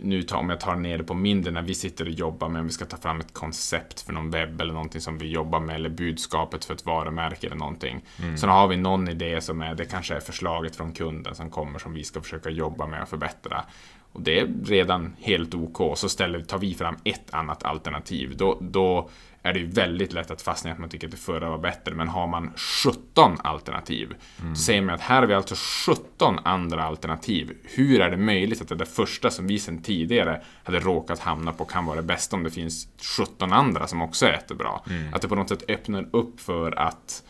nu 0.01 0.23
tar, 0.23 0.37
om 0.37 0.49
jag 0.49 0.59
tar 0.59 0.75
ner 0.75 0.97
det 0.97 1.03
på 1.03 1.13
mindre, 1.13 1.51
när 1.51 1.61
vi 1.61 1.75
sitter 1.75 2.05
och 2.05 2.11
jobbar 2.11 2.49
med, 2.49 2.59
om 2.59 2.67
vi 2.67 2.73
ska 2.73 2.85
ta 2.85 2.97
fram 2.97 3.19
ett 3.19 3.33
koncept 3.33 4.01
för 4.01 4.13
någon 4.13 4.31
webb 4.31 4.61
eller 4.61 4.73
någonting 4.73 5.01
som 5.01 5.17
vi 5.17 5.27
jobbar 5.27 5.59
med, 5.59 5.75
eller 5.75 5.89
budskapet 5.89 6.65
för 6.65 6.73
ett 6.73 6.85
varumärke 6.85 7.47
eller 7.47 7.57
någonting. 7.57 8.01
Mm. 8.19 8.37
Sen 8.37 8.49
har 8.49 8.67
vi 8.67 8.77
någon 8.77 9.07
idé 9.07 9.41
som 9.41 9.61
är, 9.61 9.75
det 9.75 9.85
kanske 9.85 10.15
är 10.15 10.19
förslaget 10.19 10.75
från 10.75 10.93
kunden 10.93 11.35
som 11.35 11.49
kommer 11.49 11.79
som 11.79 11.93
vi 11.93 12.03
ska 12.03 12.21
försöka 12.21 12.49
jobba 12.49 12.87
med 12.87 13.01
och 13.01 13.09
förbättra. 13.09 13.63
Och 14.11 14.21
det 14.21 14.39
är 14.39 14.47
redan 14.65 15.15
helt 15.19 15.55
OK, 15.55 15.97
så 15.97 16.09
ställer, 16.09 16.41
tar 16.41 16.57
vi 16.57 16.73
fram 16.73 16.97
ett 17.03 17.33
annat 17.33 17.63
alternativ. 17.63 18.37
Då, 18.37 18.57
då 18.61 19.09
är 19.47 19.53
det 19.53 19.59
ju 19.59 19.67
väldigt 19.67 20.13
lätt 20.13 20.31
att 20.31 20.41
fastna 20.41 20.69
i 20.69 20.73
att 20.73 20.79
man 20.79 20.89
tycker 20.89 21.07
att 21.07 21.11
det 21.11 21.17
förra 21.17 21.49
var 21.49 21.57
bättre. 21.57 21.95
Men 21.95 22.07
har 22.07 22.27
man 22.27 22.53
17 22.83 23.37
alternativ, 23.43 24.13
mm. 24.41 24.55
så 24.55 24.61
säger 24.61 24.81
man 24.81 24.95
att 24.95 25.01
här 25.01 25.19
har 25.19 25.27
vi 25.27 25.33
alltså 25.33 25.55
17 25.91 26.39
andra 26.43 26.83
alternativ. 26.83 27.57
Hur 27.63 28.01
är 28.01 28.09
det 28.09 28.17
möjligt 28.17 28.61
att 28.61 28.67
det 28.67 28.75
där 28.75 28.85
första 28.85 29.29
som 29.29 29.47
vi 29.47 29.59
sedan 29.59 29.81
tidigare 29.81 30.41
hade 30.63 30.79
råkat 30.79 31.19
hamna 31.19 31.53
på 31.53 31.65
kan 31.65 31.85
vara 31.85 31.95
det 31.95 32.07
bästa 32.07 32.35
om 32.35 32.43
det 32.43 32.51
finns 32.51 32.87
17 33.17 33.53
andra 33.53 33.87
som 33.87 34.01
också 34.01 34.25
är 34.25 34.31
jättebra? 34.31 34.81
Mm. 34.89 35.13
Att 35.13 35.21
det 35.21 35.27
på 35.27 35.35
något 35.35 35.49
sätt 35.49 35.69
öppnar 35.69 36.09
upp 36.11 36.39
för 36.39 36.79
att 36.79 37.23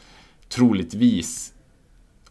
troligtvis 0.50 1.54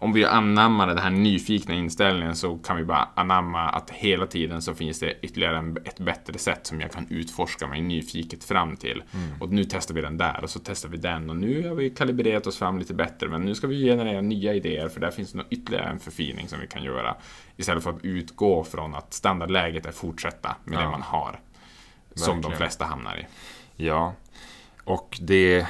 om 0.06 0.12
vi 0.12 0.24
anammar 0.24 0.86
den 0.86 0.98
här 0.98 1.10
nyfikna 1.10 1.74
inställningen 1.74 2.36
så 2.36 2.58
kan 2.58 2.76
vi 2.76 2.84
bara 2.84 3.08
anamma 3.14 3.68
att 3.68 3.90
hela 3.90 4.26
tiden 4.26 4.62
så 4.62 4.74
finns 4.74 5.00
det 5.00 5.14
ytterligare 5.22 5.58
en, 5.58 5.76
ett 5.84 5.98
bättre 5.98 6.38
sätt 6.38 6.66
som 6.66 6.80
jag 6.80 6.92
kan 6.92 7.06
utforska 7.10 7.66
mig 7.66 7.80
nyfiket 7.80 8.44
fram 8.44 8.76
till. 8.76 9.02
Mm. 9.14 9.42
Och 9.42 9.50
nu 9.50 9.64
testar 9.64 9.94
vi 9.94 10.00
den 10.00 10.18
där 10.18 10.40
och 10.42 10.50
så 10.50 10.58
testar 10.58 10.88
vi 10.88 10.96
den 10.96 11.30
och 11.30 11.36
nu 11.36 11.68
har 11.68 11.74
vi 11.74 11.90
kalibrerat 11.90 12.46
oss 12.46 12.58
fram 12.58 12.78
lite 12.78 12.94
bättre 12.94 13.28
men 13.28 13.42
nu 13.42 13.54
ska 13.54 13.66
vi 13.66 13.84
generera 13.84 14.20
nya 14.20 14.54
idéer 14.54 14.88
för 14.88 15.00
där 15.00 15.10
finns 15.10 15.32
det 15.32 15.44
ytterligare 15.50 15.88
en 15.88 15.98
förfining 15.98 16.48
som 16.48 16.60
vi 16.60 16.66
kan 16.66 16.82
göra. 16.82 17.14
Istället 17.56 17.84
för 17.84 17.90
att 17.90 18.04
utgå 18.04 18.64
från 18.64 18.94
att 18.94 19.14
standardläget 19.14 19.86
är 19.86 19.92
fortsätta 19.92 20.56
med 20.64 20.78
ja. 20.78 20.82
det 20.82 20.90
man 20.90 21.02
har. 21.02 21.40
Verkligen. 22.08 22.42
Som 22.42 22.50
de 22.50 22.52
flesta 22.52 22.84
hamnar 22.84 23.16
i. 23.16 23.26
Ja, 23.84 24.14
och 24.86 25.18
det 25.20 25.66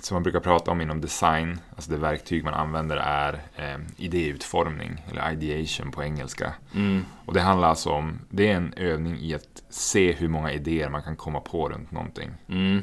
som 0.00 0.14
man 0.14 0.22
brukar 0.22 0.40
prata 0.40 0.70
om 0.70 0.80
inom 0.80 1.00
design, 1.00 1.60
alltså 1.76 1.90
det 1.90 1.96
verktyg 1.96 2.44
man 2.44 2.54
använder 2.54 2.96
är 2.96 3.42
eh, 3.56 3.78
idéutformning, 3.96 5.04
eller 5.10 5.32
ideation 5.32 5.90
på 5.90 6.02
engelska. 6.02 6.54
Mm. 6.74 7.04
Och 7.26 7.34
det 7.34 7.40
handlar 7.40 7.68
alltså 7.68 7.90
om, 7.90 8.18
det 8.30 8.48
är 8.48 8.56
en 8.56 8.74
övning 8.76 9.18
i 9.18 9.34
att 9.34 9.62
se 9.68 10.12
hur 10.12 10.28
många 10.28 10.52
idéer 10.52 10.88
man 10.88 11.02
kan 11.02 11.16
komma 11.16 11.40
på 11.40 11.68
runt 11.68 11.90
någonting. 11.90 12.30
Mm. 12.48 12.82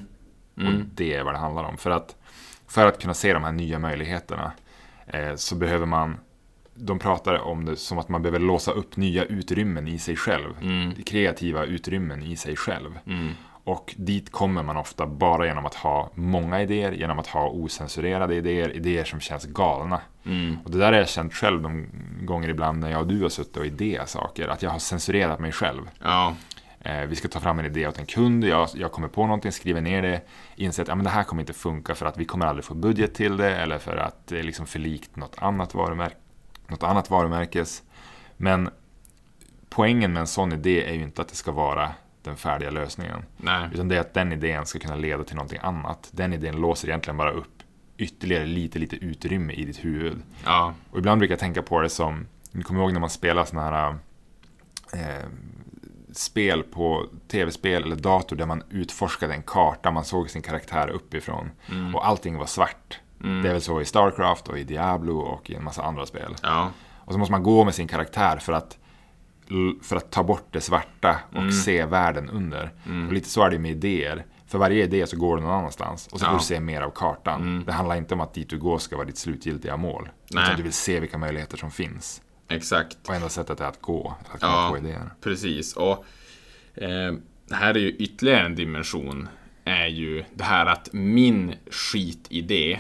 Mm. 0.57 0.73
Och 0.73 0.81
det 0.95 1.13
är 1.13 1.23
vad 1.23 1.33
det 1.33 1.37
handlar 1.37 1.63
om. 1.63 1.77
För 1.77 1.89
att, 1.89 2.15
för 2.67 2.87
att 2.87 3.01
kunna 3.01 3.13
se 3.13 3.33
de 3.33 3.43
här 3.43 3.51
nya 3.51 3.79
möjligheterna 3.79 4.51
eh, 5.07 5.35
så 5.35 5.55
behöver 5.55 5.85
man 5.85 6.17
de 6.75 6.99
pratar 6.99 7.39
om 7.39 7.65
det 7.65 7.75
som 7.75 7.97
att 7.97 8.09
man 8.09 8.21
behöver 8.21 8.39
låsa 8.39 8.71
upp 8.71 8.97
nya 8.97 9.23
utrymmen 9.23 9.87
i 9.87 9.99
sig 9.99 10.15
själv. 10.15 10.53
Mm. 10.61 11.03
Kreativa 11.03 11.63
utrymmen 11.63 12.23
i 12.23 12.35
sig 12.35 12.55
själv. 12.55 12.99
Och 13.65 13.93
dit 13.97 14.31
kommer 14.31 14.63
man 14.63 14.77
ofta 14.77 15.07
bara 15.07 15.45
genom 15.45 15.65
att 15.65 15.75
ha 15.75 16.09
många 16.13 16.61
idéer, 16.61 16.91
genom 16.91 17.19
att 17.19 17.27
ha 17.27 17.49
osensurerade 17.49 18.35
idéer, 18.35 18.75
idéer 18.75 19.03
som 19.03 19.19
känns 19.19 19.45
galna. 19.45 20.01
Mm. 20.25 20.57
Och 20.63 20.71
det 20.71 20.77
där 20.77 20.85
har 20.85 20.99
jag 20.99 21.09
känt 21.09 21.33
själv 21.33 21.61
de 21.61 21.87
gånger 22.21 22.49
ibland 22.49 22.79
när 22.79 22.91
jag 22.91 23.01
och 23.01 23.07
du 23.07 23.21
har 23.21 23.29
suttit 23.29 23.57
och 23.57 23.65
idéat 23.65 24.09
saker, 24.09 24.47
att 24.47 24.61
jag 24.61 24.69
har 24.69 24.79
censurerat 24.79 25.39
mig 25.39 25.51
själv. 25.51 25.89
Ja. 26.03 26.33
Eh, 26.79 27.01
vi 27.01 27.15
ska 27.15 27.27
ta 27.27 27.39
fram 27.39 27.59
en 27.59 27.65
idé 27.65 27.87
åt 27.87 27.99
en 27.99 28.05
kund, 28.05 28.43
jag, 28.43 28.69
jag 28.73 28.91
kommer 28.91 29.07
på 29.07 29.25
någonting, 29.25 29.51
skriver 29.51 29.81
ner 29.81 30.01
det, 30.01 30.21
inser 30.55 30.83
att 30.83 30.87
ja, 30.89 30.95
men 30.95 31.03
det 31.03 31.11
här 31.11 31.23
kommer 31.23 31.41
inte 31.41 31.53
funka 31.53 31.95
för 31.95 32.05
att 32.05 32.17
vi 32.17 32.25
kommer 32.25 32.45
aldrig 32.45 32.65
få 32.65 32.73
budget 32.73 33.13
till 33.13 33.37
det 33.37 33.55
eller 33.55 33.77
för 33.77 33.97
att 33.97 34.27
det 34.27 34.39
är 34.39 34.43
liksom 34.43 34.65
för 34.65 34.79
likt 34.79 35.15
något 35.15 35.35
annat, 35.37 35.73
varumärke, 35.73 36.15
något 36.67 36.83
annat 36.83 37.09
varumärkes. 37.09 37.83
Men 38.37 38.69
poängen 39.69 40.13
med 40.13 40.19
en 40.19 40.27
sån 40.27 40.53
idé 40.53 40.89
är 40.89 40.93
ju 40.93 41.01
inte 41.01 41.21
att 41.21 41.27
det 41.27 41.35
ska 41.35 41.51
vara 41.51 41.91
den 42.25 42.37
färdiga 42.37 42.69
lösningen. 42.69 43.25
Nej. 43.37 43.69
Utan 43.73 43.87
det 43.87 43.95
är 43.95 43.99
att 43.99 44.13
den 44.13 44.31
idén 44.31 44.65
ska 44.65 44.79
kunna 44.79 44.95
leda 44.95 45.23
till 45.23 45.35
någonting 45.35 45.59
annat. 45.61 46.09
Den 46.11 46.33
idén 46.33 46.55
låser 46.55 46.87
egentligen 46.87 47.17
bara 47.17 47.31
upp 47.31 47.63
ytterligare 47.97 48.45
lite, 48.45 48.79
lite 48.79 48.95
utrymme 48.95 49.53
i 49.53 49.65
ditt 49.65 49.85
huvud. 49.85 50.21
Ja. 50.45 50.73
Och 50.91 50.97
ibland 50.97 51.19
brukar 51.19 51.33
jag 51.33 51.39
tänka 51.39 51.61
på 51.61 51.81
det 51.81 51.89
som, 51.89 52.27
ni 52.51 52.63
kommer 52.63 52.81
ihåg 52.81 52.93
när 52.93 52.99
man 52.99 53.09
spelar 53.09 53.45
sådana 53.45 53.69
här 53.69 53.95
eh, 54.93 55.25
spel 56.11 56.63
på 56.63 57.05
tv-spel 57.27 57.83
eller 57.83 57.95
dator 57.95 58.35
där 58.35 58.45
man 58.45 58.63
utforskade 58.69 59.33
en 59.33 59.43
karta, 59.43 59.91
man 59.91 60.05
såg 60.05 60.29
sin 60.29 60.41
karaktär 60.41 60.89
uppifrån 60.89 61.51
mm. 61.71 61.95
och 61.95 62.07
allting 62.07 62.37
var 62.37 62.45
svart. 62.45 62.99
Mm. 63.23 63.43
Det 63.43 63.49
är 63.49 63.53
väl 63.53 63.61
så 63.61 63.81
i 63.81 63.85
Starcraft 63.85 64.47
och 64.47 64.59
i 64.59 64.63
Diablo 64.63 65.17
och 65.17 65.49
i 65.49 65.55
en 65.55 65.63
massa 65.63 65.83
andra 65.83 66.05
spel. 66.05 66.35
Ja. 66.41 66.71
Och 66.95 67.13
så 67.13 67.19
måste 67.19 67.31
man 67.31 67.43
gå 67.43 67.63
med 67.63 67.75
sin 67.75 67.87
karaktär 67.87 68.37
för 68.37 68.53
att 68.53 68.77
för 69.81 69.95
att 69.95 70.11
ta 70.11 70.23
bort 70.23 70.47
det 70.51 70.61
svarta 70.61 71.19
och 71.29 71.37
mm. 71.37 71.51
se 71.51 71.85
världen 71.85 72.29
under. 72.29 72.71
Mm. 72.85 73.07
Och 73.07 73.13
lite 73.13 73.29
så 73.29 73.43
är 73.43 73.49
det 73.49 73.59
med 73.59 73.71
idéer. 73.71 74.25
För 74.47 74.57
varje 74.57 74.83
idé 74.83 75.07
så 75.07 75.17
går 75.17 75.35
du 75.35 75.43
någon 75.43 75.51
annanstans 75.51 76.07
och 76.07 76.19
så 76.19 76.25
ja. 76.25 76.29
får 76.29 76.37
du 76.37 76.43
se 76.43 76.59
mer 76.59 76.81
av 76.81 76.89
kartan. 76.89 77.41
Mm. 77.41 77.65
Det 77.65 77.71
handlar 77.71 77.95
inte 77.95 78.13
om 78.13 78.21
att 78.21 78.33
dit 78.33 78.49
du 78.49 78.57
går 78.57 78.77
ska 78.77 78.95
vara 78.95 79.07
ditt 79.07 79.17
slutgiltiga 79.17 79.77
mål. 79.77 80.09
Nej. 80.31 80.43
Utan 80.43 80.57
du 80.57 80.63
vill 80.63 80.73
se 80.73 80.99
vilka 80.99 81.17
möjligheter 81.17 81.57
som 81.57 81.71
finns. 81.71 82.21
Exakt. 82.47 82.97
Och 83.07 83.15
enda 83.15 83.29
sättet 83.29 83.59
är 83.59 83.65
att 83.65 83.81
gå, 83.81 84.15
att 84.33 84.41
komma 84.41 84.53
ja, 84.53 84.69
på 84.71 84.77
idéer. 84.77 85.09
Precis. 85.21 85.73
Och 85.73 86.05
eh, 86.73 87.13
här 87.51 87.73
är 87.73 87.79
ju 87.79 87.89
ytterligare 87.89 88.45
en 88.45 88.55
dimension. 88.55 89.27
Är 89.63 89.87
ju 89.87 90.23
det 90.33 90.43
här 90.43 90.65
att 90.65 90.89
min 90.93 91.55
skitidé 91.71 92.79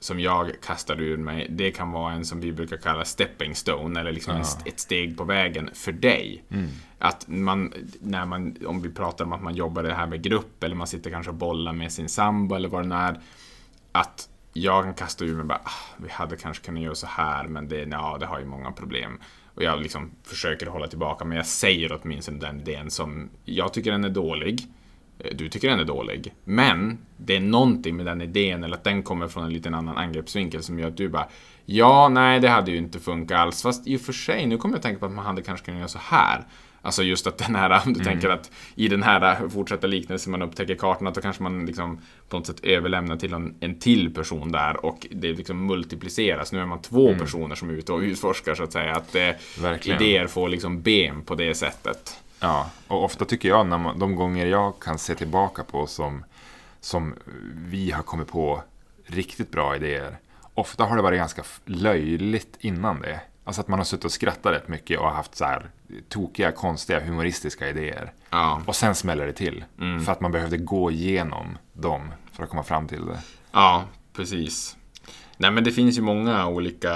som 0.00 0.20
jag 0.20 0.60
kastar 0.62 1.00
ur 1.00 1.16
mig, 1.16 1.46
det 1.50 1.70
kan 1.70 1.92
vara 1.92 2.12
en 2.12 2.24
som 2.24 2.40
vi 2.40 2.52
brukar 2.52 2.76
kalla 2.76 3.04
stepping 3.04 3.54
stone, 3.54 4.00
eller 4.00 4.12
liksom 4.12 4.36
ja. 4.36 4.44
ett 4.64 4.80
steg 4.80 5.16
på 5.16 5.24
vägen 5.24 5.70
för 5.74 5.92
dig. 5.92 6.44
Mm. 6.50 6.68
Att 6.98 7.28
man, 7.28 7.72
när 8.00 8.26
man, 8.26 8.56
om 8.66 8.82
vi 8.82 8.90
pratar 8.90 9.24
om 9.24 9.32
att 9.32 9.42
man 9.42 9.54
jobbar 9.54 9.82
det 9.82 9.94
här 9.94 10.06
med 10.06 10.22
grupp, 10.22 10.64
eller 10.64 10.76
man 10.76 10.86
sitter 10.86 11.10
kanske 11.10 11.30
och 11.30 11.36
bollar 11.36 11.72
med 11.72 11.92
sin 11.92 12.08
sambo, 12.08 12.54
eller 12.54 12.68
vad 12.68 12.82
det 12.82 12.88
nu 12.88 12.94
är. 12.94 13.20
Att 13.92 14.28
jag 14.52 14.84
kan 14.84 14.94
kasta 14.94 15.24
ur 15.24 15.34
mig 15.34 15.44
bara, 15.44 15.60
ah, 15.64 15.96
vi 15.96 16.10
hade 16.10 16.36
kanske 16.36 16.64
kunnat 16.64 16.82
göra 16.82 16.94
så 16.94 17.06
här, 17.06 17.44
men 17.48 17.68
det, 17.68 17.88
ja, 17.90 18.16
det 18.20 18.26
har 18.26 18.40
ju 18.40 18.46
många 18.46 18.72
problem. 18.72 19.20
Och 19.54 19.62
jag 19.62 19.82
liksom 19.82 20.10
försöker 20.22 20.66
hålla 20.66 20.86
tillbaka, 20.86 21.24
men 21.24 21.36
jag 21.36 21.46
säger 21.46 22.00
åtminstone 22.02 22.38
den 22.38 22.60
idén 22.60 22.90
som 22.90 23.30
jag 23.44 23.72
tycker 23.72 23.90
den 23.92 24.04
är 24.04 24.10
dålig. 24.10 24.66
Eh, 25.24 25.36
du 25.36 25.48
tycker 25.48 25.68
den 25.68 25.80
är 25.80 25.84
dålig. 25.84 26.34
Men 26.44 26.98
det 27.16 27.36
är 27.36 27.40
någonting 27.40 27.96
med 27.96 28.06
den 28.06 28.20
idén 28.20 28.64
eller 28.64 28.76
att 28.76 28.84
den 28.84 29.02
kommer 29.02 29.28
från 29.28 29.44
en 29.44 29.52
liten 29.52 29.74
annan 29.74 29.96
angreppsvinkel 29.96 30.62
som 30.62 30.78
gör 30.78 30.88
att 30.88 30.96
du 30.96 31.08
bara 31.08 31.28
Ja, 31.72 32.08
nej, 32.08 32.40
det 32.40 32.48
hade 32.48 32.70
ju 32.70 32.76
inte 32.76 33.00
funkat 33.00 33.38
alls. 33.38 33.62
Fast 33.62 33.86
i 33.86 33.96
och 33.96 34.00
för 34.00 34.12
sig, 34.12 34.46
nu 34.46 34.56
kommer 34.56 34.74
jag 34.74 34.78
att 34.78 34.82
tänka 34.82 35.00
på 35.00 35.06
att 35.06 35.12
man 35.12 35.26
hade 35.26 35.42
kanske 35.42 35.64
kunnat 35.64 35.78
göra 35.78 35.88
så 35.88 35.98
här. 36.02 36.44
Alltså 36.82 37.02
just 37.02 37.26
att 37.26 37.38
den 37.38 37.54
här, 37.54 37.70
om 37.86 37.92
du 37.92 38.00
mm. 38.00 38.12
tänker 38.12 38.28
att 38.28 38.50
i 38.74 38.88
den 38.88 39.02
här 39.02 39.48
fortsatta 39.48 39.86
liknelsen 39.86 40.30
man 40.30 40.42
upptäcker 40.42 40.74
kartan, 40.74 41.12
då 41.12 41.20
kanske 41.20 41.42
man 41.42 41.66
liksom 41.66 42.00
på 42.28 42.36
något 42.36 42.46
sätt 42.46 42.60
överlämnar 42.64 43.16
till 43.16 43.32
en, 43.32 43.54
en 43.60 43.78
till 43.78 44.14
person 44.14 44.52
där 44.52 44.84
och 44.86 45.06
det 45.10 45.32
liksom 45.32 45.66
multipliceras. 45.66 46.52
Nu 46.52 46.60
är 46.60 46.66
man 46.66 46.82
två 46.82 47.08
mm. 47.08 47.20
personer 47.20 47.54
som 47.54 47.70
är 47.70 47.74
ute 47.74 47.92
och 47.92 48.00
utforskar 48.00 48.54
så 48.54 48.62
att 48.62 48.72
säga. 48.72 48.96
Att 48.96 49.14
eh, 49.14 49.30
idéer 49.82 50.26
får 50.26 50.48
liksom 50.48 50.82
ben 50.82 51.22
på 51.22 51.34
det 51.34 51.54
sättet. 51.54 52.22
Ja, 52.40 52.70
och 52.88 53.04
ofta 53.04 53.24
tycker 53.24 53.48
jag, 53.48 53.66
när 53.66 53.78
man, 53.78 53.98
de 53.98 54.14
gånger 54.14 54.46
jag 54.46 54.80
kan 54.80 54.98
se 54.98 55.14
tillbaka 55.14 55.64
på 55.64 55.86
som, 55.86 56.24
som 56.80 57.14
vi 57.54 57.90
har 57.90 58.02
kommit 58.02 58.28
på 58.28 58.62
riktigt 59.06 59.50
bra 59.50 59.76
idéer. 59.76 60.18
Ofta 60.54 60.84
har 60.84 60.96
det 60.96 61.02
varit 61.02 61.18
ganska 61.18 61.42
löjligt 61.64 62.56
innan 62.60 63.00
det. 63.00 63.20
Alltså 63.44 63.60
att 63.60 63.68
man 63.68 63.78
har 63.78 63.84
suttit 63.84 64.04
och 64.04 64.12
skrattat 64.12 64.52
rätt 64.52 64.68
mycket 64.68 65.00
och 65.00 65.10
haft 65.10 65.34
så 65.34 65.44
här 65.44 65.70
tokiga, 66.08 66.52
konstiga, 66.52 67.00
humoristiska 67.00 67.68
idéer. 67.68 68.12
Ja. 68.30 68.62
Och 68.66 68.76
sen 68.76 68.94
smäller 68.94 69.26
det 69.26 69.32
till. 69.32 69.64
Mm. 69.78 70.04
För 70.04 70.12
att 70.12 70.20
man 70.20 70.32
behövde 70.32 70.56
gå 70.56 70.90
igenom 70.90 71.58
dem 71.72 72.12
för 72.32 72.44
att 72.44 72.50
komma 72.50 72.62
fram 72.62 72.88
till 72.88 73.06
det. 73.06 73.18
Ja, 73.52 73.84
precis. 74.12 74.76
Nej 75.36 75.50
men 75.50 75.64
det 75.64 75.72
finns 75.72 75.98
ju 75.98 76.02
många 76.02 76.46
olika 76.46 76.94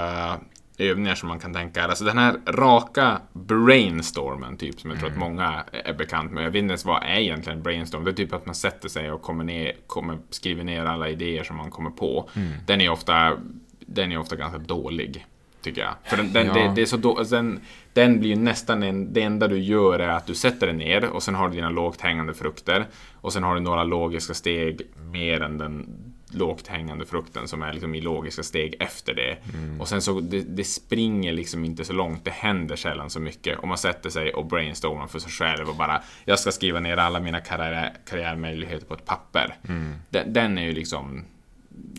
övningar 0.79 1.15
som 1.15 1.29
man 1.29 1.39
kan 1.39 1.53
tänka. 1.53 1.83
Alltså 1.83 2.05
den 2.05 2.17
här 2.17 2.35
raka 2.47 3.21
brainstormen, 3.33 4.57
typ, 4.57 4.79
som 4.79 4.89
jag 4.89 4.99
tror 4.99 5.09
mm. 5.09 5.21
att 5.21 5.29
många 5.29 5.63
är 5.71 5.93
bekant 5.93 6.31
med. 6.31 6.43
Jag 6.43 6.51
vet 6.51 6.59
inte 6.59 6.71
ens 6.71 6.85
vad 6.85 7.03
är 7.03 7.19
egentligen 7.19 7.63
brainstorm? 7.63 8.03
Det 8.03 8.11
är 8.11 8.15
typ 8.15 8.33
att 8.33 8.45
man 8.45 8.55
sätter 8.55 8.89
sig 8.89 9.11
och 9.11 9.21
kommer 9.21 9.43
ner, 9.43 9.73
kommer, 9.87 10.17
skriver 10.29 10.63
ner 10.63 10.85
alla 10.85 11.09
idéer 11.09 11.43
som 11.43 11.57
man 11.57 11.71
kommer 11.71 11.89
på. 11.89 12.29
Mm. 12.35 12.53
Den, 12.65 12.81
är 12.81 12.89
ofta, 12.89 13.37
den 13.79 14.11
är 14.11 14.17
ofta 14.17 14.35
ganska 14.35 14.57
dålig. 14.57 15.25
Tycker 15.61 15.81
jag. 15.81 15.93
För 16.03 16.17
den, 16.17 16.33
den, 16.33 16.47
ja. 16.47 16.53
det, 16.53 16.71
det, 16.75 16.81
är 16.81 16.85
så 16.85 16.97
då, 16.97 17.23
den, 17.29 17.59
den 17.93 18.19
blir 18.19 18.29
ju 18.29 18.35
nästan 18.35 18.83
en, 18.83 19.13
det 19.13 19.21
enda 19.21 19.47
du 19.47 19.59
gör 19.59 19.99
är 19.99 20.09
att 20.09 20.27
du 20.27 20.35
sätter 20.35 20.67
den 20.67 20.77
ner 20.77 21.05
och 21.05 21.23
sen 21.23 21.35
har 21.35 21.49
du 21.49 21.55
dina 21.55 21.69
lågt 21.69 22.01
hängande 22.01 22.33
frukter. 22.33 22.85
Och 23.13 23.33
sen 23.33 23.43
har 23.43 23.55
du 23.55 23.61
några 23.61 23.83
logiska 23.83 24.33
steg 24.33 24.81
mer 25.11 25.41
än 25.41 25.57
den 25.57 25.87
lågt 26.35 26.67
hängande 26.67 27.05
frukten 27.05 27.47
som 27.47 27.61
är 27.61 27.73
liksom 27.73 27.95
i 27.95 28.01
logiska 28.01 28.43
steg 28.43 28.75
efter 28.79 29.13
det. 29.13 29.37
Mm. 29.53 29.81
Och 29.81 29.87
sen 29.87 30.01
så, 30.01 30.19
det, 30.19 30.41
det, 30.41 30.63
springer 30.63 31.33
liksom 31.33 31.65
inte 31.65 31.85
så 31.85 31.93
långt, 31.93 32.25
det 32.25 32.31
händer 32.31 32.75
sällan 32.75 33.09
så 33.09 33.19
mycket. 33.19 33.59
Och 33.59 33.67
man 33.67 33.77
sätter 33.77 34.09
sig 34.09 34.33
och 34.33 34.45
brainstormar 34.45 35.07
för 35.07 35.19
sig 35.19 35.31
själv 35.31 35.69
och 35.69 35.75
bara, 35.75 36.01
jag 36.25 36.39
ska 36.39 36.51
skriva 36.51 36.79
ner 36.79 36.97
alla 36.97 37.19
mina 37.19 37.41
karriär, 37.41 37.93
karriärmöjligheter 38.09 38.85
på 38.85 38.93
ett 38.93 39.05
papper. 39.05 39.57
Mm. 39.67 39.95
Den, 40.09 40.33
den, 40.33 40.57
är 40.57 40.63
ju 40.63 40.71
liksom, 40.71 41.25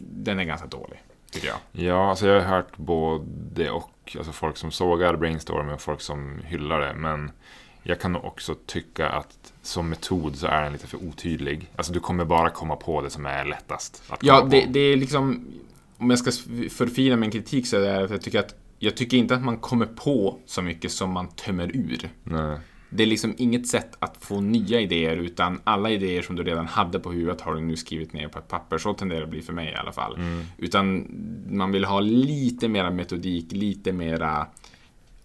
den 0.01 0.39
är 0.39 0.45
ganska 0.45 0.67
dålig, 0.67 1.03
tycker 1.31 1.49
jag. 1.49 1.59
Ja, 1.73 2.11
alltså 2.11 2.27
jag 2.27 2.41
har 2.41 2.57
hört 2.57 2.77
både 2.77 3.71
och, 3.71 4.17
alltså 4.17 4.33
folk 4.33 4.57
som 4.57 4.71
sågar 4.71 5.17
brainstorming 5.17 5.75
och 5.75 5.81
folk 5.81 6.01
som 6.01 6.41
hyllar 6.45 6.81
det, 6.81 6.95
men 6.95 7.31
jag 7.89 8.01
kan 8.01 8.13
nog 8.13 8.25
också 8.25 8.55
tycka 8.67 9.09
att 9.09 9.53
som 9.63 9.89
metod 9.89 10.37
så 10.37 10.47
är 10.47 10.63
den 10.63 10.73
lite 10.73 10.87
för 10.87 11.05
otydlig. 11.05 11.71
Alltså 11.77 11.93
du 11.93 12.01
kommer 12.01 12.25
bara 12.25 12.51
komma 12.51 12.77
på 12.77 13.03
det 13.03 13.11
som 13.11 13.27
är 13.27 13.45
lättast. 13.45 14.03
Att 14.09 14.23
ja, 14.23 14.49
det, 14.51 14.67
det, 14.71 14.81
är 14.81 14.97
liksom... 14.97 15.45
Om 15.99 16.11
jag 16.11 16.19
ska 16.19 16.31
förfina 16.71 17.17
min 17.17 17.31
kritik 17.31 17.67
så 17.67 17.77
är 17.77 17.81
det 17.81 18.05
att 18.05 18.11
jag 18.11 18.23
tycker 18.23 18.39
att 18.39 18.55
jag 18.79 18.97
tycker 18.97 19.17
inte 19.17 19.35
att 19.35 19.43
man 19.43 19.57
kommer 19.57 19.87
på 19.87 20.39
så 20.47 20.63
mycket 20.63 20.93
som 20.93 21.11
man 21.11 21.29
tömmer 21.29 21.77
ur. 21.77 22.11
Nej. 22.25 22.59
det 22.91 23.03
är 23.03 23.07
liksom 23.07 23.35
inget 23.39 23.67
sätt 23.69 23.97
att 23.99 24.17
få 24.21 24.41
nya 24.41 24.81
idéer 24.81 25.17
utan 25.17 25.61
alla 25.65 25.91
idéer 25.91 26.23
som 26.23 26.37
du 26.37 26.43
redan 26.43 26.67
hade 26.67 26.99
på 26.99 27.13
huvudet 27.13 27.41
har 27.41 27.55
du 27.55 27.61
nu 27.61 27.77
skrivit 27.77 28.13
ner 28.13 28.29
på 28.29 28.39
ett 28.39 28.49
papper. 28.49 28.79
Så 28.79 28.95
tenderar 28.95 29.21
det 29.21 29.25
att 29.25 29.31
bli 29.31 29.43
för 29.43 29.53
mig 29.53 29.73
i 29.73 29.75
alla 29.75 29.93
fall. 29.93 30.15
Mm. 30.15 30.45
Utan 30.59 31.07
man 31.51 31.73
vill 31.73 31.85
ha 31.85 32.01
lite 32.01 32.69
mera 32.69 32.91
metodik, 32.91 33.53
lite 33.53 33.93
mera 33.93 34.47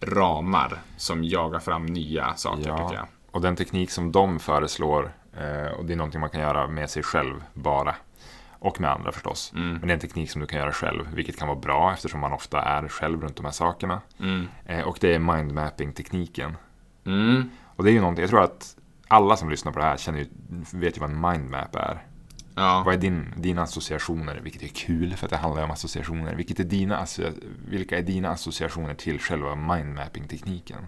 ramar 0.01 0.81
som 0.97 1.23
jagar 1.23 1.59
fram 1.59 1.85
nya 1.85 2.33
saker 2.35 2.61
tycker 2.61 2.71
jag. 2.71 2.93
Ja, 2.93 3.07
och 3.31 3.41
den 3.41 3.55
teknik 3.55 3.91
som 3.91 4.11
de 4.11 4.39
föreslår, 4.39 5.13
eh, 5.37 5.71
och 5.71 5.85
det 5.85 5.93
är 5.93 5.97
någonting 5.97 6.21
man 6.21 6.29
kan 6.29 6.41
göra 6.41 6.67
med 6.67 6.89
sig 6.89 7.03
själv 7.03 7.43
bara. 7.53 7.95
Och 8.59 8.81
med 8.81 8.91
andra 8.91 9.11
förstås. 9.11 9.51
Mm. 9.55 9.69
Men 9.69 9.81
det 9.81 9.87
är 9.87 9.93
en 9.93 9.99
teknik 9.99 10.31
som 10.31 10.41
du 10.41 10.47
kan 10.47 10.59
göra 10.59 10.71
själv, 10.71 11.07
vilket 11.13 11.39
kan 11.39 11.47
vara 11.47 11.59
bra 11.59 11.93
eftersom 11.93 12.19
man 12.19 12.33
ofta 12.33 12.61
är 12.61 12.87
själv 12.87 13.21
runt 13.21 13.35
de 13.35 13.45
här 13.45 13.51
sakerna. 13.51 14.01
Mm. 14.19 14.47
Eh, 14.65 14.81
och 14.81 14.97
det 15.01 15.15
är 15.15 15.19
mindmapping-tekniken. 15.19 16.57
Mm. 17.05 17.49
Och 17.75 17.83
det 17.83 17.89
är 17.89 17.93
ju 17.93 17.99
någonting, 17.99 18.21
jag 18.21 18.29
tror 18.29 18.43
att 18.43 18.75
alla 19.07 19.37
som 19.37 19.49
lyssnar 19.49 19.71
på 19.71 19.79
det 19.79 19.85
här 19.85 19.97
känner 19.97 20.19
ju, 20.19 20.27
vet 20.73 20.97
ju 20.97 21.01
vad 21.01 21.09
en 21.09 21.21
mindmap 21.21 21.75
är. 21.75 22.05
Ja. 22.55 22.83
Vad 22.85 22.93
är 22.93 22.97
din, 22.97 23.33
dina 23.37 23.61
associationer? 23.61 24.39
Vilket 24.43 24.63
är 24.63 24.67
kul 24.67 25.15
för 25.15 25.25
att 25.25 25.29
det 25.29 25.37
handlar 25.37 25.63
om 25.63 25.71
associationer. 25.71 26.35
Vilket 26.35 26.59
är 26.59 26.63
dina, 26.63 27.05
vilka 27.67 27.97
är 27.97 28.01
dina 28.01 28.29
associationer 28.29 28.93
till 28.93 29.19
själva 29.19 29.55
mindmapping-tekniken? 29.55 30.87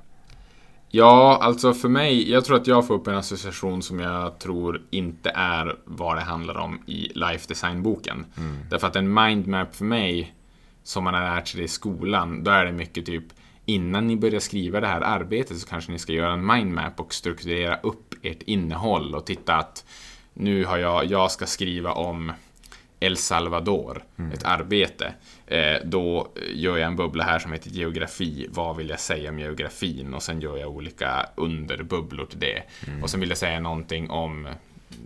Ja, 0.90 1.40
alltså 1.42 1.74
för 1.74 1.90
mig, 1.90 2.32
jag 2.32 2.46
tror 2.46 2.58
att 2.58 2.68
jag 2.68 2.88
får 2.88 2.94
upp 2.94 3.08
en 3.08 3.16
association 3.16 3.82
som 3.82 4.00
jag 4.00 4.40
tror 4.40 4.82
inte 4.90 5.30
är 5.36 5.76
vad 5.86 6.18
det 6.18 6.22
handlar 6.22 6.58
om 6.58 6.82
i 6.86 7.12
Life 7.16 7.48
Design-boken. 7.48 8.26
Därför 8.70 8.88
att 8.88 8.96
en 8.96 9.14
mindmap 9.14 9.76
för 9.76 9.86
mig, 9.86 10.36
som 10.84 11.04
man 11.04 11.14
har 11.14 11.22
lärt 11.22 11.48
sig 11.48 11.60
det 11.60 11.66
i 11.66 11.68
skolan, 11.68 12.44
då 12.44 12.52
är 12.52 12.66
det 12.66 12.72
mycket 12.72 13.06
typ 13.06 13.26
Innan 13.66 14.08
ni 14.08 14.18
börjar 14.18 14.40
skriva 14.40 14.80
det 14.80 14.88
här 14.88 15.02
arbetet 15.02 15.58
så 15.58 15.68
kanske 15.68 15.92
ni 15.92 16.00
ska 16.00 16.14
göra 16.14 16.34
en 16.34 16.46
mindmap 16.46 17.00
och 17.00 17.14
strukturera 17.14 17.76
upp 17.76 18.16
ert 18.22 18.42
innehåll 18.42 19.16
och 19.16 19.26
titta 19.26 19.56
att 19.56 19.86
nu 20.34 20.66
har 20.66 20.78
jag, 20.78 21.06
jag 21.06 21.32
ska 21.32 21.46
skriva 21.46 21.92
om 21.92 22.32
El 23.00 23.18
Salvador, 23.18 24.04
ett 24.34 24.44
arbete. 24.44 25.14
Eh, 25.48 25.76
då 25.86 26.28
gör 26.54 26.78
jag 26.78 26.88
en 26.88 26.96
bubbla 26.96 27.24
här 27.24 27.40
som 27.40 27.52
heter 27.52 27.70
geografi. 27.70 28.48
Vad 28.50 28.78
vill 28.78 28.90
jag 28.90 29.00
säga 29.00 29.30
om 29.30 29.40
geografin? 29.40 30.14
Och 30.14 30.24
sen 30.24 30.42
gör 30.42 30.58
jag 30.58 30.70
olika 30.70 31.26
underbubblor 31.36 32.26
till 32.26 32.40
det. 32.40 32.64
Och 33.02 33.10
sen 33.10 33.20
vill 33.20 33.30
jag 33.30 33.38
säga 33.38 33.60
någonting 33.60 34.10
om 34.10 34.48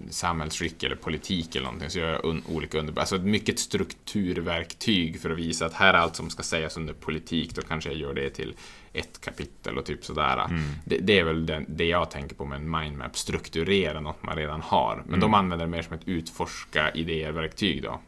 samhällsskick 0.09 0.83
eller 0.83 0.95
politik 0.95 1.55
eller 1.55 1.65
någonting. 1.65 1.89
Så 1.89 1.99
gör 1.99 2.11
jag 2.11 2.25
un 2.25 2.43
olika 2.49 2.77
underbubblor. 2.77 3.01
Alltså 3.01 3.15
ett 3.15 3.21
mycket 3.21 3.59
strukturverktyg 3.59 5.21
för 5.21 5.29
att 5.29 5.37
visa 5.37 5.65
att 5.65 5.73
här 5.73 5.93
är 5.93 5.97
allt 5.97 6.15
som 6.15 6.29
ska 6.29 6.43
sägas 6.43 6.77
under 6.77 6.93
politik. 6.93 7.55
Då 7.55 7.61
kanske 7.61 7.89
jag 7.89 7.99
gör 7.99 8.13
det 8.13 8.29
till 8.29 8.55
ett 8.99 9.21
kapitel 9.21 9.77
och 9.77 9.85
typ 9.85 10.05
sådär. 10.05 10.47
Det, 10.85 10.97
det 10.97 11.19
är 11.19 11.23
väl 11.23 11.45
det, 11.45 11.65
det 11.67 11.85
jag 11.85 12.11
tänker 12.11 12.35
på 12.35 12.45
med 12.45 12.55
en 12.55 12.71
mindmap. 12.71 13.17
Strukturera 13.17 13.99
något 13.99 14.23
man 14.23 14.35
redan 14.35 14.61
har. 14.61 15.03
Men 15.07 15.19
de 15.19 15.33
använder 15.33 15.65
det 15.65 15.71
mer 15.71 15.81
som 15.81 15.93
ett 15.95 16.07
utforska 16.07 16.91
idéer-verktyg 16.91 17.83
då. 17.83 17.99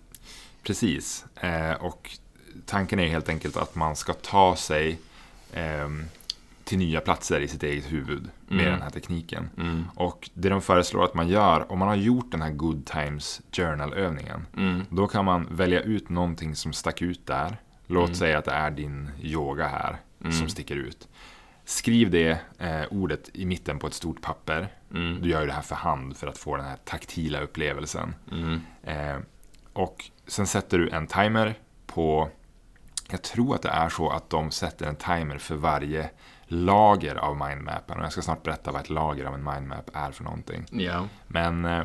Precis. 0.63 1.25
Eh, 1.35 1.71
och 1.73 2.09
tanken 2.65 2.99
är 2.99 3.07
helt 3.07 3.29
enkelt 3.29 3.57
att 3.57 3.75
man 3.75 3.95
ska 3.95 4.13
ta 4.13 4.55
sig 4.55 4.99
ehm, 5.53 6.05
till 6.63 6.77
nya 6.77 7.01
platser 7.01 7.39
i 7.39 7.47
sitt 7.47 7.63
eget 7.63 7.91
huvud 7.91 8.29
med 8.47 8.59
Mm. 8.61 8.71
den 8.71 8.81
här 8.81 8.89
tekniken. 8.89 9.49
Mm. 9.57 9.83
Och 9.95 10.29
det 10.33 10.49
de 10.49 10.61
föreslår 10.61 11.03
att 11.05 11.13
man 11.13 11.27
gör, 11.27 11.71
om 11.71 11.79
man 11.79 11.87
har 11.87 11.95
gjort 11.95 12.31
den 12.31 12.41
här 12.41 12.51
Good 12.51 12.85
Times 12.85 13.41
Journal-övningen, 13.51 14.45
Mm. 14.57 14.81
då 14.89 15.07
kan 15.07 15.25
man 15.25 15.47
välja 15.51 15.81
ut 15.81 16.09
någonting 16.09 16.55
som 16.55 16.73
stack 16.73 17.01
ut 17.01 17.25
där. 17.27 17.57
Låt 17.87 18.05
Mm. 18.05 18.15
säga 18.15 18.37
att 18.37 18.45
det 18.45 18.51
är 18.51 18.71
din 18.71 19.09
yoga 19.21 19.67
här 19.67 19.97
Mm. 20.21 20.31
som 20.31 20.49
sticker 20.49 20.75
ut. 20.75 21.07
Skriv 21.65 22.09
det 22.11 22.39
eh, 22.57 22.83
ordet 22.91 23.29
i 23.33 23.45
mitten 23.45 23.79
på 23.79 23.87
ett 23.87 23.93
stort 23.93 24.21
papper. 24.21 24.73
Mm. 24.93 25.21
Du 25.21 25.29
gör 25.29 25.41
ju 25.41 25.47
det 25.47 25.53
här 25.53 25.61
för 25.61 25.75
hand 25.75 26.17
för 26.17 26.27
att 26.27 26.37
få 26.37 26.55
den 26.55 26.65
här 26.65 26.77
taktila 26.85 27.41
upplevelsen. 27.41 28.15
Mm. 28.31 28.61
Eh, 28.83 29.17
och 29.73 30.11
sen 30.27 30.47
sätter 30.47 30.77
du 30.77 30.89
en 30.89 31.07
timer 31.07 31.55
på, 31.85 32.29
jag 33.11 33.21
tror 33.21 33.55
att 33.55 33.61
det 33.61 33.69
är 33.69 33.89
så 33.89 34.09
att 34.09 34.29
de 34.29 34.51
sätter 34.51 34.85
en 34.85 34.95
timer 34.95 35.37
för 35.37 35.55
varje 35.55 36.09
lager 36.47 37.15
av 37.15 37.37
mindmappen. 37.47 37.97
Och 37.97 38.03
jag 38.03 38.11
ska 38.11 38.21
snart 38.21 38.43
berätta 38.43 38.71
vad 38.71 38.81
ett 38.81 38.89
lager 38.89 39.25
av 39.25 39.33
en 39.33 39.43
mindmap 39.43 39.89
är 39.93 40.11
för 40.11 40.23
någonting. 40.23 40.65
Ja. 40.71 41.07
Men 41.27 41.65
eh, 41.65 41.83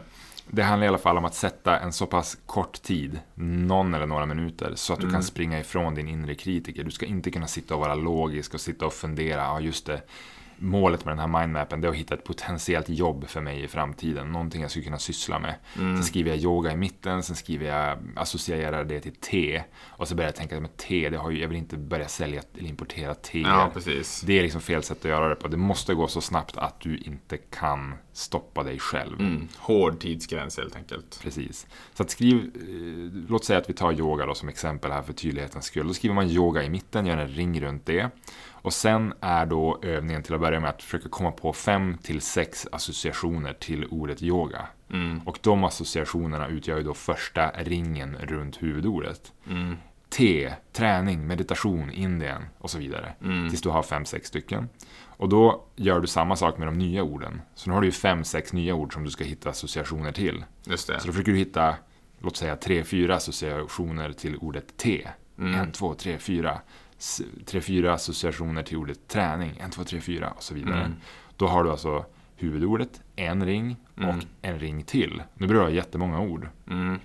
det 0.51 0.63
handlar 0.63 0.85
i 0.85 0.89
alla 0.89 0.99
fall 0.99 1.19
om 1.19 1.25
att 1.25 1.35
sätta 1.35 1.79
en 1.79 1.93
så 1.93 2.07
pass 2.07 2.39
kort 2.47 2.83
tid, 2.83 3.21
någon 3.35 3.95
eller 3.95 4.07
några 4.07 4.27
minuter, 4.27 4.73
så 4.75 4.93
att 4.93 4.99
du 5.01 5.05
Mm. 5.07 5.13
kan 5.15 5.23
springa 5.23 5.61
ifrån 5.61 5.95
din 5.95 6.09
inre 6.09 6.35
kritiker. 6.35 6.85
Du 6.85 6.91
ska 6.91 7.07
inte 7.07 7.31
kunna 7.31 7.47
sitta 7.47 7.75
och 7.75 7.81
vara 7.81 7.95
logisk 7.95 8.55
och 8.55 8.61
sitta 8.61 8.87
och 8.87 8.93
fundera, 8.93 9.41
ja 9.43 9.61
just 9.61 9.87
det, 9.87 10.03
målet 10.65 11.05
med 11.05 11.13
den 11.13 11.19
här 11.19 11.41
mindmappen 11.41 11.81
det 11.81 11.89
är 11.89 11.91
att 11.91 11.97
hitta 11.97 12.15
ett 12.15 12.25
potentiellt 12.25 12.89
jobb 12.89 13.29
för 13.29 13.41
mig 13.41 13.65
i 13.65 13.69
framtiden, 13.69 14.33
någonting 14.33 14.63
jag 14.63 14.71
skulle 14.71 14.85
kunna 14.85 14.99
syssla 14.99 15.39
med. 15.39 15.55
Mm. 15.79 15.97
Sen 15.97 16.05
skriver 16.05 16.31
jag 16.31 16.39
yoga 16.39 16.73
i 16.73 16.77
mitten, 16.77 17.23
sen 17.23 17.37
skriver 17.37 17.67
jag, 17.67 17.99
associerar 18.17 18.85
det 18.85 19.01
till 19.01 19.15
te, 19.15 19.63
och 19.83 20.09
så 20.09 20.15
börjar 20.15 20.29
jag 20.29 20.37
tänka 20.37 20.59
att 20.59 20.77
te, 20.77 21.09
det 21.09 21.17
har 21.17 21.31
ju, 21.31 21.41
jag 21.41 21.49
vill 21.49 21.59
inte 21.59 21.77
börja 21.77 22.09
sälja 22.09 22.43
eller 22.59 22.69
importera 22.69 23.15
te. 23.15 23.41
ja. 23.41 23.73
Det 24.27 24.39
är 24.39 24.43
liksom 24.43 24.61
fel 24.61 24.83
sätt 24.83 24.99
att 24.99 25.11
göra 25.11 25.29
det 25.29 25.35
på. 25.35 25.49
Det 25.49 25.57
måste 25.57 25.95
gå 25.95 26.09
så 26.09 26.21
snabbt 26.21 26.57
att 26.57 26.81
du 26.81 26.99
inte 26.99 27.37
kan 27.37 27.95
stoppa 28.13 28.63
dig 28.63 28.79
själv. 28.79 29.21
Mm. 29.21 29.49
Hård 29.57 30.01
tidsgräns 30.01 30.57
helt 30.57 30.77
enkelt. 30.77 31.21
Precis. 31.23 31.67
Så 31.95 32.03
att 32.03 32.11
skriv, 32.11 32.37
eh, 32.37 33.29
låt 33.29 33.45
säga 33.45 33.59
att 33.59 33.71
vi 33.71 33.75
tar 33.75 33.93
yoga 33.93 34.27
då 34.27 34.35
som 34.35 34.49
exempel 34.49 34.93
här 34.93 35.03
för 35.03 35.13
tydlighetens 35.13 35.65
skull. 35.65 35.87
Då 35.87 35.95
skriver 35.95 36.15
man 36.15 36.31
yoga 36.31 36.63
i 36.63 36.69
mitten, 36.71 37.07
gör 37.07 37.17
en 37.17 37.29
ring 37.29 37.61
runt 37.61 37.87
det. 37.87 38.11
Och 38.65 38.73
sen 38.73 39.15
är 39.21 39.47
då 39.47 39.79
övningen 39.83 40.23
till 40.23 40.35
att 40.35 40.41
börja 40.41 40.61
med 40.61 40.71
att 40.71 40.83
försöka 40.83 41.09
komma 41.09 41.33
på 41.33 41.53
fem 41.53 41.99
till 42.03 42.21
sex 42.21 42.67
associationer 42.73 43.53
till 43.53 43.85
ordet 43.85 44.23
yoga. 44.23 44.69
Mm. 44.91 45.21
Och 45.25 45.39
de 45.43 45.65
associationerna 45.65 46.49
utgör 46.49 46.77
ju 46.79 46.83
då 46.83 46.95
första 46.95 47.51
ringen 47.51 48.17
runt 48.21 48.63
huvudordet. 48.63 49.33
Mm. 49.51 49.77
Te, 50.09 50.53
träning, 50.73 51.27
meditation, 51.27 51.91
Indien 51.91 52.43
och 52.59 52.71
så 52.71 52.79
vidare. 52.79 53.13
Mm. 53.23 53.49
Tills 53.49 53.63
du 53.63 53.69
har 53.69 53.83
fem, 53.83 54.05
sex 54.05 54.29
stycken. 54.29 54.69
Och 55.07 55.29
då 55.29 55.65
gör 55.77 56.01
du 56.01 56.07
samma 56.07 56.37
sak 56.37 56.59
med 56.59 56.69
de 56.69 56.79
nya 56.79 57.03
orden. 57.03 57.41
Så 57.55 57.71
nu 57.71 57.75
har 57.75 57.81
du 57.81 57.87
ju 57.87 57.93
fem, 57.93 58.25
sex 58.25 58.53
nya 58.53 58.75
ord 58.75 58.93
som 58.93 59.05
du 59.05 59.11
ska 59.11 59.25
hitta 59.25 59.51
associationer 59.51 60.13
till. 60.13 60.45
Just 60.67 60.87
det. 60.87 61.01
Så 61.01 61.07
då 61.07 61.13
försöker 61.13 61.33
du 61.33 61.39
hitta, 61.39 61.75
låt 62.19 62.37
säga 62.37 62.57
tre, 62.57 62.85
fyra 62.85 63.17
associationer 63.17 64.13
till 64.13 64.37
ordet 64.37 64.77
te. 64.77 65.09
Mm. 65.39 65.61
En, 65.61 65.73
två, 65.73 65.95
tre, 65.95 66.19
fyra. 66.19 66.61
Tre, 67.47 67.61
fyra 67.61 67.93
associationer 67.93 68.63
till 68.63 68.77
ordet 68.77 69.09
träning. 69.09 69.57
En, 69.61 69.71
två, 69.71 69.85
tre, 69.85 70.01
fyra 70.01 70.31
och 70.31 70.43
så 70.43 70.55
vidare. 70.55 70.81
Mm. 70.85 70.97
Då 71.37 71.47
har 71.47 71.65
du 71.65 71.71
alltså 71.71 72.05
huvudordet, 72.37 73.01
en 73.17 73.47
ring 73.47 73.77
och 73.97 74.03
Mm. 74.03 74.21
en 74.43 74.59
ring 74.59 74.85
till. 74.85 75.23
Nu 75.35 75.47
blir 75.47 75.61
det 75.61 75.71
jättemånga 75.71 76.21
ord. 76.21 76.49
Mm. 76.71 76.99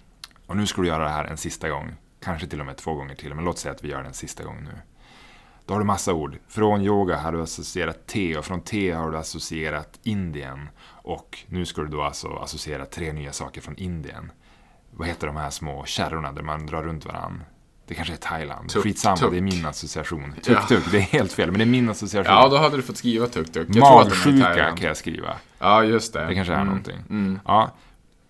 Och 0.45 0.57
nu 0.57 0.65
ska 0.67 0.81
du 0.81 0.87
göra 0.87 1.03
det 1.03 1.09
här 1.09 1.25
en 1.25 1.37
sista 1.37 1.69
gång. 1.69 1.93
Kanske 2.19 2.47
till 2.47 2.59
och 2.59 2.65
med 2.65 2.77
två 2.77 2.93
gånger 2.93 3.15
till, 3.15 3.33
men 3.33 3.45
låt 3.45 3.57
säga 3.57 3.73
att 3.75 3.83
vi 3.83 3.89
gör 3.89 4.01
det 4.01 4.07
en 4.07 4.13
sista 4.13 4.43
gång 4.43 4.63
nu. 4.63 4.71
Då 5.65 5.73
har 5.73 5.79
du 5.79 5.85
massa 5.85 6.13
ord. 6.13 6.37
Från 6.47 6.81
yoga 6.81 7.17
har 7.17 7.31
du 7.31 7.41
associerat 7.41 8.07
te 8.07 8.37
och 8.37 8.45
från 8.45 8.61
te 8.61 8.91
har 8.91 9.11
du 9.11 9.17
associerat 9.17 9.99
Indien. 10.03 10.69
Och 10.85 11.39
nu 11.47 11.65
ska 11.65 11.81
du 11.81 11.87
då 11.87 12.01
alltså 12.01 12.27
associera 12.27 12.85
tre 12.85 13.13
nya 13.13 13.31
saker 13.31 13.61
från 13.61 13.75
Indien. 13.75 14.31
Vad 14.91 15.07
heter 15.07 15.27
de 15.27 15.35
här 15.35 15.49
små 15.49 15.85
kärrorna 15.85 16.31
där 16.31 16.43
man 16.43 16.65
drar 16.65 16.83
runt 16.83 17.05
varann? 17.05 17.43
Det 17.89 17.95
kanske 17.95 18.13
är 18.13 18.17
Thailand. 18.17 18.69
Tuk, 18.69 18.83
Skitsamma, 18.83 19.17
tuk. 19.17 19.31
det 19.31 19.37
är 19.37 19.41
min 19.41 19.65
association. 19.65 20.33
Ja. 20.35 20.41
Tuk-tuk, 20.41 20.91
det 20.91 20.97
är 20.97 21.01
helt 21.01 21.33
fel, 21.33 21.51
men 21.51 21.57
det 21.59 21.63
är 21.63 21.69
min 21.69 21.89
association. 21.89 22.33
Ja, 22.33 22.49
då 22.49 22.57
hade 22.57 22.75
du 22.75 22.81
fått 22.81 22.97
skriva 22.97 23.27
tuk-tuk. 23.27 23.67
Magsjuka 23.67 24.75
kan 24.75 24.87
jag 24.87 24.97
skriva. 24.97 25.35
Ja, 25.59 25.83
just 25.83 26.13
det. 26.13 26.25
Det 26.25 26.35
kanske 26.35 26.53
är 26.53 26.57
mm. 26.57 26.67
någonting. 26.67 26.97
Mm. 27.09 27.39
Ja, 27.45 27.71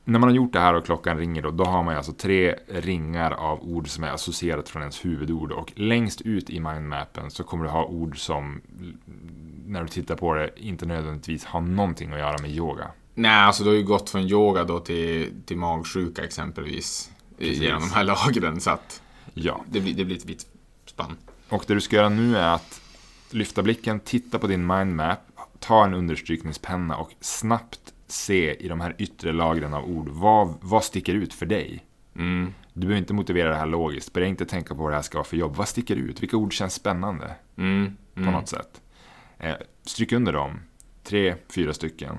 när 0.04 0.20
man 0.20 0.30
har 0.30 0.36
gjort 0.36 0.54
det 0.54 0.60
här 0.60 0.74
och 0.74 0.86
klockan 0.86 1.18
ringer 1.18 1.42
då, 1.42 1.52
då 1.52 1.64
har 1.64 1.84
man 1.84 1.96
alltså 1.96 2.14
tre 2.14 2.56
ringar 2.68 3.32
av 3.32 3.64
ord 3.64 3.88
som 3.88 4.04
är 4.04 4.12
associerat 4.12 4.70
från 4.70 4.82
ens 4.82 5.06
huvudord. 5.06 5.52
Och 5.52 5.74
längst 5.76 6.22
ut 6.22 6.50
i 6.50 6.60
mindmappen 6.60 7.32
så 7.32 7.44
kommer 7.44 7.64
du 7.64 7.70
ha 7.70 7.86
ord 7.86 8.20
som, 8.20 8.62
när 9.66 9.82
du 9.82 9.88
tittar 9.88 10.16
på 10.16 10.34
det, 10.34 10.50
inte 10.56 10.86
nödvändigtvis 10.86 11.46
har 11.46 11.62
någonting 11.62 12.14
att 12.14 12.20
göra 12.20 12.38
med 12.38 12.52
yoga. 12.52 12.88
Nej, 13.14 13.32
alltså 13.32 13.64
du 13.64 13.70
har 13.70 13.78
ju 13.78 13.84
gått 13.84 14.10
från 14.10 14.22
yoga 14.22 14.64
då 14.64 14.80
till, 14.80 15.34
till 15.46 15.58
magsjuka 15.58 16.24
exempelvis. 16.24 17.12
Precis. 17.38 17.62
Genom 17.62 17.82
de 17.82 17.90
här 17.90 18.04
lagren, 18.04 18.62
så 18.62 18.70
att 18.70 19.02
Ja, 19.42 19.64
det 19.72 19.82
blir, 19.82 19.94
det 19.94 20.06
blir 20.06 20.16
ett 20.18 20.26
vitt 20.26 20.48
spann. 20.86 21.18
och 21.50 21.64
det 21.68 21.74
du 21.74 21.82
ska 21.82 21.96
göra 21.96 22.10
nu 22.10 22.38
är 22.38 22.54
att 22.56 22.82
lyfta 23.32 23.64
blicken, 23.64 24.00
titta 24.00 24.40
på 24.40 24.48
din 24.48 24.68
mindmap, 24.68 25.20
ta 25.60 25.86
en 25.86 25.94
understrykningspenna 25.94 26.98
och 26.98 27.12
snabbt 27.20 27.94
se 28.08 28.54
i 28.66 28.68
de 28.68 28.80
här 28.82 28.96
yttre 28.98 29.32
lagren 29.34 29.74
av 29.74 29.86
ord, 29.86 30.10
vad, 30.10 30.54
vad 30.62 30.84
sticker 30.84 31.14
ut 31.14 31.34
för 31.34 31.46
dig? 31.46 31.86
Mm. 32.16 32.54
Du 32.74 32.80
behöver 32.80 32.98
inte 32.98 33.14
motivera 33.14 33.50
det 33.50 33.56
här 33.56 33.66
logiskt. 33.66 34.14
Börja 34.14 34.28
inte 34.28 34.46
tänka 34.46 34.76
på 34.76 34.84
vad 34.84 34.92
det 34.92 34.96
här 34.96 35.02
ska 35.02 35.18
vara 35.18 35.26
för 35.28 35.38
jobb. 35.38 35.56
Vad 35.56 35.68
sticker 35.68 35.96
ut? 35.96 36.22
Vilka 36.24 36.38
ord 36.38 36.54
känns 36.54 36.74
spännande 36.74 37.36
Mm. 37.58 37.98
på 38.14 38.20
Mm. 38.20 38.34
något 38.34 38.48
sätt? 38.50 38.82
Eh, 39.38 39.56
stryk 39.84 40.12
under 40.12 40.34
dem. 40.34 40.60
Tre, 41.04 41.36
fyra 41.50 41.74
stycken. 41.74 42.18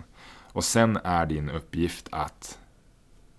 Och 0.52 0.64
sen 0.64 0.98
är 1.04 1.26
din 1.26 1.50
uppgift 1.50 2.08
att 2.12 2.58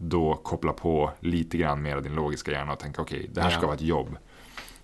då 0.01 0.35
koppla 0.35 0.73
på 0.73 1.11
lite 1.19 1.57
grann 1.57 1.81
mer 1.81 1.95
av 1.95 2.03
din 2.03 2.15
logiska 2.15 2.51
hjärna 2.51 2.73
och 2.73 2.79
tänka 2.79 3.01
okej, 3.01 3.29
det 3.33 3.41
här 3.41 3.49
ska 3.49 3.61
vara 3.65 3.75
ett 3.75 3.81
jobb. 3.81 4.17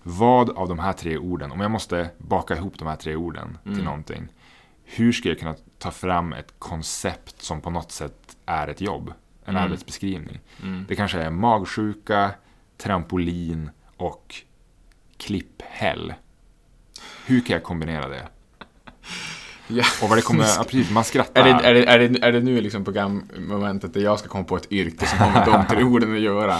Vad 0.03 0.49
av 0.49 0.67
de 0.67 0.79
här 0.79 0.93
tre 0.93 1.17
orden, 1.17 1.51
om 1.51 1.59
jag 1.59 1.71
måste 1.71 2.09
baka 2.17 2.55
ihop 2.55 2.79
de 2.79 2.87
här 2.87 2.95
tre 2.95 3.15
orden 3.15 3.57
till 3.63 3.71
Mm. 3.71 3.85
någonting, 3.85 4.27
hur 4.83 5.11
ska 5.11 5.29
jag 5.29 5.39
kunna 5.39 5.55
ta 5.77 5.91
fram 5.91 6.33
ett 6.33 6.53
koncept 6.59 7.41
som 7.41 7.61
på 7.61 7.69
något 7.69 7.91
sätt 7.91 8.37
är 8.45 8.67
ett 8.67 8.81
jobb? 8.81 9.13
En 9.45 9.55
Mm. 9.55 9.63
arbetsbeskrivning. 9.63 10.39
Mm. 10.63 10.85
Det 10.87 10.95
kanske 10.95 11.19
är 11.21 11.29
magsjuka, 11.29 12.31
trampolin 12.77 13.69
och 13.97 14.35
klipphäll. 15.17 16.13
Hur 17.25 17.41
kan 17.41 17.53
jag 17.53 17.63
kombinera 17.63 18.07
det? 18.09 18.27
Ja. 19.67 19.83
Och 20.01 20.09
vad 20.09 20.17
det 20.17 20.21
kommer, 20.21 20.43
ja, 20.57 20.63
precis, 20.63 20.91
man 20.91 21.03
skrattar. 21.03 21.41
Är 21.41 21.45
det, 21.45 21.67
är, 21.67 21.73
det, 21.73 21.85
är, 21.85 21.99
det, 21.99 22.27
är 22.27 22.31
det 22.31 22.39
nu 22.39 22.61
liksom 22.61 22.83
programmomentet 22.83 23.93
där 23.93 24.01
jag 24.01 24.19
ska 24.19 24.27
komma 24.27 24.43
på 24.43 24.57
ett 24.57 24.71
yrke 24.71 25.05
som 25.05 25.19
har 25.19 25.31
med 25.31 25.45
de 25.45 25.75
tre 25.75 25.83
orden 25.93 26.13
att 26.13 26.19
göra? 26.19 26.55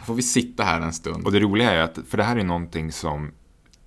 Då 0.00 0.06
får 0.06 0.14
vi 0.14 0.22
sitta 0.22 0.64
här 0.64 0.80
en 0.80 0.92
stund. 0.92 1.26
Och 1.26 1.32
det 1.32 1.40
roliga 1.40 1.72
är 1.72 1.80
att, 1.80 1.98
för 2.08 2.16
det 2.16 2.24
här 2.24 2.36
är 2.36 2.44
någonting 2.44 2.92
som 2.92 3.30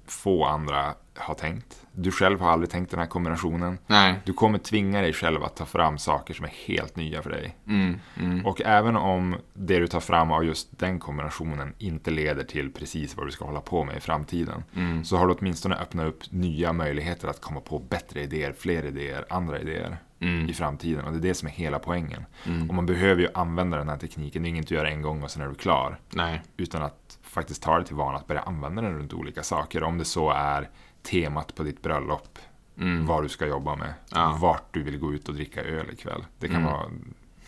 få 0.08 0.46
andra 0.46 0.94
har 1.16 1.34
tänkt. 1.34 1.76
Du 2.00 2.12
själv 2.12 2.42
har 2.42 2.52
aldrig 2.52 2.70
tänkt 2.70 2.92
den 2.92 3.00
här 3.00 3.08
kombinationen. 3.08 3.78
Nej. 3.88 4.20
Du 4.26 4.34
kommer 4.34 4.58
tvinga 4.58 5.02
dig 5.02 5.14
själv 5.14 5.44
att 5.44 5.56
ta 5.56 5.66
fram 5.66 5.98
saker 5.98 6.34
som 6.34 6.46
är 6.46 6.54
helt 6.68 6.96
nya 6.96 7.22
för 7.22 7.30
dig. 7.30 7.56
Mm, 7.68 8.00
mm. 8.20 8.46
Och 8.46 8.62
även 8.62 8.96
om 8.96 9.36
det 9.54 9.80
du 9.80 9.88
tar 9.88 10.00
fram 10.00 10.32
av 10.32 10.46
just 10.46 10.80
den 10.80 11.00
kombinationen 11.00 11.74
inte 11.78 12.12
leder 12.12 12.44
till 12.44 12.72
precis 12.72 13.18
vad 13.18 13.28
du 13.28 13.32
ska 13.32 13.46
hålla 13.46 13.62
på 13.62 13.84
med 13.84 13.98
i 13.98 14.00
framtiden. 14.00 14.64
Mm. 14.76 15.06
Så 15.06 15.18
har 15.18 15.28
du 15.28 15.34
åtminstone 15.34 15.76
öppnat 15.76 16.08
upp 16.08 16.24
nya 16.30 16.74
möjligheter 16.74 17.28
att 17.28 17.42
komma 17.42 17.60
på 17.60 17.80
bättre 17.80 18.22
idéer, 18.22 18.54
fler 18.58 18.86
idéer, 18.86 19.26
andra 19.30 19.60
idéer 19.60 19.98
Mm. 20.20 20.50
i 20.50 20.54
framtiden. 20.54 21.06
Och 21.06 21.12
det 21.12 21.18
är 21.18 21.30
det 21.30 21.34
som 21.34 21.48
är 21.48 21.52
hela 21.52 21.80
poängen. 21.80 22.26
Mm. 22.46 22.70
Och 22.70 22.76
man 22.76 22.86
behöver 22.86 23.22
ju 23.22 23.28
använda 23.34 23.78
den 23.78 23.90
här 23.90 23.98
tekniken. 23.98 24.44
Det 24.44 24.48
är 24.48 24.50
inget 24.50 24.68
du 24.68 24.76
gör 24.76 24.86
en 24.86 25.02
gång 25.02 25.24
och 25.24 25.32
sen 25.32 25.42
är 25.42 25.48
du 25.48 25.56
klar. 25.56 26.00
Nej. 26.10 26.42
Utan 26.58 26.82
att 26.82 27.18
faktiskt 27.24 27.64
ta 27.64 27.78
det 27.78 27.86
till 27.86 27.96
vana 27.96 28.18
att 28.18 28.28
börja 28.28 28.42
använda 28.42 28.82
den 28.82 28.98
runt 28.98 29.14
olika 29.14 29.44
saker. 29.44 29.84
Om 29.84 29.98
det 29.98 30.06
så 30.06 30.30
är 30.30 30.70
temat 31.04 31.56
på 31.56 31.64
ditt 31.64 31.82
bröllop, 31.82 32.40
Mm. 32.80 33.06
vad 33.06 33.24
du 33.24 33.30
ska 33.30 33.46
jobba 33.48 33.76
med, 33.76 33.94
Ja. 34.12 34.38
vart 34.42 34.74
du 34.74 34.84
vill 34.84 34.98
gå 34.98 35.14
ut 35.14 35.30
och 35.30 35.36
dricka 35.36 35.64
öl 35.64 35.86
ikväll. 35.92 36.26
Det 36.40 36.48
kan 36.48 36.56
Mm. 36.58 36.72
vara 36.72 36.86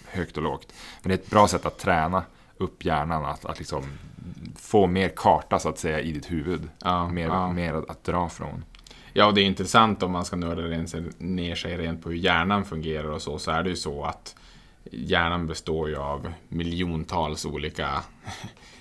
högt 0.08 0.38
och 0.38 0.43
lågt. 0.43 0.74
Men 1.02 1.10
det 1.10 1.14
är 1.16 1.18
ett 1.24 1.30
bra 1.30 1.47
sätt 1.47 1.66
att 1.66 1.78
träna 1.80 2.24
upp 2.58 2.86
hjärnan, 2.86 3.26
att, 3.26 3.45
att 3.45 3.60
liksom 3.60 3.84
få 4.56 4.88
mer 4.88 5.10
karta 5.16 5.60
så 5.60 5.70
att 5.70 5.80
säga 5.80 6.00
i 6.00 6.12
ditt 6.12 6.32
huvud. 6.32 6.70
Ja, 6.84 7.10
mer, 7.10 7.28
ja. 7.28 7.52
mer 7.52 7.74
att, 7.74 7.89
att 7.89 8.04
dra 8.04 8.30
från. 8.30 8.64
Ja, 9.14 9.26
och 9.26 9.34
det 9.34 9.41
är 9.41 9.45
intressant 9.45 10.04
om 10.04 10.12
man 10.12 10.26
ska 10.26 10.36
nörda 10.36 10.62
ner 11.18 11.56
sig 11.56 11.78
rent 11.78 12.04
på 12.04 12.10
hur 12.10 12.18
hjärnan 12.18 12.66
fungerar 12.66 13.10
och 13.10 13.22
så, 13.22 13.39
så 13.39 13.52
är 13.52 13.64
det 13.64 13.70
ju 13.70 13.76
så 13.76 14.04
att 14.04 14.36
hjärnan 14.91 15.47
består 15.47 15.89
ju 15.89 15.95
av 15.95 16.32
miljontals 16.47 17.45
olika 17.45 18.04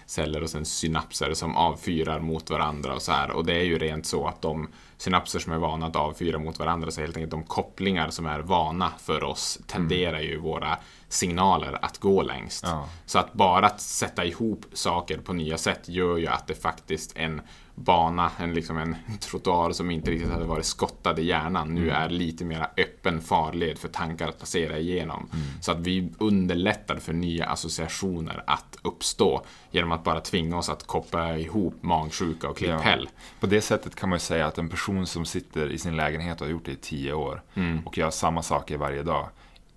celler 0.09 0.43
och 0.43 0.51
sen 0.51 0.65
synapser 0.65 1.35
som 1.35 1.57
avfyrar 1.57 2.21
mot 2.21 2.51
varandra 2.51 2.95
och 2.95 3.03
så 3.03 3.13
här. 3.13 3.31
Och 3.31 3.47
det 3.47 3.55
är 3.55 3.65
ju 3.65 3.79
rent 3.79 4.07
så 4.07 4.27
att 4.27 4.43
de 4.43 4.69
synapser 4.97 5.39
som 5.39 5.53
är 5.53 5.59
vana 5.59 5.87
att 5.87 5.97
avfyra 5.97 6.39
mot 6.39 6.59
varandra, 6.59 6.91
så 6.91 7.01
helt 7.01 7.17
enkelt 7.17 7.31
de 7.31 7.43
kopplingar 7.43 8.11
som 8.11 8.27
är 8.27 8.41
vana 8.41 8.93
för 8.99 9.25
oss, 9.25 9.59
tenderar 9.67 10.21
ju 10.21 10.39
våra 10.39 10.79
signaler 11.09 11.79
att 11.83 11.99
gå 11.99 12.23
längst. 12.23 12.65
Ja. 12.67 12.89
Så 13.07 13.19
att 13.19 13.33
bara 13.33 13.67
att 13.67 13.81
sätta 13.81 14.25
ihop 14.25 14.65
saker 14.73 15.19
på 15.19 15.33
nya 15.33 15.59
sätt 15.59 15.89
gör 15.89 16.17
ju 16.17 16.27
att 16.27 16.47
det 16.47 16.55
faktiskt 16.55 17.17
en 17.17 17.41
bana, 17.79 18.31
en, 18.39 18.55
liksom 18.55 18.79
en 18.79 18.97
trottoar 19.21 19.73
som 19.73 19.91
inte 19.91 20.11
riktigt 20.11 20.31
hade 20.31 20.45
varit 20.45 20.65
skottad 20.65 21.19
i 21.19 21.25
hjärnan 21.25 21.75
nu 21.75 21.91
är 21.91 22.09
lite 22.09 22.45
mer 22.45 22.67
öppen 22.77 23.21
farled 23.21 23.79
för 23.79 23.89
tankar 23.89 24.29
att 24.29 24.39
passera 24.39 24.79
igenom. 24.79 25.29
Så 25.61 25.73
att 25.73 25.79
vi 25.79 26.13
underlättar 26.19 26.97
för 26.97 27.13
nya 27.13 27.47
associationer 27.47 28.43
att 28.47 28.77
uppstå 28.83 29.45
genom 29.71 29.93
att 29.93 30.05
bara 30.05 30.21
tvinga 30.21 30.59
oss 30.59 30.69
att 30.69 30.87
koppla 30.87 31.39
ihop 31.39 31.75
magsjuka 31.81 32.49
och 32.49 32.57
klipphäll. 32.57 33.09
På 33.41 33.47
det 33.47 33.61
sättet 33.61 33.95
kan 33.95 34.09
man 34.09 34.17
ju 34.17 34.21
säga 34.21 34.47
att 34.47 34.59
en 34.59 34.69
person 34.69 35.07
som 35.07 35.25
sitter 35.25 35.71
i 35.71 35.79
sin 35.79 35.97
lägenhet 35.97 36.41
och 36.41 36.47
har 36.47 36.53
gjort 36.53 36.65
det 36.65 36.73
i 36.73 36.77
tio 36.77 37.13
år 37.13 37.43
Mm. 37.55 37.87
och 37.87 37.99
gör 37.99 38.11
samma 38.11 38.43
saker 38.43 38.77
varje 38.77 39.03
dag 39.03 39.29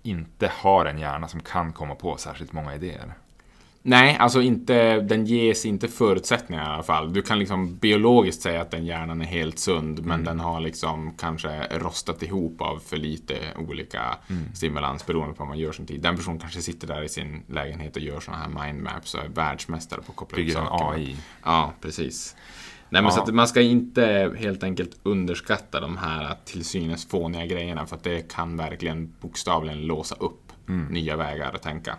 inte 0.02 0.52
har 0.54 0.86
en 0.86 0.98
hjärna 0.98 1.28
som 1.28 1.40
kan 1.40 1.72
komma 1.72 1.94
på 1.94 2.16
särskilt 2.16 2.52
många 2.52 2.74
idéer. 2.74 3.14
Nej, 3.84 4.16
alltså 4.20 4.42
inte, 4.42 5.00
den 5.00 5.26
ges 5.26 5.66
inte 5.66 5.88
förutsättningar 5.88 6.64
i 6.64 6.74
alla 6.74 6.82
fall. 6.82 7.12
Du 7.12 7.22
kan 7.22 7.38
liksom 7.38 7.76
biologiskt 7.76 8.42
säga 8.42 8.60
att 8.60 8.70
den 8.70 8.86
hjärnan 8.86 9.20
är 9.20 9.24
helt 9.24 9.58
sund, 9.58 10.06
men 10.06 10.24
den 10.24 10.40
har 10.40 10.60
liksom 10.60 11.14
kanske 11.18 11.78
rostat 11.78 12.22
ihop 12.22 12.60
av 12.60 12.78
för 12.78 12.96
lite 12.96 13.36
olika 13.58 14.16
stimulans 14.54 15.06
beroende 15.06 15.34
på 15.34 15.38
vad 15.38 15.48
man 15.48 15.58
gör 15.58 15.72
sin 15.72 15.86
tid. 15.86 16.00
Den 16.00 16.16
personen 16.16 16.38
kanske 16.38 16.62
sitter 16.62 16.86
där 16.86 17.02
i 17.02 17.08
sin 17.08 17.42
lägenhet 17.48 17.96
och 17.96 18.02
gör 18.02 18.20
sådana 18.20 18.42
här 18.42 18.66
mindmaps 18.66 19.14
och 19.14 19.24
är 19.24 19.28
världsmästare 19.28 20.00
på 20.00 20.12
att 20.12 20.16
koppla 20.16 20.38
ihop 20.38 20.52
saker. 20.52 20.94
AI. 20.94 21.16
Ja, 21.44 21.72
precis. 21.80 22.36
Nej, 22.88 23.02
men 23.02 23.12
Ja. 23.16 23.26
så 23.26 23.32
man 23.34 23.48
ska 23.48 23.60
inte 23.60 24.34
helt 24.38 24.62
enkelt 24.62 24.98
underskatta 25.02 25.80
de 25.80 25.96
här 25.96 26.36
till 26.44 26.64
synes 26.64 27.06
fåniga 27.08 27.46
grejerna 27.46 27.86
för 27.86 27.96
att 27.96 28.04
det 28.04 28.32
kan 28.32 28.56
verkligen 28.56 29.12
bokstavligen 29.20 29.86
låsa 29.86 30.14
upp 30.14 30.52
nya 30.90 31.16
vägar 31.16 31.52
att 31.54 31.62
tänka. 31.62 31.96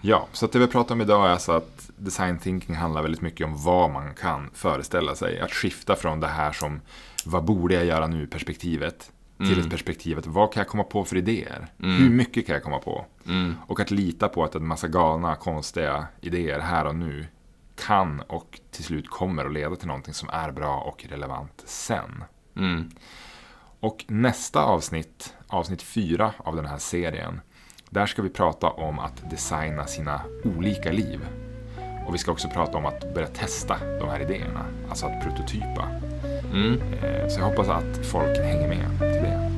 Ja, 0.00 0.28
så 0.32 0.46
det 0.46 0.58
vi 0.58 0.66
pratar 0.66 0.94
om 0.94 1.00
idag 1.00 1.26
är 1.26 1.30
alltså 1.30 1.52
att 1.52 1.90
design 1.96 2.38
thinking 2.38 2.74
handlar 2.74 3.02
väldigt 3.02 3.20
mycket 3.20 3.46
om 3.46 3.62
vad 3.62 3.90
man 3.90 4.14
kan 4.14 4.50
föreställa 4.54 5.14
sig. 5.14 5.40
Att 5.40 5.52
skifta 5.52 5.96
från 5.96 6.20
det 6.20 6.26
här 6.26 6.52
som 6.52 6.80
vad 7.24 7.44
borde 7.44 7.74
jag 7.74 7.84
göra 7.84 8.06
nu 8.06 8.26
perspektivet 8.26 9.12
till 9.38 9.60
ett 9.60 9.70
perspektivet 9.70 10.26
vad 10.26 10.52
kan 10.52 10.60
jag 10.60 10.68
komma 10.68 10.84
på 10.84 11.04
för 11.04 11.16
idéer? 11.16 11.66
Hur 11.78 12.10
mycket 12.10 12.46
kan 12.46 12.54
jag 12.54 12.62
komma 12.62 12.78
på? 12.78 13.04
Mm. 13.26 13.54
Och 13.66 13.80
att 13.80 13.90
lita 13.90 14.28
på 14.28 14.44
att 14.44 14.54
en 14.54 14.66
massa 14.66 14.88
galna, 14.88 15.36
konstiga 15.36 16.06
idéer 16.20 16.60
här 16.60 16.84
och 16.84 16.94
nu 16.94 17.26
kan 17.86 18.20
och 18.20 18.60
till 18.70 18.84
slut 18.84 19.10
kommer 19.10 19.44
att 19.44 19.52
leda 19.52 19.76
till 19.76 19.86
någonting 19.86 20.14
som 20.14 20.28
är 20.32 20.50
bra 20.50 20.80
och 20.80 21.06
relevant 21.08 21.62
sen. 21.66 22.24
Mm. 22.56 22.90
Och 23.80 24.04
nästa 24.08 24.62
avsnitt, 24.62 25.34
avsnitt 25.46 25.82
fyra 25.82 26.32
av 26.38 26.56
den 26.56 26.66
här 26.66 26.78
serien, 26.78 27.40
där 27.90 28.06
ska 28.06 28.22
vi 28.22 28.28
prata 28.28 28.70
om 28.70 28.98
att 28.98 29.30
designa 29.30 29.86
sina 29.86 30.20
olika 30.44 30.92
liv. 30.92 31.20
Och 32.06 32.14
vi 32.14 32.18
ska 32.18 32.32
också 32.32 32.48
prata 32.48 32.78
om 32.78 32.86
att 32.86 33.14
börja 33.14 33.26
testa 33.26 33.76
de 34.00 34.08
här 34.08 34.20
idéerna, 34.20 34.64
alltså 34.88 35.06
att 35.06 35.22
prototypa. 35.24 35.88
Mm. 36.52 36.80
Eh, 37.02 37.28
Så 37.28 37.40
jag 37.40 37.46
hoppas 37.46 37.68
att 37.68 38.06
folk 38.06 38.38
hänger 38.38 38.68
med 38.68 38.98
till 38.98 39.22
det. 39.22 39.50